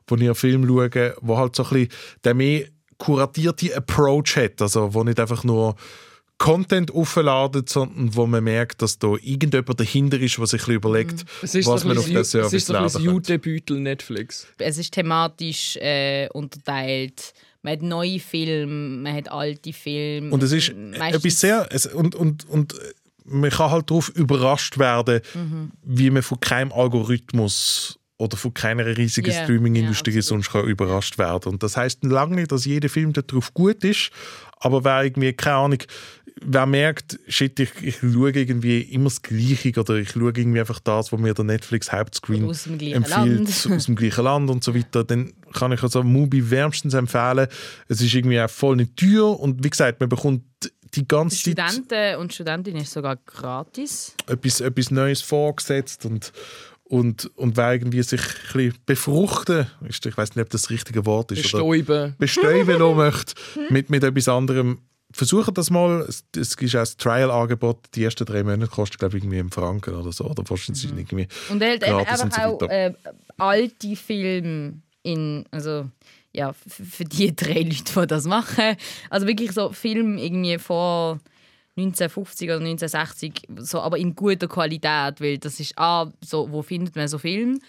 [0.08, 1.90] wo ihr Film schauen, wo halt so ein bisschen
[2.24, 2.66] der mehr
[2.98, 5.76] kuratierte Approach hat, also wo nicht einfach nur
[6.40, 11.24] Content aufladet, sondern wo man merkt, dass da irgendjemand dahinter ist, der sich ein überlegt,
[11.44, 13.20] Es ist was so man ein auf den es Service ist so ein bisschen laden
[13.24, 14.48] das Jutebeutel Netflix.
[14.58, 17.34] Es ist thematisch äh, unterteilt.
[17.62, 20.32] Man hat neue Filme, man hat alte Filme.
[20.32, 21.68] Und es ist Meistens- etwas sehr.
[21.72, 22.74] Es, und, und, und
[23.26, 25.72] man kann halt darauf überrascht werden, Mhm.
[25.84, 31.54] wie man von keinem Algorithmus oder von keiner riesigen Ja, Streaming-Industrie sonst kann überrascht werden.
[31.54, 34.10] Und das heißt lange nicht, dass jeder Film darauf gut ist,
[34.62, 35.80] aber wer irgendwie, keine Ahnung,
[36.42, 40.80] wer merkt, shit, ich, ich schaue irgendwie immer das Gleiche oder ich schaue irgendwie einfach
[40.80, 43.78] das, was mir der Netflix Hauptscreen Aus dem gleichen empfiehlt, Land.
[43.78, 47.48] aus dem gleichen Land und so weiter, dann kann ich also Mubi wärmstens empfehlen.
[47.88, 50.44] Es ist irgendwie auch voll nicht teuer und wie gesagt, man bekommt
[50.96, 54.16] die ganze Zeit Studenten und Studentinnen ist sogar gratis.
[54.28, 56.32] etwas, etwas Neues vorgesetzt und,
[56.84, 61.06] und, und wer irgendwie sich ein bisschen befruchten, ich weiß nicht, ob das das richtige
[61.06, 61.92] Wort ist, Bestäuben.
[61.92, 63.34] oder bestäuben möchte
[63.70, 64.80] mit, mit etwas anderem.
[65.12, 66.02] Versucht das mal.
[66.08, 67.78] Es, es ist auch ein Trial-Angebot.
[67.96, 70.26] Die ersten drei Monate kostet, glaube ich, irgendwie einen Franken oder so.
[70.26, 72.94] Oder fast sind irgendwie Und er hat eben gratis und einfach so auch äh,
[73.38, 75.90] alte Filme in, also
[76.32, 78.76] ja, für die drei Leute, die das machen.
[79.10, 81.20] Also wirklich so Filme irgendwie vor
[81.78, 86.96] 1950 oder 1960, so, aber in guter Qualität, weil das ist A, so, wo findet
[86.96, 87.60] man so Filme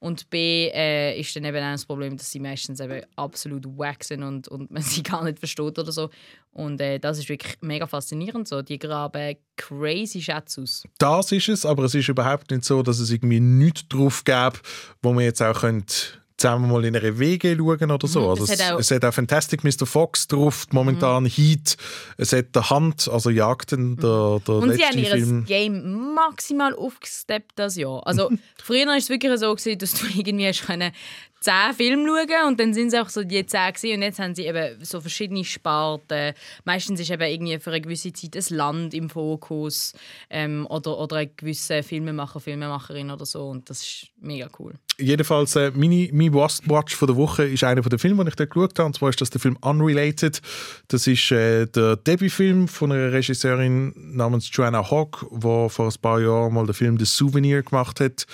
[0.00, 3.66] und B äh, ist dann eben auch das Problem, dass sie meistens eben absolut
[4.00, 6.10] sind und, und man sie gar nicht versteht oder so.
[6.52, 8.62] Und äh, das ist wirklich mega faszinierend so.
[8.62, 10.84] Die graben crazy Schätze aus.
[10.98, 14.58] Das ist es, aber es ist überhaupt nicht so, dass es irgendwie nichts drauf gäbe,
[15.02, 15.94] wo man jetzt auch könnte
[16.38, 18.20] zusammen mal in einer WG schauen oder so.
[18.20, 19.84] Mhm, Also es hat auch- es hat auch Fantastic Mr.
[19.86, 21.76] Fox drauf, momentan Heat.
[22.16, 25.44] Es hat der Hand, also Jagden, der, der Und sie haben ihr Film.
[25.44, 28.06] Game maximal aufgesteppt das Jahr.
[28.06, 28.30] Also
[28.62, 30.92] früher war es wirklich so, gewesen, dass du irgendwie hast können
[31.40, 33.94] zehn Filme schauen und dann sind es auch so die zehn gewesen.
[33.96, 36.34] und jetzt haben sie eben so verschiedene Sparten.
[36.64, 39.92] Meistens ist eben irgendwie für eine gewisse Zeit ein Land im Fokus
[40.30, 44.74] ähm, oder, oder ein gewisser Filmemacher, Filmemacherin oder so und das ist mega cool.
[45.00, 48.34] Jedenfalls, äh, meine, mein Watch von der Woche ist einer von den Filmen, den ich
[48.34, 48.86] dort geschaut habe.
[48.86, 50.40] Und zwar ist das der Film Unrelated.
[50.88, 56.20] Das ist äh, der Debütfilm von einer Regisseurin namens Joanna Hogg, die vor ein paar
[56.20, 58.26] Jahren mal den Film The Souvenir gemacht hat,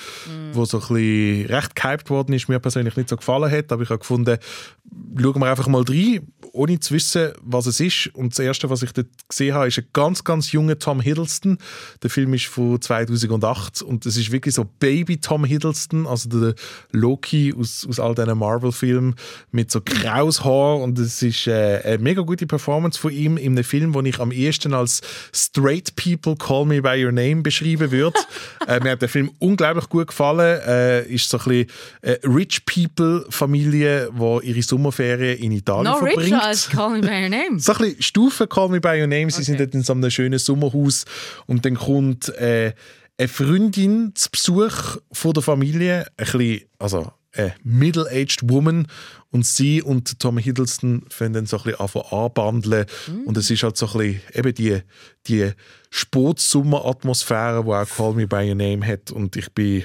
[0.55, 3.71] wo so ein bisschen recht gehypt worden ist, mir persönlich nicht so gefallen hat.
[3.71, 4.39] Aber ich habe gefunden,
[5.21, 8.11] schauen wir einfach mal rein, ohne zu wissen, was es ist.
[8.15, 11.59] Und das Erste, was ich dort gesehen habe, ist ein ganz, ganz junger Tom Hiddleston.
[12.03, 16.55] Der Film ist von 2008 und es ist wirklich so Baby Tom Hiddleston, also der
[16.93, 19.15] Loki aus, aus all diesen Marvel-Filmen
[19.51, 23.53] mit so graues Haar und es ist äh, eine mega gute Performance von ihm in
[23.53, 25.01] einem Film, den ich am ehesten als
[25.35, 28.19] Straight People Call Me By Your Name beschreiben würde.
[28.69, 30.61] äh, mir hat der Film unglaublich gut gefallen.
[30.67, 31.67] Äh, ist so ein bisschen
[32.03, 36.21] äh, Rich People Familie, die ihre Sommerferien in Italien No verbringt.
[36.25, 37.59] richer als Call Me By Your Name.
[37.59, 39.31] So ein bisschen Stufen Call Me By Your Name.
[39.31, 41.05] Sie sind dort in so einem schönen Sommerhaus
[41.47, 42.75] und dann kommt äh,
[43.17, 48.87] eine Freundin zu Besuch von der Familie, ein bisschen, also eine middle-aged woman
[49.31, 52.87] und sie und Tom Hiddleston fangen dann so ein bisschen anbandeln
[53.25, 54.81] und es ist halt so ein bisschen eben die,
[55.27, 55.51] die
[55.91, 59.85] Spotsommer-Atmosphäre, die auch Call Me By Your Name hat und ich bin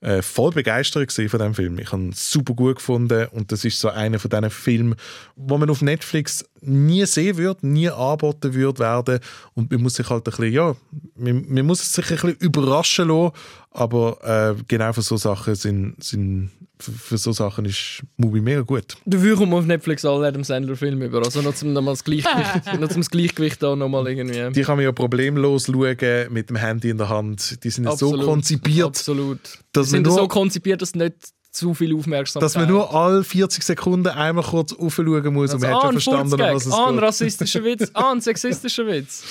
[0.00, 1.78] äh, voll begeistert von dem Film.
[1.78, 4.94] Ich habe ihn super gut gefunden und das ist so einer von diesen Filmen,
[5.36, 9.20] wo man auf Netflix nie sehen würde, nie angeboten würde werden
[9.54, 10.74] und man muss sich halt ein bisschen, ja,
[11.16, 13.32] man, man muss sich ein bisschen überraschen lassen,
[13.70, 18.60] aber äh, genau für so Sachen sind, sind für, für so Sachen ist Movie mega
[18.60, 18.96] gut.
[19.04, 21.24] Dafür kommt auf Netflix alle Adam Sandler Filme über.
[21.24, 24.52] Also noch zum, noch mal das Gleichgewicht, noch zum das Gleichgewicht da nochmal irgendwie.
[24.52, 25.96] Die kann man ja problemlos schauen
[26.30, 27.62] mit dem Handy in der Hand.
[27.64, 29.40] Die sind ja so konzipiert, Absolut.
[29.72, 31.14] dass Die sind man nur, so konzipiert, dass nicht
[31.56, 35.74] zu viel Aufmerksamkeit dass man nur alle 40 Sekunden einmal kurz aufschauen muss und man
[35.74, 39.22] hat schon verstanden, was es ah, ein rassistischer Witz, ah, ein sexistischer Witz.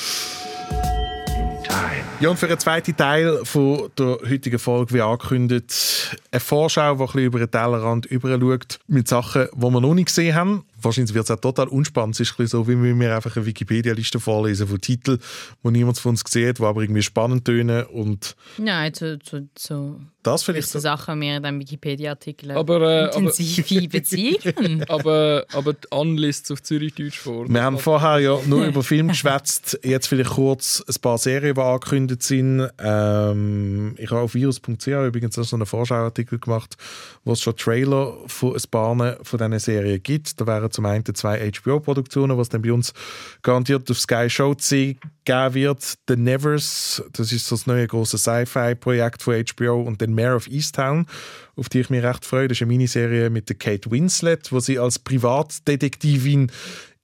[2.21, 7.01] Ja, und für den zweiten Teil von der heutigen Folge, wie angekündigt, eine Vorschau, die
[7.01, 10.63] ein bisschen über den Tellerrand überschaut, mit Sachen, die wir noch nicht gesehen haben.
[10.85, 12.15] Wahrscheinlich wird es auch total unspannend.
[12.15, 15.19] Es ist ein so, wie wenn wir einfach eine Wikipedia-Liste vorlesen von Titeln,
[15.63, 17.83] die niemand von uns sieht, die aber irgendwie spannend tönen.
[17.85, 23.03] Und Nein, zu, zu, zu das vielleicht gewisse Sachen mehr in diesem Wikipedia-Artikel Aber, äh,
[23.05, 24.83] aber- intensive Beziehungen.
[24.89, 27.47] aber, aber die Anlists auf Zürich-Deutsch vor.
[27.47, 29.79] Wir haben vorher ja nur über Film geschwätzt.
[29.83, 32.67] Jetzt vielleicht kurz ein paar Serien, die angekündigt sind.
[32.79, 36.75] Ähm, ich habe auf virus.ch übrigens so einen Vorschauartikel gemacht,
[37.23, 40.39] wo es schon Trailer von ein paar von diesen Serien gibt.
[40.39, 42.93] Da wären zum einen zwei HBO-Produktionen, was dann bei uns
[43.41, 44.95] garantiert auf Sky Show zu
[45.25, 45.97] geben wird.
[46.07, 51.07] The Nevers, das ist das neue große Sci-Fi-Projekt von HBO und dann Mayor of Easttown,
[51.55, 52.47] auf die ich mich recht freue.
[52.47, 56.51] Das ist eine Miniserie mit der Kate Winslet, wo sie als Privatdetektivin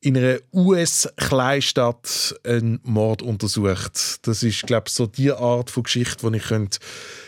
[0.02, 4.28] in einer US-Kleinstadt einen Mord untersucht.
[4.28, 6.80] Das ist, glaube ich, so die Art von Geschichte, die ich könnte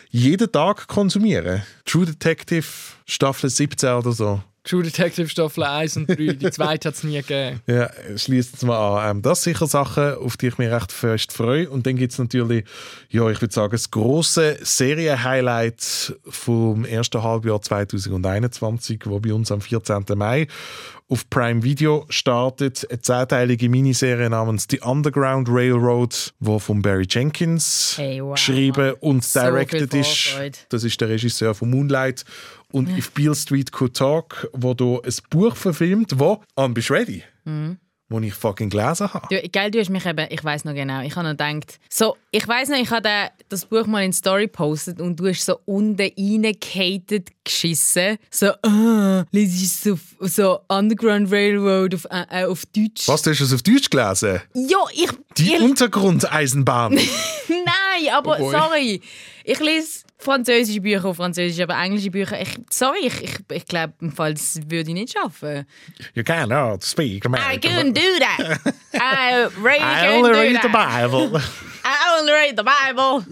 [0.10, 1.68] jeden Tag konsumieren könnte.
[1.86, 2.68] True Detective,
[3.06, 4.42] Staffel 17 oder so.
[4.66, 7.60] True Detective Staffel 1 und 3, die zweite hat es nie gegeben.
[7.68, 9.18] Ja, schließt es mal an.
[9.18, 11.70] Ähm, das sind sicher Sachen, auf die ich mich recht fest freue.
[11.70, 12.64] Und dann gibt es natürlich,
[13.10, 19.60] ja, ich würde sagen, das grosse Serien-Highlight vom ersten Halbjahr 2021, wo bei uns am
[19.60, 20.06] 14.
[20.16, 20.48] Mai
[21.10, 22.90] auf Prime Video startet.
[22.90, 28.34] Eine zehnteilige Miniserie namens The Underground Railroad, wo von Barry Jenkins Hey, wow.
[28.36, 30.38] geschrieben und So directed ist.
[30.70, 32.24] Das ist der Regisseur von Moonlight.
[32.74, 36.94] Und If Beale Street Could Talk, wo da ein Buch verfilmt, wo «An bist du
[36.94, 37.78] ready?» Mhm.
[38.10, 39.28] wo ich fucking gelesen habe.
[39.30, 42.16] Du, gell, du hast mich eben, ich weiß noch genau, ich habe noch gedacht, so,
[42.32, 45.60] ich weiß noch, ich habe das Buch mal in Story gepostet und du hast so
[45.66, 52.66] unten reingehatet geschissen, so, ah, lese ich so, so Underground Railroad auf, äh, äh, auf
[52.68, 53.08] Deutsch.
[53.08, 54.42] Was, du hast es auf Deutsch gelesen?
[54.54, 55.10] Ja, ich...
[55.38, 56.94] Die ich, Untergrundeisenbahn.
[57.48, 59.02] Nein, aber Oh sorry,
[59.44, 63.94] ich lese französische Bücher auf Französisch, aber englische Bücher, ich, sorry, ich, ich, ich glaube,
[64.02, 65.66] im Fall, das würde ich nicht schaffen.
[66.16, 67.60] you cannot speak I American.
[67.62, 68.74] couldn't do that.
[68.94, 71.02] I really I only read the that.
[71.12, 71.40] Bible.
[71.84, 73.26] I only read the Bible.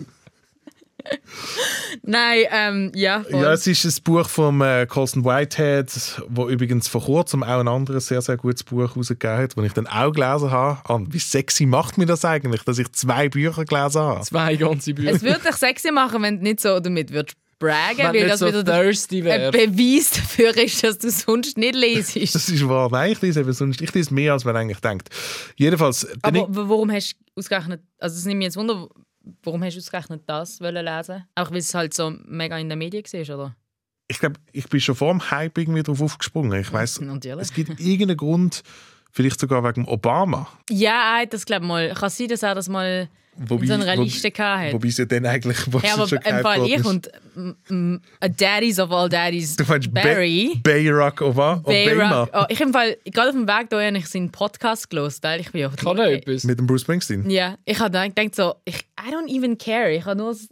[2.03, 3.41] Nein, ähm, ja, voll.
[3.41, 7.67] Ja, es ist ein Buch von äh, Colson Whitehead, wo übrigens vor kurzem auch ein
[7.67, 10.93] anderes sehr, sehr gutes Buch rausgegeben hat, das ich dann auch gelesen habe.
[10.93, 14.21] Und wie sexy macht mir das eigentlich, dass ich zwei Bücher gelesen habe?
[14.21, 15.11] Zwei ganze Bücher.
[15.11, 18.39] Es würde dich sexy machen, wenn du nicht so damit würdest braggen, Wenn weil das
[18.39, 19.51] so wieder thirsty ein.
[19.51, 22.33] Beweis dafür ist, dass du sonst nicht lesest.
[22.41, 22.89] Das ist wahr.
[22.91, 25.09] Nein, ich lese eben sonst ich lese mehr, als man eigentlich denkt.
[25.55, 28.89] Jedenfalls, Aber warum hast du ausgerechnet, also es nimmt mich jetzt Wunder,
[29.43, 31.25] warum hast du ausgerechnet das wollen lesen?
[31.35, 33.55] Auch weil es halt so mega in den Medien war, oder?
[34.11, 36.59] ich glaube, ich bin schon vor dem Hype irgendwie drauf aufgesprungen.
[36.59, 37.01] Ich weiß,
[37.39, 38.61] es gibt irgendeinen Grund,
[39.11, 40.47] vielleicht sogar wegen Obama.
[40.69, 41.93] Ja, das glaube mal.
[41.93, 43.09] Kann sein, dass er das mal
[43.39, 44.73] in so einer wobei- Liste gehabt hat.
[44.73, 47.09] Wobei sie dann eigentlich was Ja, aber schon im Fall ich und
[48.19, 50.59] a Daddies of all Daddies, Du meinst Barry.
[50.61, 51.55] Ba Barack Obama?
[51.65, 52.29] Bayrock.
[52.33, 55.39] Oh, ich im Fall, gerade auf dem Weg da habe ich seinen Podcast gelesen, weil
[55.39, 56.43] ich bin ja Kann er etwas?
[56.43, 57.29] Mit dem Bruce Springsteen?
[57.29, 59.91] Ja, ich habe dann gedacht so, ich, I don't even care.
[59.93, 60.49] Ich habe nur das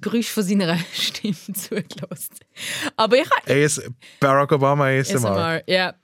[0.00, 2.36] Geräusch von seiner Stimme zugelassen.
[2.96, 5.30] Aber ich habe Barack Obama ASMR.
[5.30, 5.94] ASMR, ja.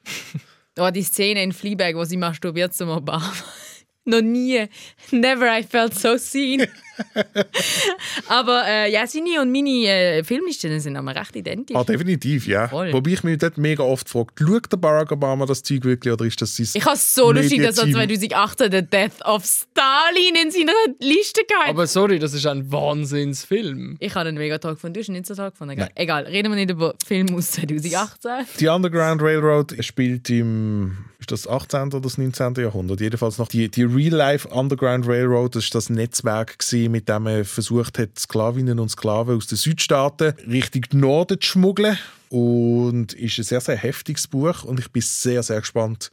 [0.79, 3.33] Oh, die Szene in Fleabag, wo sie masturbiert zum Obama.
[4.05, 4.69] Noch nie.
[5.13, 6.67] Never I felt so seen.
[8.29, 11.77] aber äh, ja, seine und meine äh, Filmlisten sind aber recht identisch.
[11.77, 12.69] Ah, definitiv, ja.
[12.69, 12.93] Voll.
[12.93, 16.25] Wobei ich mich dort mega oft frage, schaut der Barack Obama das Zeug wirklich oder
[16.25, 18.31] ist das sein Ich habe so lustig, dass er Medienteam?
[18.31, 23.97] 2018 The Death of Stalin in seiner Liste gehabt Aber sorry, das ist ein Wahnsinnsfilm.
[24.01, 24.95] Ich habe einen mega toll gefunden.
[24.95, 25.73] Du hast ihn nicht so toll gefunden.
[25.73, 25.91] Egal.
[25.95, 28.31] Egal, reden wir nicht über Film aus 2018.
[28.61, 31.89] Die Underground Railroad spielt im ist das 18.
[31.89, 32.55] oder das 19.
[32.57, 33.01] Jahrhundert.
[33.01, 37.45] Jedenfalls noch die, die Real-Life Underground Railroad, das ist das Netzwerk, gewesen, mit dem man
[37.45, 41.99] versucht hat, Sklavinnen und Sklaven aus den Südstaaten Richtung Norden zu schmuggeln.
[42.31, 46.11] Und ist ein sehr, sehr heftiges Buch und ich bin sehr, sehr gespannt,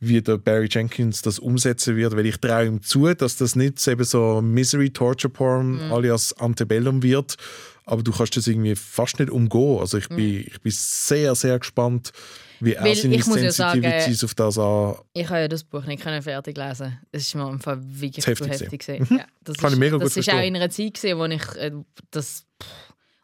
[0.00, 3.86] wie der Barry Jenkins das umsetzen wird, weil ich traue ihm zu, dass das nicht
[3.86, 7.36] eben so Misery Torture Porn alias Antebellum wird,
[7.84, 9.78] aber du kannst das irgendwie fast nicht umgehen.
[9.78, 12.12] Also ich bin, ich bin sehr, sehr gespannt,
[12.60, 14.96] wie Weil seine ich muss ja sagen, Sensitivities auf das an.
[15.12, 16.98] Ich habe ja das Buch nicht können fertig lesen.
[17.12, 19.10] Es ist mir einfach wirklich Zu heftig zu heftig.
[19.10, 19.18] Mhm.
[19.18, 21.24] Ja, das Kann ist, ich mega gut Das ist auch in einer Zeit gewesen, wo
[21.26, 21.72] ich äh,
[22.10, 22.46] das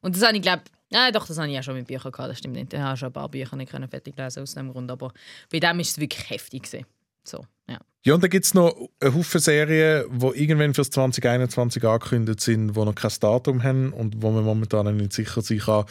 [0.02, 0.62] und das habe ich glaube
[0.92, 2.72] Nein, doch, das habe ich ja schon mit Büchern gehabt, das stimmt nicht.
[2.72, 5.12] Ich habe schon ein paar Bücher nicht können fertig lesen aus dem Grund, aber
[5.50, 6.84] bei dem ist es wirklich heftig gewesen.
[7.22, 7.78] So, ja.
[8.02, 12.74] Ja, und dann gibt es noch einen Haufen Serien, die irgendwann fürs 2021 angekündigt sind,
[12.74, 15.84] die noch kein Datum haben und wo man momentan nicht sicher sein kann,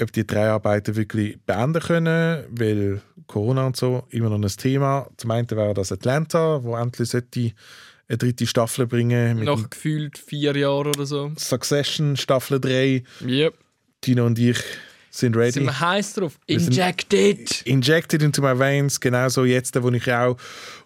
[0.00, 5.08] ob die drei Arbeiten wirklich beenden können, weil Corona und so immer noch ein Thema.
[5.16, 7.52] Zum einen wäre das Atlanta, wo endlich sollte
[8.08, 11.32] eine dritte Staffel bringen Nach gefühlt vier Jahren oder so.
[11.36, 13.02] Succession Staffel 3.
[13.26, 13.54] Yep.
[14.00, 14.62] Tino und ich
[15.18, 15.52] sind ready.
[15.52, 16.38] Sind wir heiß drauf?
[16.46, 17.62] Injected!
[17.62, 19.00] Injected into my veins.
[19.00, 20.36] Genauso jetzt, wo ich auch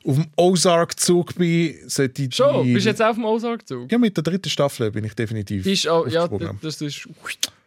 [0.05, 3.91] auf dem Ozark-Zug bin, sollte Schon, die- bist du jetzt auch auf dem Ozark-Zug?
[3.93, 5.65] Ja, mit der dritten Staffel bin ich definitiv.
[5.65, 6.29] Bist auch, ja,
[6.61, 7.07] das ist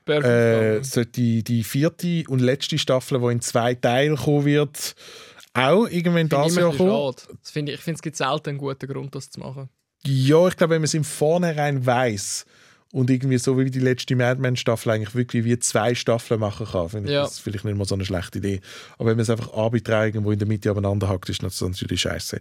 [0.08, 4.96] äh, sollte die, die vierte und letzte Staffel, die in zwei Teilen kommen wird,
[5.54, 7.14] auch irgendwann das Jahr kommen.
[7.16, 9.70] ich, ich finde, es gibt selten einen guten Grund, das zu machen.
[10.06, 12.46] Ja, ich glaube, wenn man es im Vornherein weiß
[12.96, 16.66] und irgendwie so wie die letzte Mad Men Staffel eigentlich wirklich wie zwei Staffeln machen
[16.66, 17.24] kann, finde ich Ja.
[17.24, 18.62] das vielleicht nicht mal so eine schlechte Idee.
[18.98, 22.00] Aber wenn man es einfach arbiträr irgendwo in der Mitte aneinander hackt, ist das natürlich
[22.00, 22.40] scheiße.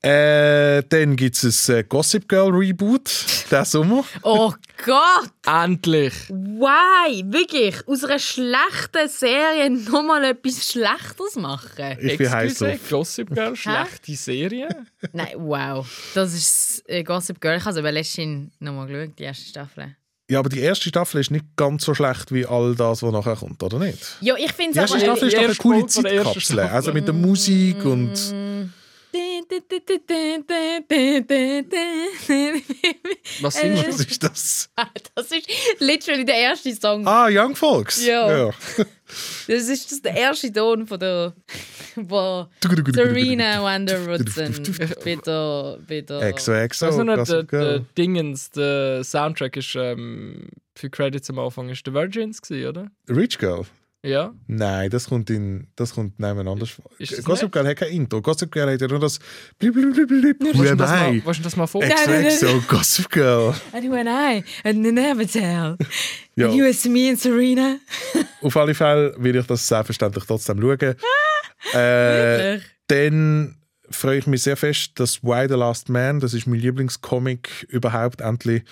[0.00, 3.10] Äh, dann gibt es ein äh, Gossip Girl Reboot
[3.50, 4.04] diesen Sommer.
[4.22, 4.52] Oh
[4.84, 5.30] Gott!
[5.44, 6.12] Endlich!
[6.28, 7.24] Why?
[7.26, 7.76] Wirklich?
[7.88, 11.96] Aus einer schlechten Serie nochmal etwas Schlechteres machen?
[12.00, 12.90] Ich bin heiß Excuse, drauf.
[12.90, 14.68] Gossip Girl, schlechte Serie?
[15.12, 15.84] Nein, wow.
[16.14, 17.56] Das ist äh, Gossip Girl.
[17.56, 19.96] Ich habe es aber letztens nochmal geschaut, die erste Staffel.
[20.30, 23.34] Ja, aber die erste Staffel ist nicht ganz so schlecht wie all das, was nachher
[23.34, 24.18] kommt, oder nicht?
[24.20, 25.04] Ja, ich finde Die es erste aber...
[25.06, 26.60] Staffel ist doch eine erste coole Zeitkapsel.
[26.60, 28.12] Also mit der Musik und.
[33.40, 34.70] Was Äh, singst Was ist das?
[35.14, 35.48] Das ist
[35.78, 37.06] literally der erste Song.
[37.06, 38.04] Ah, Young Folks.
[38.04, 38.50] Ja.
[39.46, 41.32] Das ist das der erste Ton von der
[42.08, 42.46] von
[42.92, 44.52] Serena Wanderwoodson
[45.04, 46.90] bei der, bei der Exo, exo.
[46.90, 47.78] Du noch, der, der.
[47.96, 52.90] Dingens, der Soundtrack ist ähm, für Credits am Anfang ist der Virgins gewesen, oder?
[53.08, 53.64] Rich Girl?
[54.04, 54.32] Ja.
[54.46, 56.66] Nein, das kommt in das kommt nebeneinander
[57.24, 57.50] Gossip?
[57.50, 58.22] Girl hat kein Intro.
[58.22, 59.18] Gossip Girl hat ja nur das
[59.58, 60.36] blip, blip, blip.
[60.40, 61.20] Willst Who am das mal, I?
[61.20, 61.82] du das mal vor?
[61.82, 63.54] Exo, exo, Gossip Girl.
[63.72, 65.76] And you and I and never tell.
[66.36, 66.46] Ja.
[66.46, 67.78] And you is me and Serena.
[68.40, 70.94] Auf alle Fälle will ich das selbstverständlich trotzdem schauen.
[71.72, 72.62] äh, Wirklich?
[72.86, 73.56] dann
[73.90, 78.20] freue ich mich sehr fest, dass Why the Last Man, das ist mein Lieblingscomic überhaupt,
[78.20, 78.62] endlich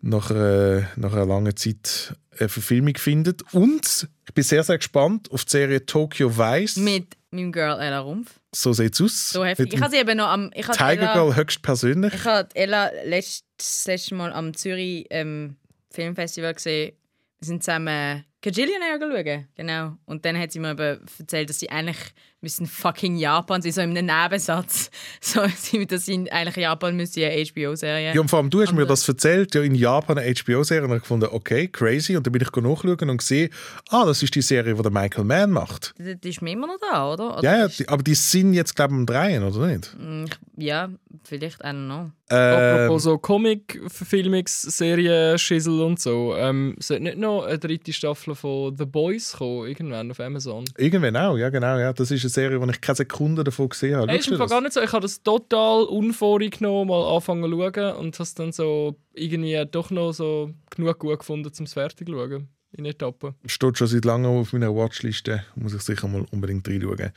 [0.00, 3.42] nach einer, nach einer langen Zeit eine Verfilmung findet.
[3.52, 6.78] Und ich bin sehr, sehr gespannt auf die Serie Tokyo Vice.
[6.78, 8.40] Mit meinem Girl Ella Rumpf.
[8.50, 9.28] so sieht es aus.
[9.28, 9.74] So heftig.
[9.74, 10.50] Ich habe sie eben noch am...
[10.54, 12.14] Ich Tiger Ella, Girl höchstpersönlich.
[12.14, 15.56] Ich habe Ella letzt, das letzte Mal am Zürich ähm,
[15.90, 16.96] Filmfestival gesehen.
[17.40, 19.48] Wir sind zusammen Kajillionaire schauen.
[19.54, 19.98] Genau.
[20.06, 21.98] Und dann hat sie mir eben erzählt, dass sie eigentlich
[22.42, 24.90] müssen fucking Japan sein, so in einem Nebensatz.
[25.24, 28.12] So, dass sie eigentlich Japan müssen eine HBO-Serie.
[28.14, 30.94] Ja, und vor allem, du hast mir das erzählt, ja, in Japan eine HBO-Serie, und
[30.96, 32.16] ich gefunden, okay, crazy.
[32.16, 33.50] Und dann bin ich nachschauen und gesehen,
[33.90, 35.94] ah, das ist die Serie, die der Michael Mann macht.
[35.98, 37.38] Die, die ist mir immer noch da, oder?
[37.38, 39.94] oder Ja, ja, die, aber die sind jetzt, glaube ich, am Dreien, oder nicht?
[39.98, 40.24] Mm,
[40.56, 40.88] Ja,
[41.24, 42.10] vielleicht, I don't know.
[42.30, 46.34] Ähm, Apropos so Comic-Verfilmungsserien, Schissel und so.
[46.36, 50.64] Ähm, sollte nicht noch eine dritte Staffel von The Boys kommen, irgendwann auf Amazon?
[50.76, 51.78] Irgendwann auch, ja, genau.
[51.78, 51.92] Ja.
[51.92, 54.14] Das ist Serie, wo ich keine Sekunde davon gesehen habe.
[54.14, 54.50] Ist das?
[54.50, 54.80] gar nicht so.
[54.80, 59.64] Ich habe das total unvorgenommen mal anfangen zu schauen und habe es dann so irgendwie
[59.70, 62.48] doch noch so genug gut gefunden, zum es fertig zu schauen.
[62.74, 63.34] In Etappen.
[63.44, 65.44] Steht schon seit langem auf meiner Watchliste.
[65.56, 67.10] Muss ich sicher mal unbedingt reinschauen.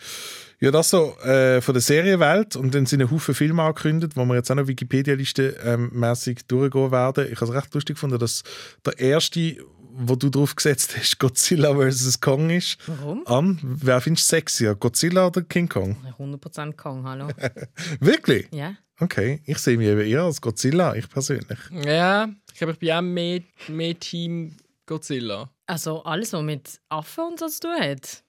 [0.59, 2.57] Ja, das so äh, von der Serienwelt.
[2.57, 6.45] Und dann sind ein Haufen Filme angekündigt, wo wir jetzt auch noch Wikipedia-Liste ähm, mäßig
[6.47, 7.27] durchgehen werden.
[7.31, 8.43] Ich habe es recht lustig gefunden, dass
[8.85, 9.55] der erste,
[9.97, 12.19] wo du drauf gesetzt hast, Godzilla vs.
[12.19, 12.77] Kong ist.
[12.88, 13.26] Warum?
[13.27, 13.59] An.
[13.61, 14.76] Wer findest du sexier?
[14.76, 15.95] Godzilla oder King Kong?
[16.19, 17.30] 100% Kong, hallo.
[17.99, 18.47] Wirklich?
[18.51, 18.76] ja.
[18.97, 21.59] Okay, ich sehe mich eben eher als Godzilla, ich persönlich.
[21.85, 24.55] Ja, ich glaube, ich bin auch mehr, mehr Team
[24.85, 25.49] Godzilla.
[25.65, 28.23] Also alles, was mit Affen und so zu tun hat.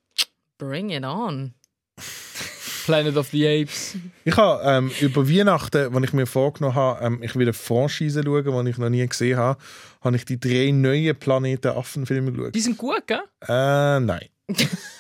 [0.59, 1.55] Bring it on.
[2.86, 3.97] Planet of the Apes.
[4.24, 8.22] Ich habe ähm, über Weihnachten, wenn ich mir vorgenommen habe, ähm, ich will eine Franchise
[8.24, 9.60] schauen, die ich noch nie gesehen habe,
[10.07, 12.55] habe ich die drei neuen Planeten Affenfilme geschaut.
[12.55, 13.20] Die sind gut, gell?
[13.47, 14.28] Äh, nein.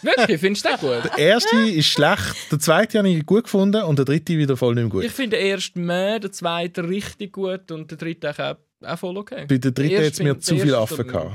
[0.02, 0.40] Wirklich?
[0.40, 1.04] Findest du den gut?
[1.04, 4.74] Der erste ist schlecht, der zweite habe ich gut gefunden und der dritte wieder voll
[4.74, 5.04] nicht mehr gut.
[5.04, 9.16] Ich finde den ersten mehr, den zweiten richtig gut und den dritten auch, auch voll
[9.16, 9.46] okay.
[9.48, 11.30] Bei der dritten hat es mir zu der erste Affen tut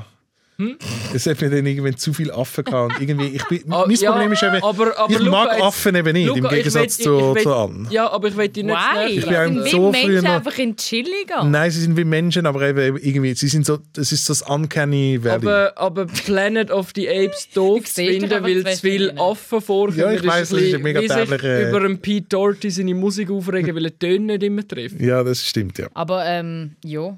[0.69, 1.15] gehabt.
[1.15, 2.95] Es hat mir dann irgendwann zu viel Affen gehabt.
[2.95, 5.51] Und irgendwie, ich bin, Ah, mein ja, Problem ist eben, aber- aber ich Luca, mag
[5.53, 7.87] jetzt- Affen eben nicht, im Luca, ich Gegensatz will- zu, will- zu Anne.
[7.89, 9.09] Ja, aber ich will dich nicht Why?
[9.19, 11.43] Ich bin im Sind Zoo wie Menschen noch- einfach in chilliger?
[11.43, 14.41] Nein, sie sind wie Menschen, aber eben irgendwie, sie sind so, es ist so das
[14.43, 15.35] Uncanny Valley.
[15.35, 19.17] Aber, aber Planet of the Apes doof zu finden, weil zu viele.
[19.17, 19.97] Affen vorkommen.
[19.99, 22.69] Ja, ich weiss, das ist ein mega bisschen wie sich dämliche- über einen Pete Doherty
[22.71, 24.99] seine Musik aufregen, weil er die Töne nicht immer trifft.
[25.01, 25.87] ja, das stimmt, ja.
[25.93, 27.17] Aber ähm, ja,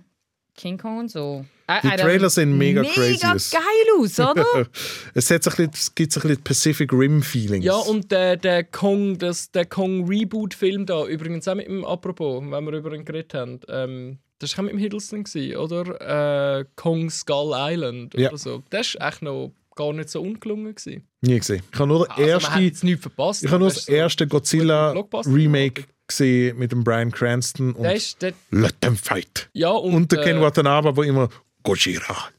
[0.55, 1.45] King Kong und so.
[1.69, 3.51] Die äh, Trailer sehen mega mega crazy aus.
[3.51, 3.61] geil
[3.99, 4.45] aus, oder?
[5.13, 7.63] es hat so ein bisschen, es gibt so ein bisschen Pacific Rim Feelings.
[7.65, 12.43] Ja, und der, der Kong, das, der Kong Reboot-Film da, übrigens auch mit dem, apropos,
[12.45, 16.59] wenn wir über ihn geredet haben, ähm, das war auch mit dem Hiddleston, gewesen, oder?
[16.59, 18.29] Äh, Kong Skull Island Ja.
[18.29, 18.63] oder so.
[18.69, 20.75] Das war echt noch gar nicht so ungelungen.
[20.75, 21.07] Gewesen.
[21.21, 21.63] Nie gesehen.
[21.71, 23.43] Ich habe nur den Also, man hat ersten, jetzt nichts verpasst.
[23.43, 25.33] ich habe nur Das erste Godzilla Blockbuster.
[25.33, 29.49] Remake gesehen mit dem Brian Cranston und Der ist, der, Let them fight.
[29.53, 31.29] ja, und, Und der Ken äh, Watanabe, der immer
[31.63, 32.29] Gojira,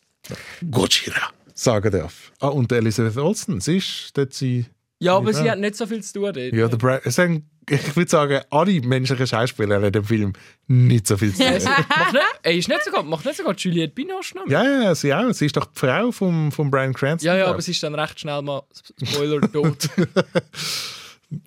[0.71, 2.33] Gojira sagen darf.
[2.41, 4.67] Ah, und Elizabeth Olsen, sie ist dort sie.
[5.01, 5.43] Ja, aber Ja.
[5.43, 6.37] sie hat nicht so viel zu tun dort.
[6.37, 7.19] Ja, der es
[7.67, 10.35] ich würde sagen, alle menschlichen Schauspieler in dem Film
[10.67, 11.53] nicht so viel zu tun.
[11.65, 14.47] macht nicht, ey, ist nicht sogar, macht nicht sogar Juliette Binoche noch?
[14.47, 15.33] Ja, ja, sie auch.
[15.33, 17.27] Sie ist doch die Frau von vom Brian Cranston.
[17.27, 18.63] ja, ja, aber sie ist dann recht schnell mal,
[19.03, 19.89] Spoiler, tot.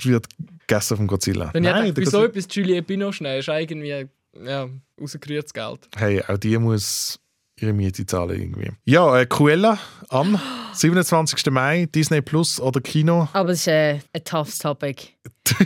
[0.01, 0.25] Sie wird
[0.65, 1.51] gegessen vom Godzilla.
[1.53, 4.07] Wenn ich Nein, dachte, der wieso Godzilla- etwas Juliette Binoche nehmen, ist irgendwie
[4.43, 4.67] ja,
[4.99, 5.87] rausgerührtes Geld.
[5.95, 7.19] Hey, auch die muss
[7.59, 8.71] ihre Miete zahlen irgendwie.
[8.85, 9.77] Ja, äh, Cruella
[10.09, 10.39] am
[10.73, 11.51] 27.
[11.51, 13.27] Mai, Disney Plus oder Kino.
[13.33, 15.09] Aber es ist äh, ein toughes Topic.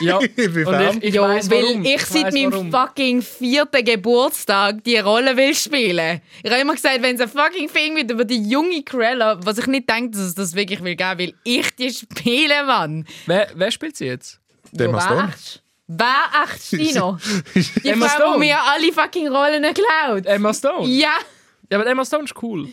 [0.00, 0.88] Ja, Inwiefern?
[0.88, 1.84] und ich, ich ja, weiss, weil warum.
[1.84, 2.70] ich seit meinem warum.
[2.70, 6.20] fucking vierten Geburtstag die Rolle will spielen.
[6.42, 9.58] Ich habe immer gesagt, wenn es ein fucking Film wird über die junge Cruella, was
[9.58, 13.06] ich nicht denke, dass es das wirklich will geben, will ich die spielen, Mann.
[13.26, 14.40] Wer, wer spielt sie jetzt?
[14.72, 15.32] Wer Stone.
[16.44, 17.18] Echt Stino?
[17.54, 18.38] Die Emma Frau, die Stone.
[18.38, 20.26] mir alle fucking Rollen klaut.
[20.26, 20.86] Emma Stone?
[20.88, 21.12] Ja.
[21.70, 22.68] Ja, aber Emma Stone ist cool.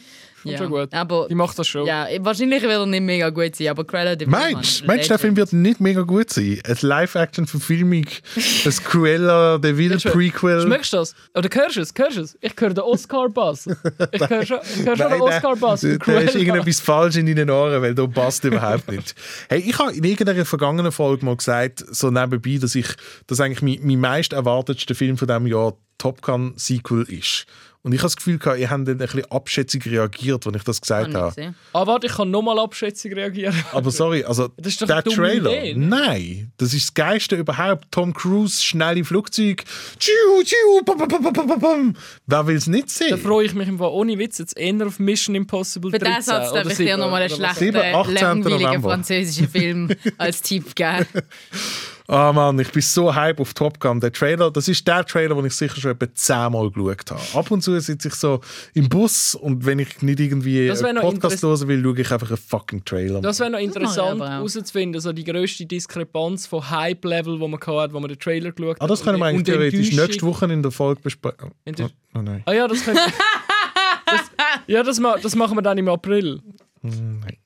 [0.46, 0.94] Kommt Ja, schon gut.
[0.94, 1.88] aber- Die macht das schon.
[1.88, 5.08] Ja, wahrscheinlich wird er nicht mega gut sein, aber Cruella de Meinst du, meinst, du,
[5.10, 6.60] der Film wird nicht mega gut sein?
[6.64, 8.06] Eine Live-Action-Verfilmung,
[8.66, 10.62] ein Cruella, der Vil Prequel.
[10.62, 11.16] Schmeckst du das?
[11.34, 11.94] Oder hörst du es?
[11.98, 12.38] Hörst du es?
[12.42, 13.68] Ich höre den Oscar-Bass.
[14.12, 15.82] Ich höre schon, ich höre schon den Oscar-Bass.
[15.82, 19.16] Da ist irgendetwas falsch in deinen Ohren, weil da passt überhaupt nicht.
[19.50, 22.88] Hey, ich habe in irgendeiner vergangenen Folge mal gesagt, so nebenbei, dass ich,
[23.26, 27.46] dass eigentlich mein, mein meist erwartetster Film von diesem Jahr Top Gun Sequel ist.
[27.86, 30.64] Und ich habe das Gefühl, gehabt, ihr habt dann ein bisschen abschätzig reagiert, als ich
[30.64, 31.54] das gesagt habe.
[31.72, 33.54] Ah, warte, ich kann nochmal Abschätzung reagieren.
[33.74, 35.76] Aber sorry, also Das ist doch der Trailer, Idee.
[35.78, 37.86] nein, das ist das Geilste überhaupt.
[37.92, 39.64] Tom Cruise, schnelle Flugzeug,
[40.00, 40.12] tschiu,
[40.44, 41.94] tschiu, bam, bam, bam, bam, bam.
[42.26, 43.20] Wer will es nicht Da sehen?
[43.20, 46.26] freue ich mich im Fall ohne Witz jetzt eher auf Mission Impossible Für 13 diesen
[46.26, 48.14] Satz darf oder ich dir 7 nochmal einen schlechten, 7, 18.
[48.16, 51.06] langweiligen französischen Film als Tipp geben.
[52.08, 54.00] Ah Mann, ich bin so hype auf Top Gun.
[54.00, 57.22] Der Trailer, das ist der Trailer, den ich sicher schon etwa zehnmal geschaut habe.
[57.34, 58.42] Ab und zu sitze ich so
[58.76, 62.38] im Bus und wenn ich nicht irgendwie einen Podcast hören will, schaue ich einfach einen
[62.38, 63.22] fucking Trailer.
[63.22, 68.00] Das wäre noch interessant herauszufinden, so die grösste Diskrepanz von Hype-Level, wo man hat, wo
[68.00, 68.82] man den Trailer geschaut hat.
[68.82, 71.52] ah, das können wir eigentlich theoretisch nächste Woche in der Folge besprechen.
[71.66, 72.44] Oh, oh nein.
[72.46, 73.02] Ah ja, das könnte...
[74.06, 74.32] das,
[74.68, 76.42] ja, das, ma das machen wir dann im April.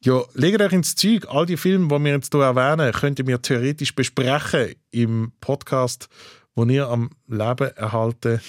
[0.01, 1.25] Ja, legt euch ins Zeug.
[1.29, 6.07] All die Filme, die wir jetzt hier erwähnen, könnt ihr mir theoretisch besprechen im Podcast,
[6.55, 8.41] wo ihr am Leben erhalten,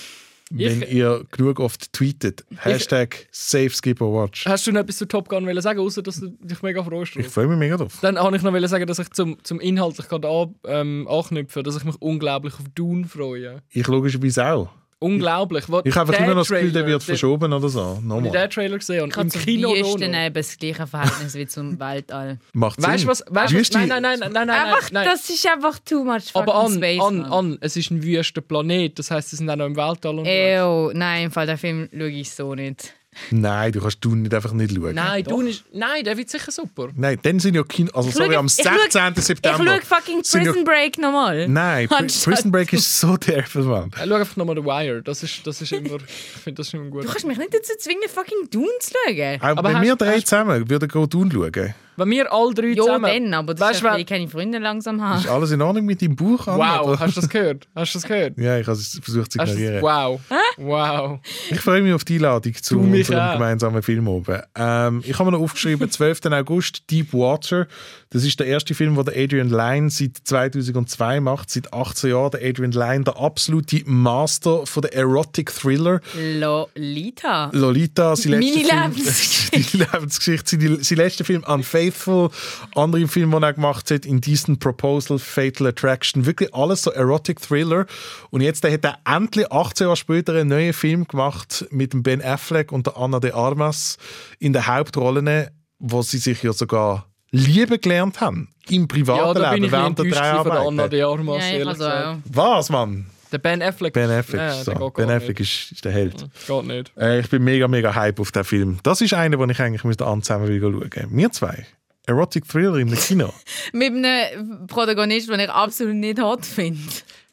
[0.52, 2.44] wenn Ich- ihr genug oft tweetet.
[2.56, 4.46] Hashtag SafeSkipperWatch.
[4.46, 7.14] Hast du noch etwas zu Top Gun wollen sagen, außer dass du dich mega freust?
[7.16, 7.98] Ich freue mich mega drauf.
[8.02, 11.62] Dann habe ich noch wollen sagen, dass ich zum, zum inhaltlich gerade an, ähm, anknüpfe,
[11.62, 13.62] dass ich mich unglaublich auf Dune freue.
[13.70, 14.70] Ich logischerweise auch.
[15.02, 15.64] Unglaublich.
[15.68, 17.80] Wo Ich habe einfach immer noch das Gefühl, der wird verschoben oder so.
[17.80, 18.30] Als ich Nochmal.
[18.30, 20.18] den Trailer gesehen habe im Kino noch Wüsten noch.
[20.18, 22.38] eben das gleiche Verhältnis wie zum Weltall.
[22.52, 23.06] Macht Weißt Sinn.
[23.06, 23.24] du was?
[23.28, 23.70] Weißt, was?
[23.72, 25.06] Nein, nein, nein, nein, nein, einfach, nein.
[25.06, 27.00] das ist einfach too much Aber an, space.
[27.00, 30.18] an, an, es ist ein wüster Planet, das heisst, sie sind auch noch im Weltall
[30.18, 30.60] unterwegs.
[30.60, 32.92] Ew, nein, im Fall der Film schaue ich so nicht.
[33.32, 34.94] Nein, du kannst du nicht einfach nicht schauen.
[34.94, 36.88] Nein, Dune ist, nein, der wird sicher super.
[36.94, 37.90] Nein, dann sind ja Kino.
[37.92, 38.72] Also, Ich sorry, schaue- am ich 16.
[38.92, 39.64] schaue- September.
[39.64, 41.48] Ich schaue fucking Prison Break nochmal.
[41.48, 43.90] Nein, Pri- Anstatt- Prison Break ist so derbe, Mann.
[44.00, 46.84] Äh, Schau einfach nochmal The Wire, das ist, das ist immer, ich finde das immer
[46.84, 47.04] gut.
[47.04, 49.40] Du kannst mich nicht dazu zwingen, fucking Dune zu schauen.
[49.40, 52.68] Auch Aber wenn hast- wir drei hast- zusammen würden Dune schauen, Wenn wir alle drei
[52.68, 53.04] Ja, zusammen...
[53.30, 55.28] dann, aber das Weißt ist du, ja, wenn- ich keine Freunde langsam ist haben.
[55.28, 56.46] alles in Ordnung mit deinem Buch?
[56.46, 56.98] Wow, oder?
[57.00, 57.68] hast du das gehört?
[57.74, 58.38] Hast du das gehört?
[58.38, 59.82] Ja, ich habe es versucht zu ignorieren.
[59.82, 60.20] wow,
[60.56, 61.18] wow.
[61.50, 63.32] Ich freue mich auf die Einladung zu unserem auch.
[63.34, 64.40] gemeinsamen Film oben.
[64.56, 66.20] Ähm, ich habe mir noch aufgeschrieben, 12.
[66.26, 67.66] August, Deep Water.
[68.12, 72.32] Das ist der erste Film, den der Adrian Lyne seit 2002 macht, seit 18 Jahren.
[72.32, 76.00] Der Adrian Lyne, der absolute Master von der Erotic Thriller.
[76.14, 77.50] Lolita.
[77.52, 79.60] Lolita, sein Meine letzter Film, Lebensgeschichte.
[79.70, 82.30] die Lebensgeschichte, sein, letzter Film Unfaithful Faithful,
[82.74, 87.86] andere Filme, die er gemacht hat, Indecent Proposal, Fatal Attraction, wirklich alles so Erotic Thriller.
[88.30, 92.22] Und jetzt hat er endlich 18 Jahre später einen neuen Film gemacht mit dem Ben
[92.22, 93.98] Affleck und der Anna de Armas
[94.38, 98.48] in den Hauptrollen, wo sie sich ja sogar lieben gelernt haben.
[98.68, 102.20] Im Ja, privaten da bin Leben, während der de Armas, Ja, also.
[102.24, 103.06] Was, Mann?
[103.32, 103.92] Der Ben Affleck.
[103.92, 104.90] Ben Affleck, Ja, ist der so.
[104.90, 106.26] Ben Affleck ist, ist der Held.
[106.46, 106.92] Geht nicht.
[106.96, 108.78] Äh, ich bin mega, mega hype auf den Film.
[108.82, 110.90] Das ist einer, den ich eigentlich mit der Anne zusammen will schauen.
[111.10, 111.66] Wir zwei.
[112.06, 113.32] Erotic Thriller im Kino.
[113.72, 116.80] Mit einem Protagonist, den ich absolut nicht hot finde.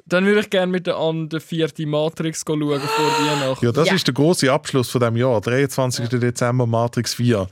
[0.10, 3.66] Dann würde ich gerne mit der an der vierten Matrix schauen vor Weihnachten.
[3.66, 3.94] Ja, das Ja.
[3.96, 5.42] ist der große Abschluss von dem Jahr.
[5.42, 6.08] 23.
[6.20, 7.48] Dezember, Matrix 4.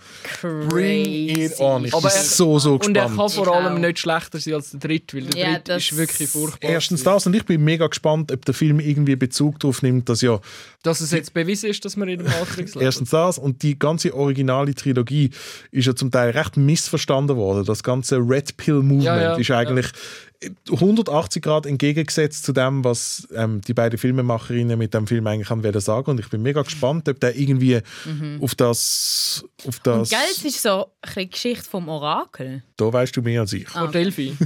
[0.70, 1.06] Bring
[1.38, 1.86] it on.
[1.86, 3.18] Ich Aber bin er- so, so Und er gespannt.
[3.18, 5.98] kann vor allem nicht schlechter sein als der dritte, weil der Ja, dritte das- ist
[5.98, 6.70] wirklich furchtbar.
[6.70, 10.22] Erstens das und ich bin mega gespannt, ob der Film irgendwie Bezug darauf nimmt, dass
[10.22, 10.40] ja
[10.84, 12.86] Dass es jetzt bewiesen ist, dass wir in der Matrix leben.
[12.86, 15.32] Erstens das und die ganze originale Trilogie
[15.72, 17.66] ist ja zum Teil recht missverstanden worden.
[17.66, 19.88] Das ganze Red Pill Movement Ja, ja, ist eigentlich
[20.70, 25.64] 180 Grad entgegengesetzt zu dem, was ähm, die beiden Filmemacherinnen mit dem Film eigentlich haben
[25.64, 26.12] wollen sagen.
[26.12, 27.82] Und ich bin mega gespannt, ob der irgendwie
[28.42, 29.92] auf das, auf Mhm.
[29.92, 32.64] Und das, Geld ist so ein bisschen Geschichte vom Orakel.
[32.78, 33.68] da weißt du mehr als ich.
[33.76, 33.88] Ah.
[33.88, 34.36] Delphi.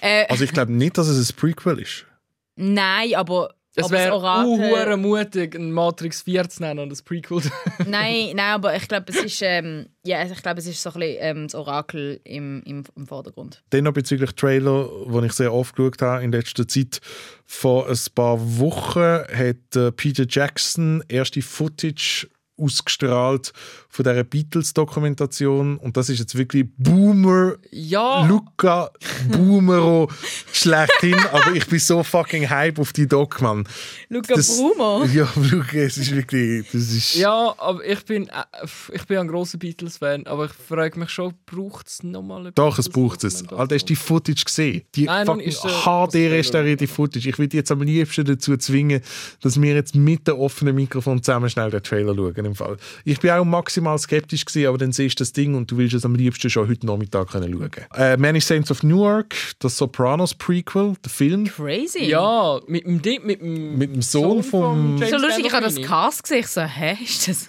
[0.00, 2.06] Äh, Also ich glaube nicht, dass es ein Prequel ist.
[2.54, 7.42] nein, aber, Es wäre uh, mutig, ein Matrix 4 zu nennen und das Prequel.
[7.86, 11.00] nein, nein, aber ich glaube, es ist, ähm, ja, ich glaube, es ist so ein
[11.00, 13.62] bisschen ähm, das Orakel im, im, im Vordergrund.
[13.70, 17.00] Dann noch bezüglich Trailer, die ich sehr oft geschaut habe in letzter Zeit.
[17.44, 22.28] Vor ein paar Wochen hat äh, Peter Jackson erste Footage
[22.58, 23.52] ausgestrahlt
[23.90, 28.26] von dieser Beatles-Dokumentation und das ist jetzt wirklich Boomer, Ja.
[28.26, 28.90] Luca
[29.30, 30.08] Boomero
[30.52, 33.66] schlechthin, aber ich bin so fucking hype auf die Doc, Mann.
[34.08, 35.04] Luca Das- Brumo.
[35.12, 37.14] Ja, Luca, es ist wirklich, das ist...
[37.16, 41.34] ja, aber ich bin, äh, ich bin ein großer Beatles-Fan, aber ich frage mich schon,
[41.46, 43.46] braucht es nochmal eine Doch, es braucht es.
[43.48, 44.82] Alter, hast du die Footage gesehen?
[44.94, 47.28] Die Nein, fucking nicht, äh, Footage.
[47.28, 49.00] Ich würde jetzt am liebsten dazu zwingen,
[49.40, 52.34] dass wir jetzt mit dem offenen Mikrofon zusammen schnell den Trailer schauen.
[52.44, 52.76] Im Fall.
[53.04, 53.44] Ich bin auch
[53.80, 56.50] maximal skeptisch gewesen, aber dann siehst du das Ding und du willst es am liebsten
[56.50, 57.70] schon heute Nachmittag können schauen.
[57.94, 62.04] Äh, Many Saints of Newark, das Sopranos Prequel, der Film Crazy.
[62.04, 64.96] Ja, mit dem, Di- mit dem, mit dem Sohn vom...
[64.98, 65.80] James so lustig, ich habe das.
[65.82, 66.40] Cast gesehen.
[66.40, 67.48] Ich so, hä, ist das...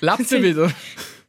[0.00, 0.70] Lebt sie wieder?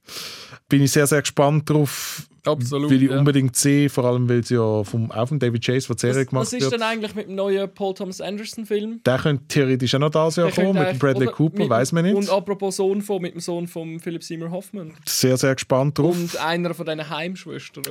[0.69, 2.23] Bin ich sehr, sehr gespannt drauf.
[2.45, 3.17] Absolut, Will ich ja.
[3.17, 6.27] unbedingt sehen, vor allem weil es ja vom, auch von David Chase von Serie Was,
[6.27, 6.73] gemacht was ist wird.
[6.73, 9.01] denn eigentlich mit dem neuen Paul Thomas Anderson-Film?
[9.05, 12.15] Der könnte theoretisch auch noch das Jahr kommen, mit Bradley Cooper, weiß man nicht.
[12.15, 14.93] Und apropos Sohn von, mit dem Sohn von Philip Seymour Hoffman.
[15.05, 16.15] sehr, sehr gespannt drauf.
[16.15, 17.83] Und einer von diesen Heimschwestern.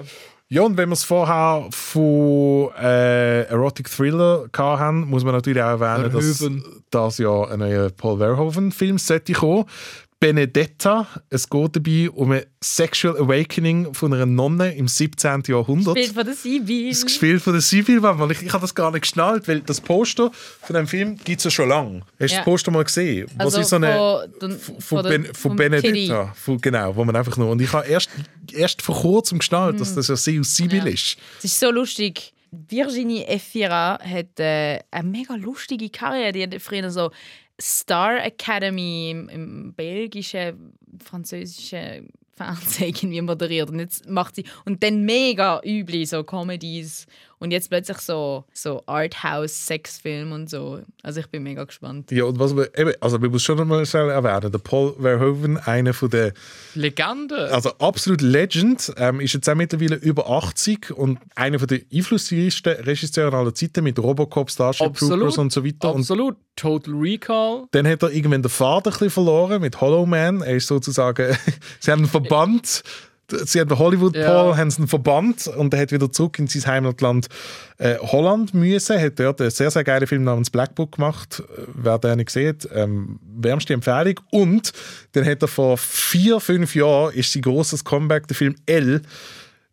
[0.49, 5.81] Ja, und wenn wir es vorher von äh, Erotic Thriller haben, muss man natürlich auch
[5.81, 6.83] erwähnen, dass Verhoeven.
[6.91, 9.65] das ja ein neuer Paul Verhoeven-Film sollte kommen.
[10.21, 11.07] Benedetta.
[11.29, 15.43] Es geht dabei um ein Sexual Awakening von einer Nonne im 17.
[15.47, 15.95] Jahrhundert.
[15.95, 16.89] Bild von der Sibyl.
[16.91, 19.81] Das gespielt von der Sibyl, weil ich, ich habe das gar nicht geschnallt, weil das
[19.81, 20.31] Poster
[20.63, 22.01] von dem Film gibt es ja schon lange.
[22.19, 22.37] Hast du Ja.
[22.39, 23.27] das Poster mal gesehen?
[23.37, 26.33] Was Also ist so eine, von, von, von, ben, von Benedetta.
[26.35, 27.51] Von, genau, wo man einfach nur.
[27.51, 28.09] Und ich habe erst,
[28.53, 30.87] erst vor kurzem geschnallt, dass das ja Sibyl Mhm.
[30.87, 30.93] Ja.
[30.95, 31.17] ist.
[31.39, 32.33] Es ist so lustig.
[32.69, 36.31] Virginie Efira hat äh, eine mega lustige Karriere.
[36.33, 37.11] Die hat früher so
[37.61, 43.71] Star Academy im, im belgischen, französischen Fernsehen irgendwie moderiert.
[43.71, 47.07] Und jetzt macht sie und dann mega üble so Comedies
[47.45, 50.81] und jetzt plötzlich so, so Arthouse-Sexfilm und so.
[51.03, 52.11] Also ich bin mega gespannt.
[52.11, 55.59] Ja, und was wir, eben, also wir müssen schon mal schnell erwähnen, der Paul Verhoeven,
[55.59, 56.33] einer von der
[56.75, 57.53] Legende.
[57.53, 62.73] Also absolut Legend, ähm, ist jetzt auch mittlerweile über 80 und einer von der einflussreichsten
[62.77, 65.93] Regisseure aller Zeiten mit Robocop, Starship Troopers und so weiter.
[65.93, 66.37] Und Absolut.
[66.57, 67.65] Total Recall.
[67.73, 70.41] dann hat er irgendwann den Vater ein bisschen verloren mit Hollow Man.
[70.41, 71.37] Er ist sozusagen,
[71.81, 72.85] sie haben einen Verband,
[73.45, 74.27] sie haben den Hollywood Ja.
[74.27, 77.29] Paul, haben sie einen Verband und er hat wieder zurück in sein Heimatland
[77.79, 79.01] äh, Holland müssen.
[79.01, 81.43] Hat dort einen sehr, sehr geilen Film namens Black Book gemacht.
[81.57, 84.21] Äh, Wer den nicht sieht, ähm, wärmste Empfehlung.
[84.31, 84.73] Und
[85.13, 89.03] dann hat er vor vier, fünf Jahren ist sein grosses Comeback, der Film L,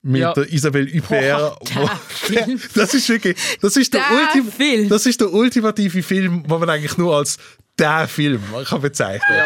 [0.04, 0.34] mit Ja.
[0.34, 1.60] der Isabelle Huppert.
[1.76, 1.90] Wo-
[2.76, 4.90] das ist wirklich, das ist der, Der Ultim Film.
[4.90, 7.38] das ist der ultimative Film, den man eigentlich nur als
[7.78, 9.38] der Film kann bezeichnen.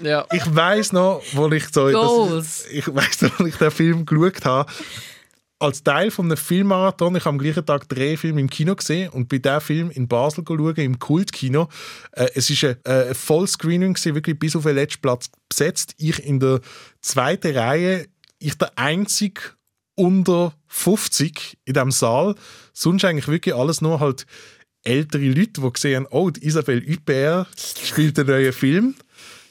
[0.00, 0.08] Ja.
[0.08, 0.26] ja.
[0.32, 4.44] Ich weiß noch, wo ich so, das, ich weiß noch, wo ich den Film geschaut
[4.44, 4.70] habe.
[5.60, 9.10] Als Teil von einem Filmmarathon, ich habe am gleichen Tag drei Filme im Kino gesehen
[9.10, 11.68] und bei diesem Film in Basel schauen, im Kultkino.
[12.12, 15.94] Äh, es war ein äh, Vollscreening, gewesen, wirklich bis auf den letzten Platz besetzt.
[15.98, 16.60] Ich in der
[17.00, 18.06] zweiten Reihe,
[18.38, 19.40] ich der einzige
[19.96, 22.36] unter 50 in diesem Saal.
[22.72, 24.26] Sonst eigentlich wirklich alles nur halt
[24.88, 27.48] ältere Leute, die sehen, oh, die Isabelle Huppert
[27.84, 28.94] spielt einen neuen Film.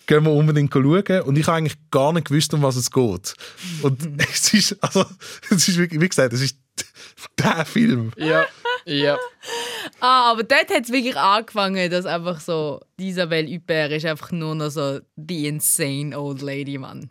[0.07, 1.21] gehen wir unbedingt schauen.
[1.21, 3.35] Und ich habe eigentlich gar nicht gewusst, um was es geht.
[3.83, 5.05] Und es ist, also,
[5.49, 6.57] es ist wirklich, wie gesagt, es ist
[7.39, 8.11] der Film.
[8.17, 8.45] Ja,
[8.85, 9.17] ja.
[9.99, 14.55] Ah, aber dort hat es wirklich angefangen, dass einfach so, Isabelle Huppert ist einfach nur
[14.55, 17.09] noch so die insane old lady, Mann.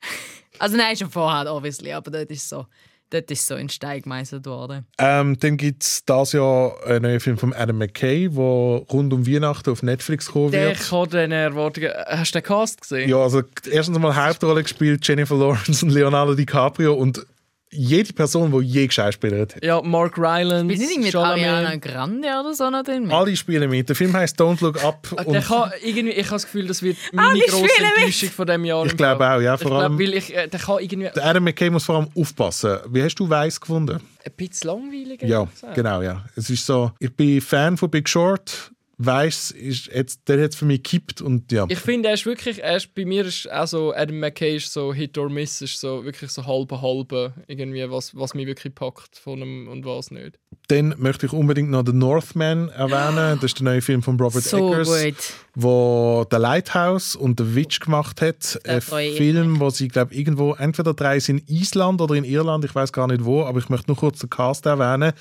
[0.58, 2.66] Also nein, schon vorher, obviously, aber dort ist so,
[3.12, 4.86] dort ist so in Stein gemeißelt worden.
[4.98, 9.26] Ähm, dann gibt es das Jahr einen neuen Film von Adam McKay, der rund um
[9.26, 10.92] Weihnachten auf Netflix kommen Der wird.
[10.92, 11.90] hat den Erwartungen.
[12.06, 13.08] Hast du den Cast gesehen?
[13.08, 17.26] Ja, also erstens mal Hauptrolle gespielt Jennifer Lawrence und Leonardo DiCaprio und
[17.72, 19.64] jede Person, die je geschauspielert hat.
[19.64, 20.66] Ja, Mark Rylance.
[20.66, 21.44] Bist du nicht mit Chalamet.
[21.46, 23.10] Ariana Grande oder so noch drin?
[23.10, 23.88] Alle spielen mit.
[23.88, 25.10] Der Film heißt Don't Look Up.
[25.24, 25.34] Und
[25.82, 27.66] irgendwie, ich habe das Gefühl, das wird meine Alle grosse.
[27.96, 28.86] Enttäuschung von diesem Jahr.
[28.86, 31.44] Ich glaube auch, ja, Ich vor allem- weil ich, äh, der kann irgendwie der Adam
[31.44, 32.78] McKay muss vor allem aufpassen.
[32.88, 34.00] Wie hast du Weiss gefunden?
[34.24, 35.22] ein bisschen langweilig.
[35.22, 36.24] Ja, genau, ja.
[36.36, 38.70] Es ist so, ich bin Fan von Big Short.
[39.06, 41.66] Weiss, ist jetzt, der hat es für mich gekippt und ja.
[41.68, 44.72] Ich finde, er ist wirklich, er ist, bei mir ist auch so, Adam McKay ist
[44.72, 48.74] so Hit or Miss, ist so wirklich so halbe halbe, irgendwie, was, was mich wirklich
[48.74, 50.38] packt von ihm und was nicht.
[50.68, 53.38] Dann möchte ich unbedingt noch The Northman erwähnen.
[53.40, 55.34] Das ist der neue Film von Robert So Eggers, gut.
[55.54, 58.60] wo The Lighthouse und The Witch gemacht hat.
[58.66, 62.74] Ein Film, wo sie glaube irgendwo entweder drei sind in Island oder in Irland, ich
[62.74, 65.12] weiß gar nicht wo, aber ich möchte nur kurz den Cast erwähnen.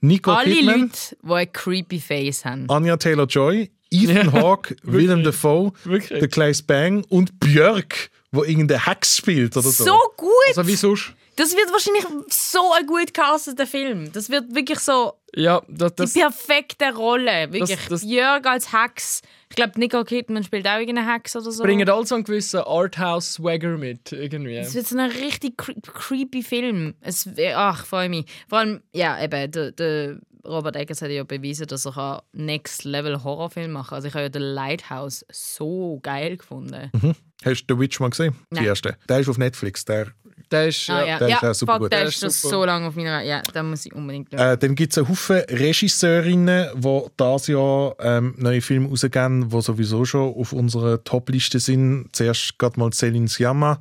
[0.00, 2.68] Nicole Alle Kidman, Leute, die ein creepy Face haben.
[2.68, 6.18] Anya Taylor Joy, Ethan Hawke, Willem Dafoe, Wirklich.
[6.20, 9.84] der Claes Bang und Björk, wo irgendeine Hex spielt oder so.
[9.84, 10.30] So gut!
[10.48, 11.12] Also wie sonst?
[11.40, 14.12] Das wird wahrscheinlich so ein gut gecasteter Film.
[14.12, 17.50] Das wird wirklich so Ja, das, das, die perfekte Rolle.
[17.50, 17.78] Wirklich.
[17.88, 19.22] das- Jörg als Hex.
[19.48, 21.62] Ich glaube, Nicole Kidman spielt auch irgendeine Hex oder so.
[21.62, 24.56] bringen alle so einen gewissen Arthouse-Swagger mit, irgendwie.
[24.56, 26.94] Es wird so ein richtig cre creepy Film.
[27.00, 28.26] Es, ach, freue mich.
[28.48, 32.84] Vor allem, ja, eben, der, der Robert Eggers hat ja bewiesen, dass er kann Next
[32.84, 33.96] Level Horrorfilm machen kann.
[33.96, 36.90] Also ich habe ja den Lighthouse so geil gefunden.
[37.00, 37.14] Mhm.
[37.44, 38.34] Hast du The Witch mal gesehen?
[38.50, 38.66] Die Nein.
[38.66, 38.96] erste.
[39.08, 39.84] Der ist auf Netflix.
[39.86, 40.08] Der,
[40.50, 41.92] Der ist, Ah, ja, ja, der ja, ist auch super fuck, gut.
[41.92, 42.32] der Der ist super.
[42.54, 43.22] so lange auf meiner...
[43.22, 44.40] Ja, da muss ich unbedingt schauen.
[44.40, 49.62] Äh, dann gibt es einen Haufen Regisseurinnen, die dieses Jahr ähm, neue Filme rausgeben, die
[49.62, 52.08] sowieso schon auf unserer Top-Liste sind.
[52.12, 53.80] Zuerst gerade mal Céline Sciamma,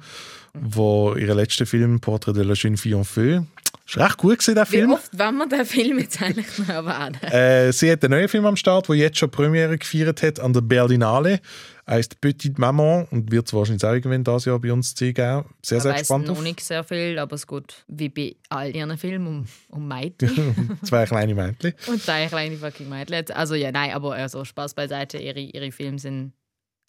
[0.53, 3.39] wo ihren letzten Film «Portrait de la jeune fille en feu»
[3.85, 4.91] ist recht gut gewesen, der Wie Film.
[4.93, 7.15] oft wollen wir den Film jetzt eigentlich noch erwähnen?
[7.23, 10.53] Äh, sie hat einen neuen Film am Start, der jetzt schon Premiere gefeiert hat an
[10.53, 11.39] der Berlinale.
[11.89, 15.15] Er heißt Petite Maman und wird es wahrscheinlich auch irgendwann dieses Jahr bei uns zeigen.
[15.15, 16.43] Sehr, Ich sehr weiß gespannt noch drauf.
[16.43, 20.77] nicht sehr viel, aber es geht wie bei all ihren Filmen um, um Mädchen.
[20.83, 21.73] Zwei kleine Mädchen.
[21.87, 23.31] Und zwei kleine fucking Mädchen.
[23.31, 25.17] Also ja, nein, aber also Spaß beiseite.
[25.17, 26.33] Ihre, ihre Filme sind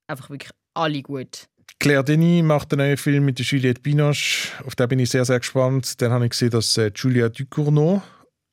[0.06, 1.46] einfach wirklich alle gut.
[1.78, 4.48] Claire Denis macht einen neuen Film mit Juliette Binoche.
[4.66, 6.02] Auf den bin ich sehr, sehr gespannt.
[6.02, 8.02] Dann habe ich gesehen, dass äh, Julia Ducournau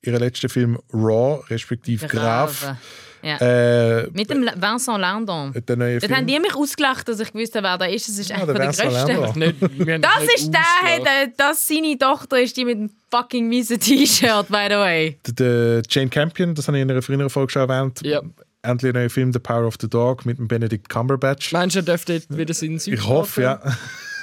[0.01, 2.77] ihren letzten Film Raw, respektive Graf, Grave.
[3.21, 3.37] Ja.
[3.37, 5.53] äh, Mit dem Vincent Landon.
[5.53, 6.15] Film.
[6.15, 8.07] haben die mich ausgelacht, dass ich gewusst habe, wer da ist.
[8.07, 10.01] Das ist Ja, echt der von der Größten.
[10.01, 14.65] Das ist der, der, das seine Tochter ist die mit dem fucking miesen T-Shirt, by
[14.69, 15.17] the way.
[15.27, 18.01] Der, der Jane Campion, das habe ich in einer früheren Folge schon erwähnt.
[18.03, 18.21] Ja.
[18.63, 21.51] Endlich ein neuer Film, The Power of the Dog, mit dem Benedict Cumberbatch.
[21.53, 23.61] Meinst du, er dürfte wieder seinen Ich hoffe, ja.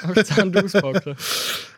[0.05, 1.17] Auspacken?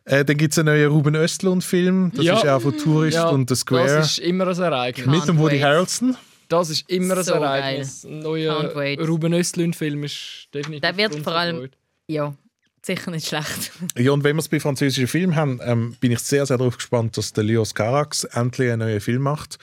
[0.05, 2.13] Äh, dann gibt es einen neuen Ruben Östlund-Film.
[2.15, 2.37] Das Ja.
[2.37, 3.87] ist auch von Tourist Ja, und The Square.
[3.87, 5.07] Das ist immer ein Ereignis.
[5.07, 5.61] mit dem Woody.
[5.61, 6.17] Harrelson.
[6.49, 8.05] Das ist immer ein So Ereignis.
[8.05, 8.73] Ein neuer.
[9.07, 10.81] Ruben Östlund-Film ist definitiv.
[10.83, 11.77] Der wird vor allem, Freude.
[12.09, 12.35] ja,
[12.83, 13.73] sicher nicht schlecht.
[13.99, 16.77] Ja, und wenn wir es bei französischen Filmen haben, ähm, bin ich sehr, sehr darauf
[16.77, 19.59] gespannt, dass der Leos Carax endlich einen neuen Film macht.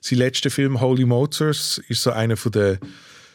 [0.00, 2.78] Sein letzter Film, Holy Motors, ist so einer von der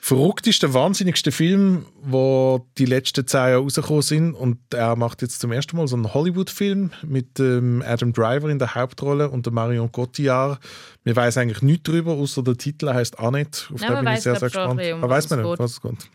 [0.04, 4.34] verrücktesten, wahnsinnigsten Filme, wo die letzten zehn Jahre rausgekommen sind.
[4.34, 8.60] Und er macht jetzt zum ersten Mal so einen Hollywood-Film mit ähm, Adam Driver in
[8.60, 10.60] der Hauptrolle und der Marion Cotillard.
[11.06, 13.74] Wir weiß eigentlich nichts darüber, außer der Titel heißt Annette.
[13.74, 14.82] Auf Ja, den bin ich sehr, sehr gespannt.
[14.82, 16.10] um Aber weiß was man nicht, was es geht.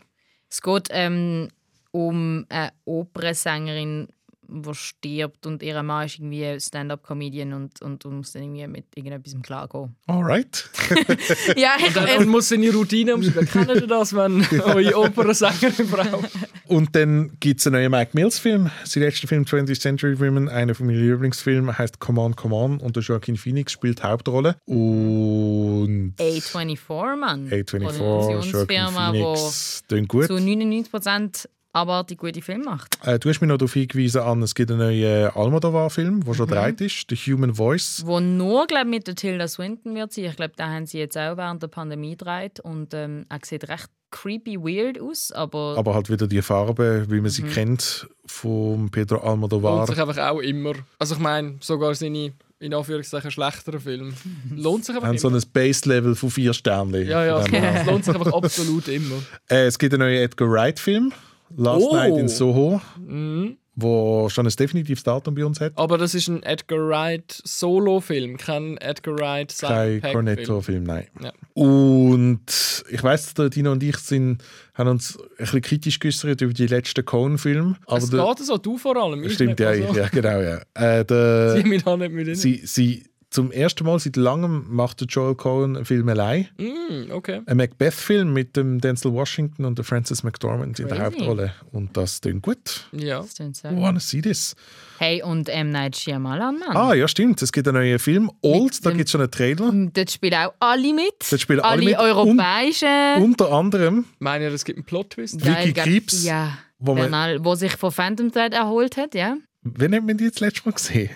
[0.51, 1.47] Es geht ähm,
[1.89, 4.07] um eine Opernsängerin,
[4.49, 8.85] die stirbt und ihr Mann ist irgendwie Stand-up-Comedian und, und, und muss dann irgendwie mit
[8.95, 9.95] irgendetwas klargehen.
[10.07, 10.69] Alright.
[11.55, 13.47] ja, Und dann und muss seine Routine umschreiben.
[13.47, 16.29] Kennt ihr das, wenn eure Opernsängerin braucht?
[16.67, 18.69] Und dann gibt es einen neuen Mike Mills-Film.
[18.83, 22.79] Sein letzter Film, 20th Century Women, einer von meinen Lieblingsfilmen, heißt Come On, Come On.
[22.79, 24.55] Und der Joaquin Phoenix spielt die Hauptrolle.
[24.65, 27.49] Und A24, Mann.
[27.49, 30.27] A24, Joaquin Phoenix, die gut.
[30.27, 32.97] zu 99% aber die gute Filme macht.
[33.05, 36.47] Äh, du hast mich noch darauf hingewiesen, an, es gibt einen neuen Almodovar-Film, der schon
[36.47, 36.51] Mhm.
[36.51, 38.03] dreit ist, The Human Voice.
[38.05, 40.25] Wo nur glaub, mit der Tilda Swinton wird sein.
[40.25, 42.59] Ich glaube, da haben sie jetzt auch während der Pandemie gedreht.
[42.59, 47.21] Und ähm, er sieht recht creepy weird aus, aber, Aber halt wieder die Farbe, wie
[47.21, 47.49] man sie Mhm.
[47.51, 49.85] kennt, von Pedro Lohnt Almodovar.
[49.87, 50.73] sich einfach auch immer.
[50.97, 54.11] Also ich meine, sogar seine in Anführungszeichen schlechteren Filme.
[54.55, 55.37] Lohnt sich einfach haben so immer.
[55.37, 57.07] ein Base-Level von vier Sternen.
[57.07, 59.15] Ja, ja, es lohnt sich einfach absolut immer.
[59.49, 61.13] Äh, es gibt einen neuen Edgar Wright-Film.
[61.55, 61.93] Last Oh.
[61.95, 63.57] Night in Soho, Mhm.
[63.75, 65.71] wo schon ein definitives Datum bei uns hat.
[65.77, 71.07] Aber das ist ein Edgar Wright Solo-Film, kein Edgar Wright Kein Simon Pegg Cornetto-Film, nein.
[71.21, 71.31] Ja.
[71.53, 74.43] Und ich weiss, der Dino und ich sind,
[74.73, 77.75] haben uns ein bisschen kritisch geäußert über die letzten Coen-Filme.
[77.85, 79.23] aber Es geht so, du vor allem.
[79.23, 79.93] ich Stimmt, ja, so.
[79.95, 80.59] ja, genau, ja.
[80.73, 85.01] Äh, der, Sieh mich da nicht mit sie, sie, zum ersten Mal seit langem macht
[85.01, 86.47] der Joel Cohen einen Film allein.
[86.57, 87.41] Mm, okay.
[87.45, 91.17] Ein Macbeth-Film mit dem Denzel Washington und der Frances McDormand in der Crazy.
[91.19, 91.53] Hauptrolle.
[91.71, 92.87] Und das klingt gut.
[92.91, 93.19] Ja.
[93.21, 93.67] Das klingt so.
[93.67, 94.55] I wanna see this.
[94.97, 95.69] Hey, und M.
[95.69, 96.75] Night Shyamalan, Mann.
[96.75, 97.41] Ah, ja, stimmt.
[97.41, 98.31] Es gibt einen neuen Film.
[98.41, 99.71] Old, da gibt es schon einen Trailer.
[99.93, 101.13] Dort spielen auch alle mit.
[101.29, 101.99] Dort spielen alle mit.
[101.99, 103.21] europäischen.
[103.21, 105.45] Unter anderem Meine ihr, es gibt einen Plot-Twist?
[105.45, 106.57] Vicky Krieps, Ja.
[106.79, 109.37] wo man- Bernal, wo sich von Phantom Thread erholt hat, ja.
[109.61, 111.09] Wen hat man die jetzt letztes Mal gesehen?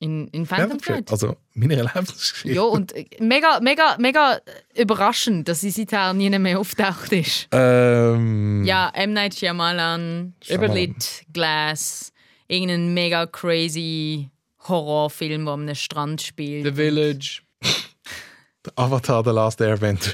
[0.00, 1.10] In, in Phantom Thread.
[1.10, 2.54] Also, meine Lebensgeschichte.
[2.54, 4.40] Ja, und äh, mega, mega, mega
[4.76, 7.48] überraschend, dass sie seither nie mehr auftaucht ist.
[7.50, 9.12] Ähm, Ja, M.
[9.12, 10.70] Night Shyamalan, Shyamalan.
[10.70, 12.12] Split, Glass,
[12.46, 14.30] irgendein mega crazy
[14.68, 16.64] Horrorfilm, der am Strand spielt.
[16.64, 17.42] The Village.
[18.76, 20.12] Avatar The Last Airbender.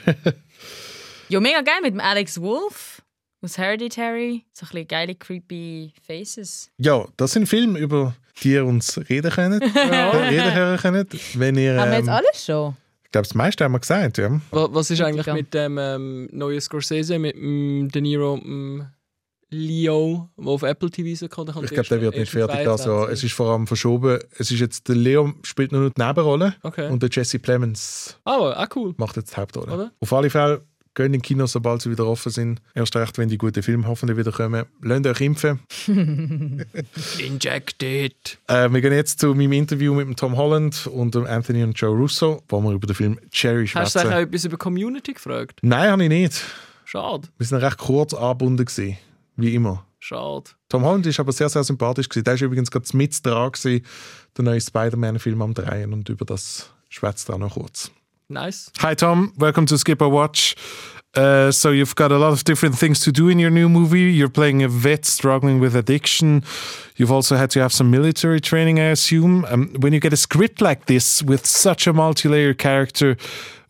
[1.29, 2.94] Ja, mega geil mit dem Alex Wolf
[3.45, 4.45] aus Hereditary.
[4.53, 6.71] So ein bisschen geile, creepy Faces.
[6.79, 9.63] ja, das sind Filme, über die ihr uns reden könnt.
[9.75, 10.11] Ja.
[10.11, 11.39] reden hören könnt.
[11.39, 12.77] Wenn ihr, Haben wir jetzt ähm, alles schon?
[13.05, 14.41] ich glaube, das meiste haben wir gesagt, ja.
[14.51, 18.87] Wa- Was ist eigentlich mit dem ähm, neuen Scorsese, mit dem De Niro, und dem
[19.51, 21.51] Leo, der auf Apple TV kommt?
[21.65, 22.67] Ich glaube, der wird nicht fertig.
[22.67, 24.19] Also, es ist vor allem verschoben.
[24.39, 26.91] Es ist jetzt, der Leo spielt nur noch die Nebenrolle Okay.
[26.91, 28.95] und der Jesse Plemons Aber, ah, cool.
[28.97, 29.73] macht jetzt die Hauptrolle.
[29.73, 29.93] Oder?
[30.01, 30.63] Auf alle Fälle
[30.95, 32.61] gehen in die Kinos, sobald sie wieder offen sind.
[32.75, 34.65] Erst recht, wenn die guten Filme hoffentlich wieder kommen.
[34.83, 35.61] Lasst euch impfen.
[37.19, 38.39] Injected.
[38.49, 41.79] Äh, wir gehen jetzt zu meinem Interview mit dem Tom Holland und dem Anthony und
[41.79, 44.29] Joe Russo, wo wir über den Film Cherry Hast du eigentlich auch schwätzen.
[44.29, 45.61] etwas über Community gefragt?
[45.63, 46.43] Nein, habe ich nicht.
[46.85, 47.29] Schade.
[47.39, 48.97] Wir sind recht kurz angebunden gewesen,
[49.37, 49.85] wie immer.
[49.99, 50.51] Schade.
[50.69, 52.25] Tom Holland ist aber sehr, sehr sympathisch gewesen.
[52.25, 53.85] Der ist übrigens gerade mit dran gewesen,
[54.37, 57.91] der neue Spider-Man-Film am Drehen und über das schwätzt er noch kurz.
[58.31, 58.71] Nice.
[58.79, 60.57] Hi Tom, welcome to Skipper Watch.
[61.15, 64.11] Uh, so you've got a lot of different things to do in your new movie.
[64.13, 66.43] You're playing a vet struggling with addiction.
[66.97, 69.45] You've also had to have some military training, I assume.
[69.45, 73.17] Um, when you get a script like this with such a multi-layer character,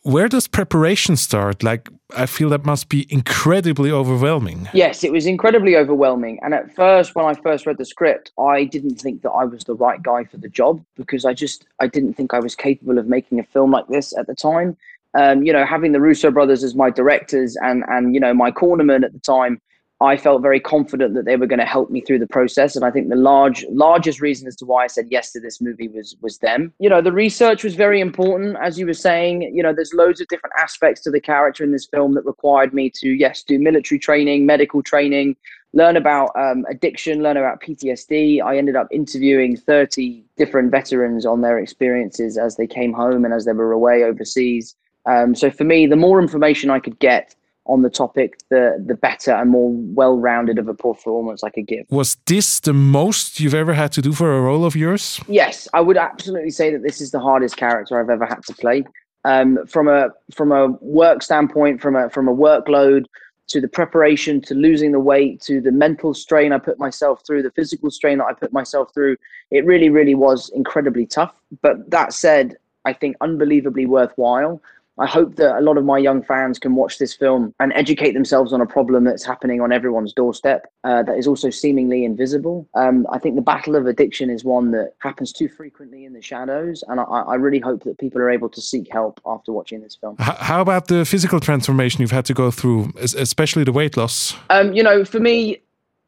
[0.03, 1.63] where does preparation start?
[1.63, 4.69] Like, I feel that must be incredibly overwhelming.
[4.75, 6.39] Yes, it was incredibly overwhelming.
[6.43, 9.65] And at first, when I first read the script, I didn't think that I was
[9.65, 12.99] the right guy for the job because I just I didn't think I was capable
[12.99, 14.77] of making a film like this at the time.
[15.15, 18.51] Um, you know, having the Russo brothers as my directors and and you know my
[18.51, 19.61] cornerman at the time,
[20.01, 22.75] I felt very confident that they were going to help me through the process.
[22.75, 25.61] And I think the large largest reason as to why I said yes to this
[25.61, 26.73] movie was was them.
[26.81, 29.43] You know, the research was very important, as you were saying.
[29.55, 32.75] You know, there's loads of different aspects to the character in this film that required
[32.75, 35.37] me to yes do military training, medical training,
[35.75, 38.43] learn about um, addiction, learn about PTSD.
[38.43, 43.33] I ended up interviewing 30 different veterans on their experiences as they came home and
[43.33, 44.75] as they were away overseas.
[45.07, 47.35] Um, so for me, the more information I could get
[47.67, 51.87] on the topic, the the better and more well-rounded of a performance I could give.
[51.91, 55.21] Was this the most you've ever had to do for a role of yours?
[55.29, 58.55] Yes, I would absolutely say that this is the hardest character I've ever had to
[58.55, 58.85] play.
[59.25, 63.07] Um, from a from a work standpoint, from a from a workload
[63.47, 67.43] to the preparation to losing the weight to the mental strain I put myself through,
[67.43, 69.17] the physical strain that I put myself through,
[69.51, 71.35] it really, really was incredibly tough.
[71.61, 74.63] But that said, I think unbelievably worthwhile.
[74.99, 78.13] I hope that a lot of my young fans can watch this film and educate
[78.13, 82.69] themselves on a problem that's happening on everyone's doorstep uh, that is also seemingly invisible.
[82.75, 86.23] Um, I think the battle of addiction is one that happens too frequently in the
[86.23, 89.81] shadows, and I, I really hope that people are able to seek help after watching
[89.81, 90.17] this film.
[90.19, 94.35] How about the physical transformation you've had to go through, especially the weight loss?
[94.51, 95.61] Um, you know, for me,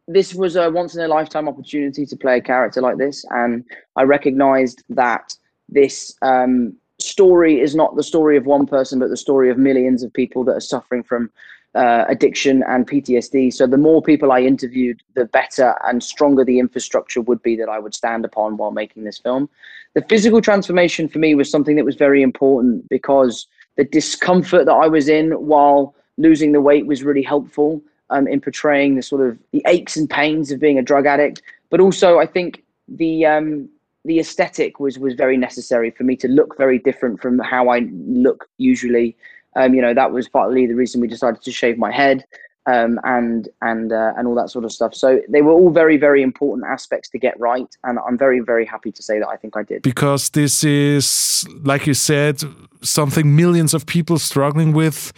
[0.06, 3.64] this was a once in a lifetime opportunity to play a character like this, and
[3.96, 5.34] I recognized that
[5.68, 10.02] this um, story is not the story of one person, but the story of millions
[10.02, 11.30] of people that are suffering from
[11.74, 13.52] uh, addiction and PTSD.
[13.52, 17.68] So the more people I interviewed, the better and stronger the infrastructure would be that
[17.68, 19.48] I would stand upon while making this film.
[19.94, 23.46] The physical transformation for me was something that was very important because
[23.76, 28.40] the discomfort that I was in while losing the weight was really helpful um, in
[28.40, 31.42] portraying the sort of the aches and pains of being a drug addict.
[31.68, 33.68] But also, I think the um,
[34.06, 37.80] the aesthetic was was very necessary for me to look very different from how I
[37.90, 39.16] look usually.
[39.56, 42.24] Um, you know, that was partly the reason we decided to shave my head
[42.66, 44.94] um, and and uh, and all that sort of stuff.
[44.94, 48.66] So they were all very very important aspects to get right, and I'm very very
[48.66, 49.82] happy to say that I think I did.
[49.82, 52.42] Because this is, like you said,
[52.82, 55.12] something millions of people struggling with.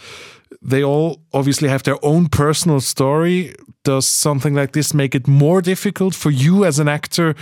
[0.61, 3.53] they all obviously have their own personal story.
[3.83, 7.33] Does something like this make it more difficult for you as an actor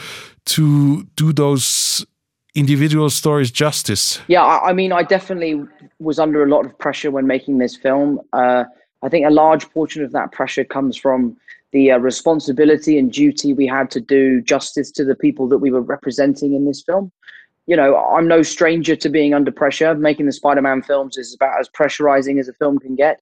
[0.48, 2.06] to do those
[2.56, 4.20] individual stories justice?
[4.28, 5.64] Yeah, I, I mean, I definitely
[6.00, 8.20] was under a lot of pressure when making this film.
[8.34, 8.66] Uh,
[9.04, 11.38] I think a large portion of that pressure comes from
[11.72, 15.70] the uh, responsibility and duty we had to do justice to the people that we
[15.70, 17.12] were representing in this film.
[17.68, 19.94] You know, I'm no stranger to being under pressure.
[19.94, 23.22] Making the Spider Man films is about as pressurizing as a film can get.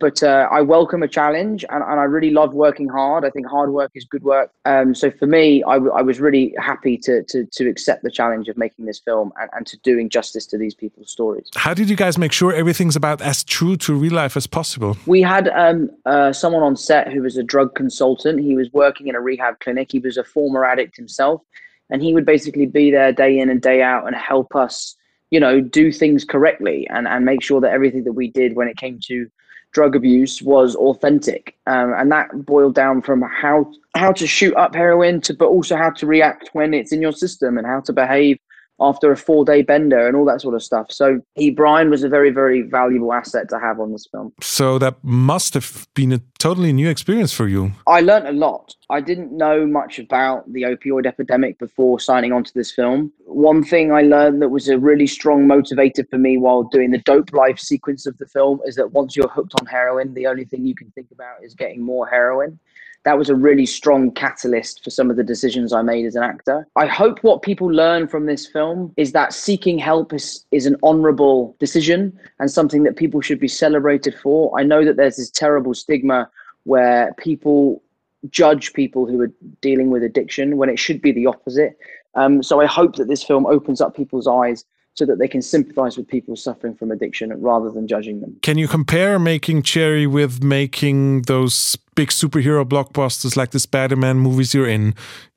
[0.00, 3.26] But uh, I welcome a challenge and, and I really love working hard.
[3.26, 4.50] I think hard work is good work.
[4.64, 8.10] Um, so for me, I, w- I was really happy to, to, to accept the
[8.10, 11.50] challenge of making this film and, and to doing justice to these people's stories.
[11.54, 14.96] How did you guys make sure everything's about as true to real life as possible?
[15.04, 18.40] We had um, uh, someone on set who was a drug consultant.
[18.40, 19.92] He was working in a rehab clinic.
[19.92, 21.42] He was a former addict himself,
[21.90, 24.96] and he would basically be there day in and day out and help us,
[25.30, 28.68] you know, do things correctly and and make sure that everything that we did when
[28.68, 29.30] it came to
[29.72, 34.74] drug abuse was authentic, um, and that boiled down from how how to shoot up
[34.74, 37.92] heroin to, but also how to react when it's in your system and how to
[37.92, 38.38] behave
[38.80, 40.90] after a four day bender and all that sort of stuff.
[40.90, 44.32] So he Brian was a very very valuable asset to have on this film.
[44.40, 47.72] So that must have been a totally new experience for you.
[47.86, 48.74] I learned a lot.
[48.90, 53.12] I didn't know much about the opioid epidemic before signing on to this film.
[53.24, 56.98] One thing I learned that was a really strong motivator for me while doing the
[56.98, 60.44] dope life sequence of the film is that once you're hooked on heroin, the only
[60.44, 62.58] thing you can think about is getting more heroin
[63.04, 66.22] that was a really strong catalyst for some of the decisions I made as an
[66.22, 66.66] actor.
[66.76, 70.76] I hope what people learn from this film is that seeking help is, is an
[70.82, 74.58] honorable decision and something that people should be celebrated for.
[74.58, 76.30] I know that there's this terrible stigma
[76.64, 77.82] where people
[78.30, 81.76] judge people who are dealing with addiction when it should be the opposite.
[82.14, 84.64] Um, so I hope that this film opens up people's eyes
[84.94, 88.36] so that they can sympathize with people suffering from addiction rather than judging them.
[88.42, 94.18] Can you compare making Cherry with making those big superhero blockbusters like the Spider Man
[94.18, 94.94] movies you're in?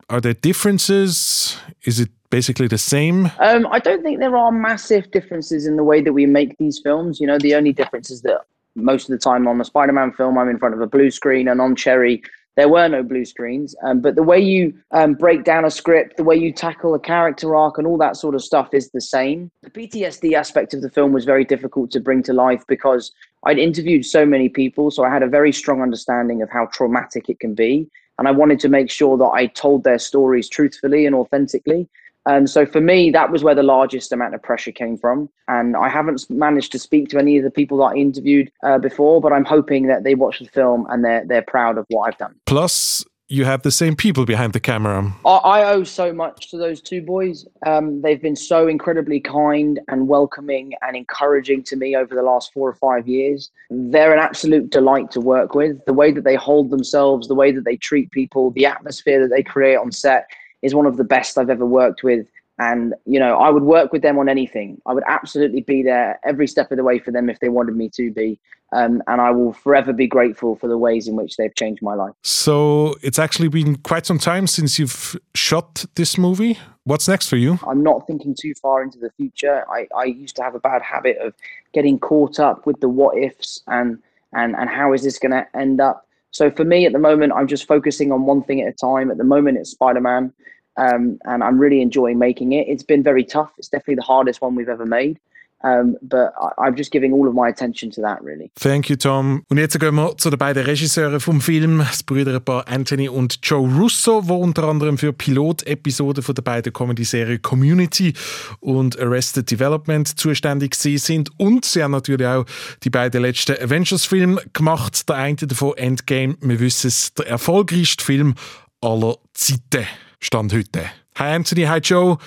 [0.09, 1.57] Are there differences?
[1.83, 3.31] Is it basically the same?
[3.39, 6.79] Um, I don't think there are massive differences in the way that we make these
[6.79, 7.19] films.
[7.19, 8.41] You know, the only difference is that
[8.75, 11.09] most of the time on the Spider Man film, I'm in front of a blue
[11.09, 12.21] screen, and on Cherry,
[12.55, 13.75] there were no blue screens.
[13.83, 16.99] Um, but the way you um, break down a script, the way you tackle a
[16.99, 19.51] character arc, and all that sort of stuff is the same.
[19.63, 23.11] The PTSD aspect of the film was very difficult to bring to life because
[23.45, 27.29] I'd interviewed so many people, so I had a very strong understanding of how traumatic
[27.29, 27.89] it can be.
[28.17, 31.89] And I wanted to make sure that I told their stories truthfully and authentically.
[32.25, 35.29] And so for me, that was where the largest amount of pressure came from.
[35.47, 38.79] And I haven't managed to speak to any of the people that I interviewed uh,
[38.79, 42.07] before, but I'm hoping that they watch the film and they're they're proud of what
[42.07, 42.35] I've done.
[42.45, 45.11] Plus, you have the same people behind the camera.
[45.25, 47.45] I, I owe so much to those two boys.
[47.65, 52.53] Um, they've been so incredibly kind and welcoming and encouraging to me over the last
[52.53, 53.49] four or five years.
[53.71, 55.83] They're an absolute delight to work with.
[55.85, 59.35] The way that they hold themselves, the way that they treat people, the atmosphere that
[59.35, 60.27] they create on set
[60.65, 62.27] is one of the best I've ever worked with.
[62.57, 64.81] And, you know, I would work with them on anything.
[64.85, 67.75] I would absolutely be there every step of the way for them if they wanted
[67.75, 68.39] me to be.
[68.71, 71.93] Um, and I will forever be grateful for the ways in which they've changed my
[71.93, 72.13] life.
[72.23, 76.57] So it's actually been quite some time since you've shot this movie.
[76.83, 77.59] What's next for you?
[77.67, 79.65] I'm not thinking too far into the future.
[79.69, 81.33] I, I used to have a bad habit of
[81.73, 83.99] getting caught up with the what ifs and,
[84.33, 86.07] and, and how is this going to end up.
[86.31, 89.11] So for me at the moment, I'm just focusing on one thing at a time.
[89.11, 90.33] At the moment, it's Spider Man
[90.77, 92.67] um, and I'm really enjoying making it.
[92.67, 93.51] It's been very tough.
[93.57, 95.19] It's definitely the hardest one we've ever made.
[95.63, 98.51] Um, but I'm just giving all of my attention to that, really.
[98.55, 99.43] Thank you, Tom.
[99.49, 103.67] Und jetzt gehen wir zu den beiden Regisseuren vom Film, das Brüderpaar Anthony und Joe
[103.67, 108.13] Russo, die unter anderem für Pilotepisoden von der beiden Comedy-Serie Community
[108.59, 111.31] und Arrested Development zuständig sind.
[111.39, 112.45] Und sie haben natürlich auch
[112.83, 115.09] die beiden letzten Avengers-Filme gemacht.
[115.09, 118.35] Der eine davon, Endgame, wir wissen es, der erfolgreichste Film
[118.81, 119.87] aller Zeiten.
[120.19, 120.89] Stand heute.
[121.17, 122.17] Hi Anthony, hi Joe.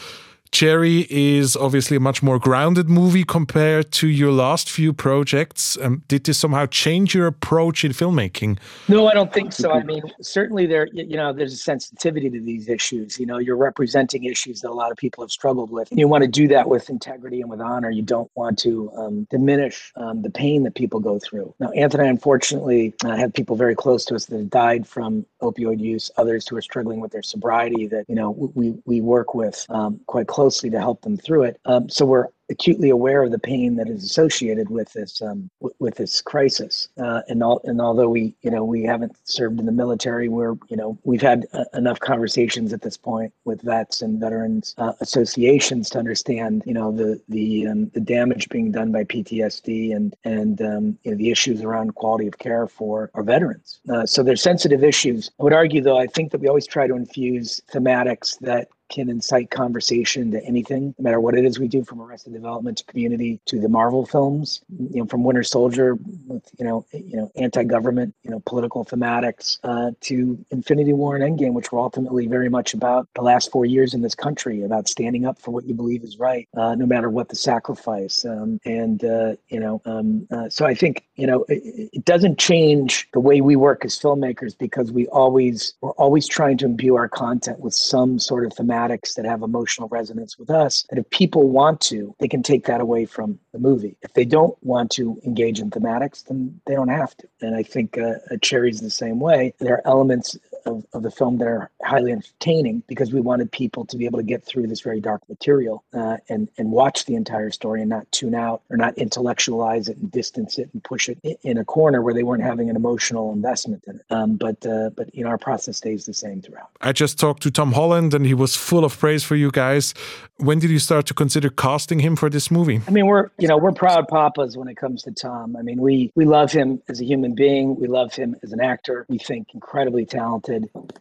[0.51, 5.77] Cherry is obviously a much more grounded movie compared to your last few projects.
[5.81, 8.59] Um, did this somehow change your approach in filmmaking?
[8.89, 9.73] No, I don't think so.
[9.73, 13.19] I mean, certainly there, you know, there's a sensitivity to these issues.
[13.21, 15.89] You know, you're representing issues that a lot of people have struggled with.
[15.93, 17.91] You want to do that with integrity and with honor.
[17.91, 21.55] You don't want to um, diminish um, the pain that people go through.
[21.61, 25.81] Now, Anthony, unfortunately, I have people very close to us that have died from opioid
[25.81, 29.67] use, others who are struggling with their sobriety that, you know, we, we work with
[29.69, 31.61] um, quite closely to help them through it.
[31.65, 35.75] Um, so we're acutely aware of the pain that is associated with this um, w-
[35.79, 36.89] with this crisis.
[36.97, 40.55] Uh, and all, and although we you know we haven't served in the military, we're
[40.69, 44.93] you know we've had uh, enough conversations at this point with vets and veterans uh,
[45.01, 50.17] associations to understand you know the the um, the damage being done by PTSD and
[50.25, 53.81] and um, you know, the issues around quality of care for our veterans.
[53.93, 55.31] Uh, so they're sensitive issues.
[55.39, 59.09] I would argue, though, I think that we always try to infuse thematics that can
[59.09, 62.85] incite conversation to anything, no matter what it is we do, from Arrested Development to
[62.85, 64.63] Community to the Marvel films.
[64.69, 69.59] You know, from Winter Soldier with you know you know anti-government, you know political thematics
[69.65, 73.67] uh, to Infinity War and Endgame, which were ultimately very much about the last four
[73.67, 76.87] years in this country, about standing up for what you believe is right, uh, no
[76.87, 78.25] matter what the sacrifice.
[78.25, 82.39] Um, and uh, you know, um, uh, so I think you know it, it doesn't
[82.39, 86.97] change the way we work as filmmakers because we always we're always trying to imbue
[86.97, 90.87] our content with some sort of thematic that have emotional resonance with us.
[90.91, 93.97] And if people want to, they can take that away from the movie.
[94.03, 97.29] If they don't want to engage in thematics, then they don't have to.
[97.41, 99.55] And I think uh, Cherry's the same way.
[99.59, 100.37] There are elements
[100.67, 104.19] of, of the film that are highly entertaining because we wanted people to be able
[104.19, 107.91] to get through this very dark material uh, and and watch the entire story and
[107.91, 111.65] not tune out or not intellectualize it and distance it and push it in a
[111.65, 114.05] corner where they weren't having an emotional investment in it.
[114.11, 116.71] Um, but uh, but you know our process stays the same throughout.
[116.81, 119.95] I just talked to Tom Holland and he was full of praise for you guys.
[120.39, 122.81] When did you start to consider casting him for this movie?
[122.87, 125.57] I mean, we're you know we're proud papas when it comes to Tom.
[125.57, 127.77] I mean, we we love him as a human being.
[127.77, 129.07] We love him as an actor.
[129.09, 130.48] We think incredibly talented.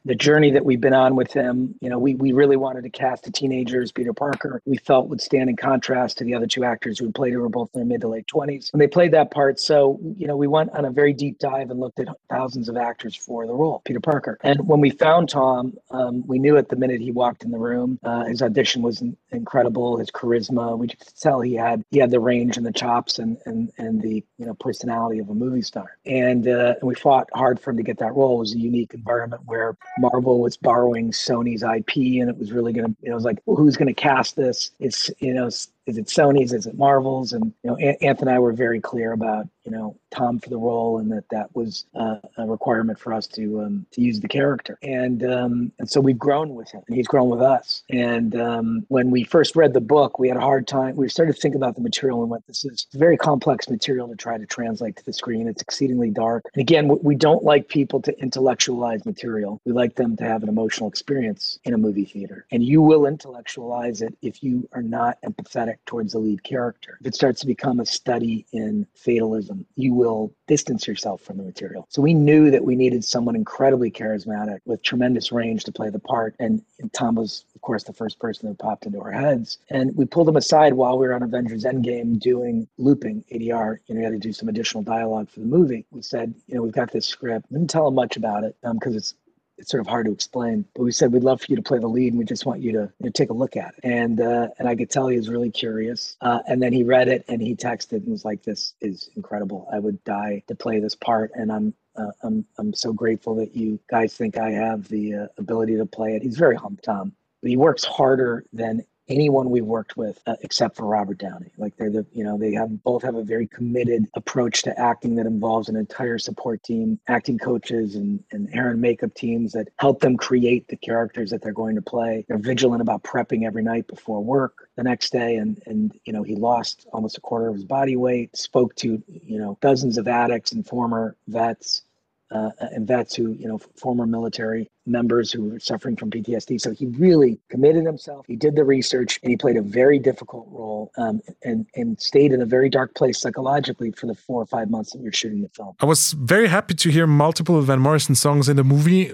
[0.06, 2.90] The journey that we've been on with him, you know, we we really wanted to
[2.90, 4.62] cast a teenager as Peter Parker.
[4.66, 7.50] We felt would stand in contrast to the other two actors who played who were
[7.50, 9.60] both in their mid to late twenties, and they played that part.
[9.60, 12.78] So you know, we went on a very deep dive and looked at thousands of
[12.78, 14.38] actors for the role, Peter Parker.
[14.44, 17.58] And when we found Tom, um, we knew at the minute he walked in the
[17.58, 19.98] room, uh, his audition was incredible.
[19.98, 23.38] His charisma, we could tell he had he had the range and the chops and
[23.46, 25.98] and and the you know personality of a movie star.
[26.06, 28.38] And uh, and we fought hard for him to get that role.
[28.38, 32.74] It was a unique environment where Marvel was borrowing Sony's IP, and it was really
[32.74, 32.96] gonna.
[33.02, 34.72] You know, it was like, well, who's gonna cast this?
[34.80, 35.50] It's you know
[35.88, 36.54] is it Sony's?
[36.54, 37.32] Is it Marvel's?
[37.32, 40.58] And you know, Anthony and I were very clear about you know Tom for the
[40.58, 44.28] role, and that that was uh, a requirement for us to um, to use the
[44.28, 44.78] character.
[44.84, 47.84] And um, and so we've grown with him, and he's grown with us.
[47.90, 50.98] And um, when we first read the book, we had a hard time.
[50.98, 54.16] We started to think about the material and went, "This is very complex material to
[54.16, 55.48] try to translate to the screen.
[55.48, 59.62] It's exceedingly dark." And again, we don't like people to intellectualize material.
[59.64, 63.06] We like them to have an emotional experience in a movie theater, and you will
[63.06, 66.98] intellectualize it if you are not empathetic towards the lead character.
[67.02, 71.44] If it starts to become a study in fatalism, you will distance yourself from the
[71.44, 71.86] material.
[71.90, 76.00] So we knew that we needed someone incredibly charismatic with tremendous range to play the
[76.00, 76.36] part.
[76.40, 79.60] And, and Tom was, of course, the first person that popped into our heads.
[79.70, 83.78] And we pulled him aside while we were on Avengers Endgame doing looping ADR.
[83.88, 85.86] You know, we had to do some additional dialogue for the movie.
[85.92, 87.52] We said, you know, we've got this script.
[87.52, 89.16] Didn't tell him much about it because um, it's
[89.58, 90.66] it's sort of hard to explain.
[90.76, 92.62] But we said we'd love for you to play the lead, and we just want
[92.62, 93.80] you to you know, take a look at it.
[93.84, 96.18] And uh, and I could tell he was really curious.
[96.22, 99.68] Uh, and then he read it, and he texted and was like, "This is incredible.
[99.72, 103.56] I would die to play this part." And I'm uh, I'm I'm so grateful that
[103.56, 106.22] you guys think I have the uh, ability to play it.
[106.22, 110.76] He's very hump Tom, but he works harder than anyone we've worked with uh, except
[110.76, 111.52] for Robert Downey.
[111.58, 115.16] Like they're the, you know, they have both have a very committed approach to acting
[115.16, 119.70] that involves an entire support team, acting coaches and, and hair and makeup teams that
[119.80, 122.26] help them create the characters that they're going to play.
[122.28, 125.38] They're vigilant about prepping every night before work the next day.
[125.38, 129.02] And, and, you know, he lost almost a quarter of his body weight, spoke to,
[129.08, 131.84] you know, dozens of addicts and former vets
[132.32, 136.60] uh, and vets who, you know, former military members who were suffering from PTSD.
[136.60, 138.26] So he really committed himself.
[138.28, 142.32] He did the research and he played a very difficult role um, and, and stayed
[142.32, 145.14] in a very dark place psychologically for the four or five months that we were
[145.14, 145.76] shooting the film.
[145.80, 149.10] I was very happy to hear multiple Van Morrison songs in the movie.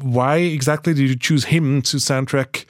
[0.00, 2.64] Why exactly did you choose him to soundtrack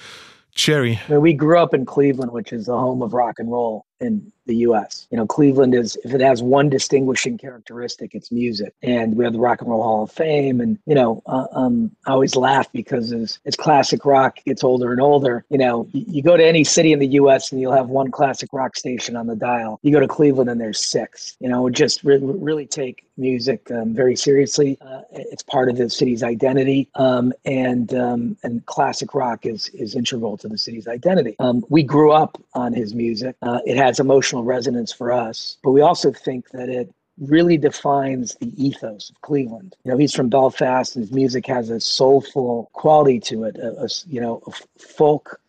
[0.54, 1.00] Cherry?
[1.08, 3.86] I mean, we grew up in Cleveland, which is the home of rock and roll
[4.00, 5.06] in the US.
[5.10, 8.74] You know, Cleveland is, if it has one distinguishing characteristic, it's music.
[8.82, 10.60] And we have the Rock and Roll Hall of Fame.
[10.60, 14.90] And, you know, uh, um, I always laugh because as, as classic rock gets older
[14.90, 17.72] and older, you know, you, you, go to any city in the US and you'll
[17.72, 19.78] have one classic rock station on the dial.
[19.82, 21.36] You go to Cleveland and there's six.
[21.38, 24.78] You know, just re- really take music um, very seriously.
[24.80, 26.88] Uh, it's part of the city's identity.
[26.94, 31.36] Um, and um, and classic rock is, is integral to the city's identity.
[31.38, 33.36] Um, we grew up on his music.
[33.42, 38.34] Uh, it has emotional resonance for us, but we also think that it really defines
[38.36, 39.74] the ethos of Cleveland.
[39.84, 43.56] You know, he's from Belfast, and his music has a soulful quality to it.
[43.56, 45.40] A, a you know, a folk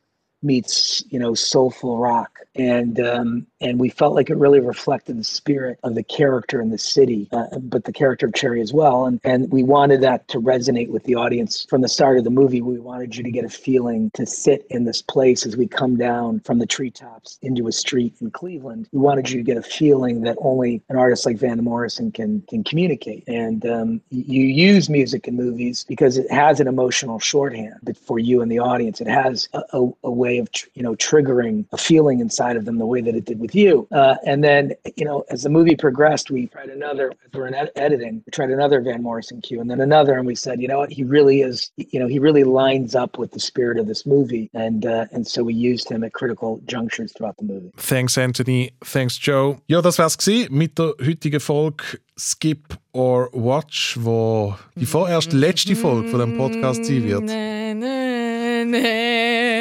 [0.41, 5.23] meets you know soulful rock, and um, and we felt like it really reflected the
[5.23, 9.05] spirit of the character in the city, uh, but the character of Cherry as well.
[9.05, 12.29] And and we wanted that to resonate with the audience from the start of the
[12.29, 12.61] movie.
[12.61, 15.97] We wanted you to get a feeling to sit in this place as we come
[15.97, 18.87] down from the treetops into a street in Cleveland.
[18.91, 22.41] We wanted you to get a feeling that only an artist like Van Morrison can
[22.49, 23.23] can communicate.
[23.27, 28.19] And um, you use music in movies because it has an emotional shorthand but for
[28.19, 29.01] you and the audience.
[29.01, 32.65] It has a, a, a way of tr- you know triggering a feeling inside of
[32.65, 33.87] them the way that it did with you.
[33.91, 37.11] Uh, and then you know as the movie progressed, we tried another.
[37.25, 40.25] As we're in ed- editing, we tried another Van Morrison cue, and then another, and
[40.25, 41.71] we said, you know what, he really is.
[41.77, 45.27] You know, he really lines up with the spirit of this movie, and uh, and
[45.27, 47.71] so we used him at critical junctures throughout the movie.
[47.77, 49.57] Thanks Anthony, thanks Joe.
[49.67, 55.75] Ja, das wär's gewesen mit der heutigen Folge Skip or Watch, wo die vorerst letzte
[55.75, 57.23] Folge von dem Podcast sein wird.
[57.23, 59.58] Nee, nee, nee.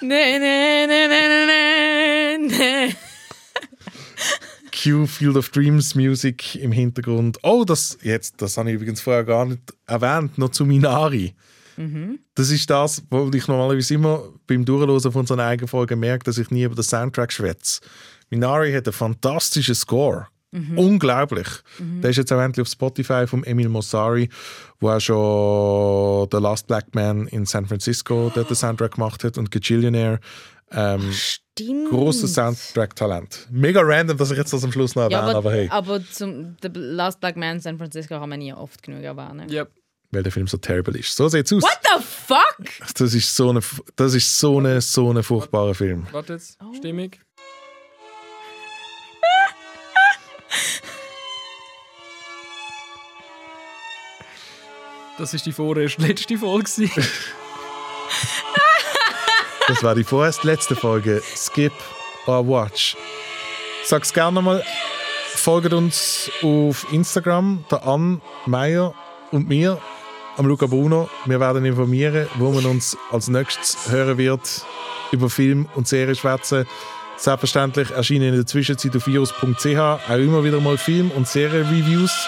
[0.00, 2.94] Nee, nee, nee, nee, nee, nee.
[4.72, 7.38] Q Field of Dreams Music im Hintergrund.
[7.42, 11.34] Oh, das jetzt, das habe ich übrigens vorher gar nicht erwähnt, noch zu Minari.
[11.76, 12.20] Mhm.
[12.34, 16.24] Das ist das, wo ich normalerweise immer beim Durchlosen von so einer eigenen Folge merke,
[16.24, 17.80] dass ich nie über den Soundtrack schwätze.
[18.30, 20.28] Minari hat einen fantastischen Score.
[20.52, 20.78] Mhm.
[20.78, 21.46] Unglaublich.
[21.78, 22.00] Mhm.
[22.00, 24.28] Der ist jetzt auch endlich auf Spotify von Emil Mossari,
[24.80, 29.38] wo auch schon The Last Black Man in San Francisco der den Soundtrack gemacht hat
[29.38, 30.18] und Gajillionaire.
[30.72, 31.90] Ähm, Stimmt.
[31.90, 33.48] Großes Soundtrack-Talent.
[33.50, 36.04] Mega random, dass ich jetzt das am Schluss noch erwähne, Ja, aber, aber, hey, aber
[36.10, 39.50] zum The Last Black Man in San Francisco kann man nie oft genug erwähnen.
[39.50, 39.70] Yep.
[40.12, 41.14] weil der Film so terrible ist.
[41.16, 41.62] So sieht's aus.
[41.62, 42.94] What the fuck?
[42.96, 43.60] Das ist so eine,
[43.96, 46.06] das ist so eine, so eine furchtbare Film.
[46.12, 47.10] Warte jetzt, Stimmung.
[55.20, 56.88] Das ist die vorerst letzte Folge.
[59.68, 61.74] Das war die vorerst letzte Folge Skip
[62.26, 62.96] or Watch.
[63.84, 64.64] Sag's gerne nochmal.
[65.34, 68.94] Folgt uns auf Instagram, der Ann Meyer
[69.30, 69.78] und mir,
[70.38, 71.10] am Luca Bruno.
[71.26, 74.64] Wir werden informieren, wo man uns als nächstes hören wird
[75.12, 76.66] über Film und Serie schwätzen.
[77.18, 82.26] Selbstverständlich erscheinen in der Zwischenzeit auf virus.ch auch immer wieder mal Film- und Serien-Reviews.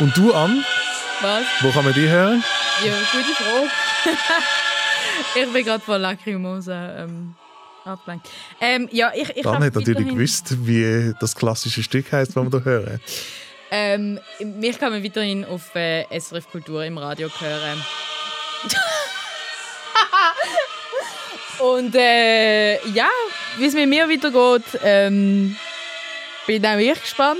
[0.00, 0.64] Und du, Ann,
[1.22, 1.44] Was?
[1.60, 2.42] wo kann man die hören?
[2.84, 3.70] Ja, gute Frage.
[5.46, 7.36] ich bin gerade von Lacrimosa ähm,
[7.84, 8.28] abgelenkt.
[8.60, 12.50] Ähm, ja, ich, ich Dann hat natürlich gewusst, wie das klassische Stück heißt, das wir
[12.50, 13.00] da hören.
[13.70, 17.84] Ähm, mich kann man weiterhin auf äh, SRF Kultur im Radio hören.
[21.60, 23.08] Und äh, ja,
[23.58, 25.54] wie es mit mir weitergeht, ähm,
[26.46, 27.38] bin auch ich gespannt.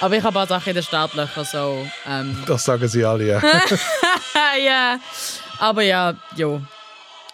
[0.00, 1.86] Aber ich habe ein paar Sachen in den Startlöchern so.
[2.06, 3.42] Ähm, Das sagen sie alle, ja.
[4.64, 4.98] ja,
[5.58, 6.60] aber ja, jo.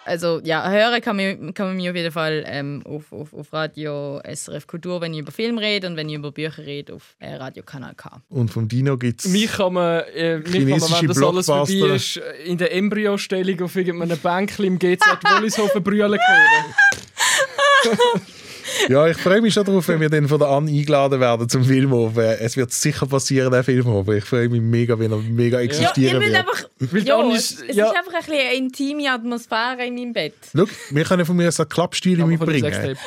[0.04, 3.52] Also ja, hören kann man, kann man mich auf jeden Fall ähm, auf, auf, auf
[3.52, 7.14] Radio SRF Kultur, wenn ich über Film rede und wenn ich über Bücher rede, auf
[7.20, 8.20] äh, Radio Kanal K.
[8.30, 9.30] Und vom Dino gibt es.
[9.30, 11.94] Mich kann man, äh, mich kann man wenn das alles vorbei Blockbuster.
[11.94, 16.74] ist, in der Embryostellung auf irgendeinem Bänkchen im GZ Wollishofen brüllen hören.
[18.88, 21.64] Ja, ich freue mich schon darauf, wenn wir dann von der Ann eingeladen werden zum
[21.64, 22.22] Filmhofen.
[22.40, 24.16] Es wird sicher passieren, der Filmhofen.
[24.16, 26.48] Ich freue mich mega, wenn er mega Ja, existieren ich will wird.
[26.48, 26.64] einfach.
[26.78, 27.86] Weil Ja, ist- es ja.
[27.90, 30.34] ist einfach ein bisschen eine intime Atmosphäre in meinem Bett.
[30.56, 32.96] Schau, wir können von mir so Klappstühle mitbringen.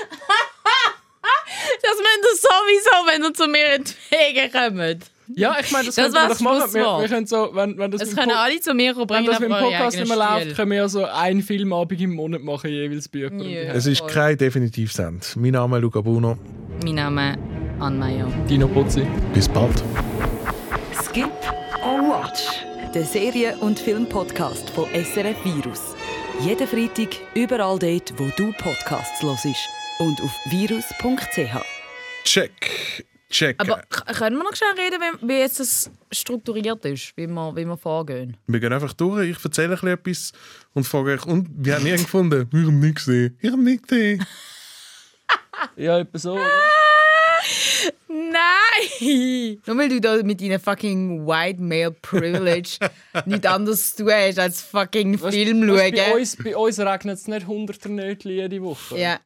[1.82, 5.06] Das müsst ihr sowieso, wenn ihr zu mir in die Wege kommt.
[5.36, 6.74] Ja, ich meine, das, Das könnte man war doch machen.
[6.74, 9.10] Wir, wir können so, wenn, wenn das Es mit können Po- alle zu mir kommen,
[9.10, 12.02] Wenn bringen das mit dem Podcast nicht mehr läuft, können wir ja so einen Filmabend
[12.02, 13.30] im Monat machen, jeweils Bücher.
[13.30, 15.36] die Es ist kein Definitivsend.
[15.38, 16.38] Mein Name ist Luca Bruno.
[16.84, 17.38] Mein Name
[17.80, 18.28] Ann Meyer.
[18.50, 19.06] Dino Putzi.
[19.34, 19.82] Bis bald.
[21.06, 21.30] Skip
[21.86, 22.42] or Watch,
[22.94, 25.96] der Serien- und Filmpodcast von SRF Virus.
[26.42, 29.46] Jeden Freitag überall dort, wo du Podcasts hörst
[30.00, 31.64] und auf virus.ch.
[32.26, 33.06] Check.
[33.34, 33.56] Check.
[33.60, 37.66] Aber können wir noch schnell reden, wie, wie jetzt das strukturiert ist, wie wir, wie
[37.66, 38.38] wir vorgehen?
[38.46, 39.28] Wir gehen einfach durch.
[39.32, 40.32] Ich erzähle ein bisschen etwas
[40.74, 42.48] und frage euch, und wir haben ihn gefunden.
[42.52, 43.36] Wir haben nichts gesehen.
[43.42, 44.26] Ich habe nichts gesehen.
[45.78, 46.38] Ja, etwa so.
[48.08, 49.62] Nein!
[49.66, 52.78] Nur weil du da mit deinem fucking White Male Privilege
[53.26, 55.92] nichts anderes zu tun hast als fucking Film schauen.
[55.92, 58.98] bei, uns, bei uns regnet es nicht hunderter Nötchen jede Woche.
[58.98, 59.20] Ja.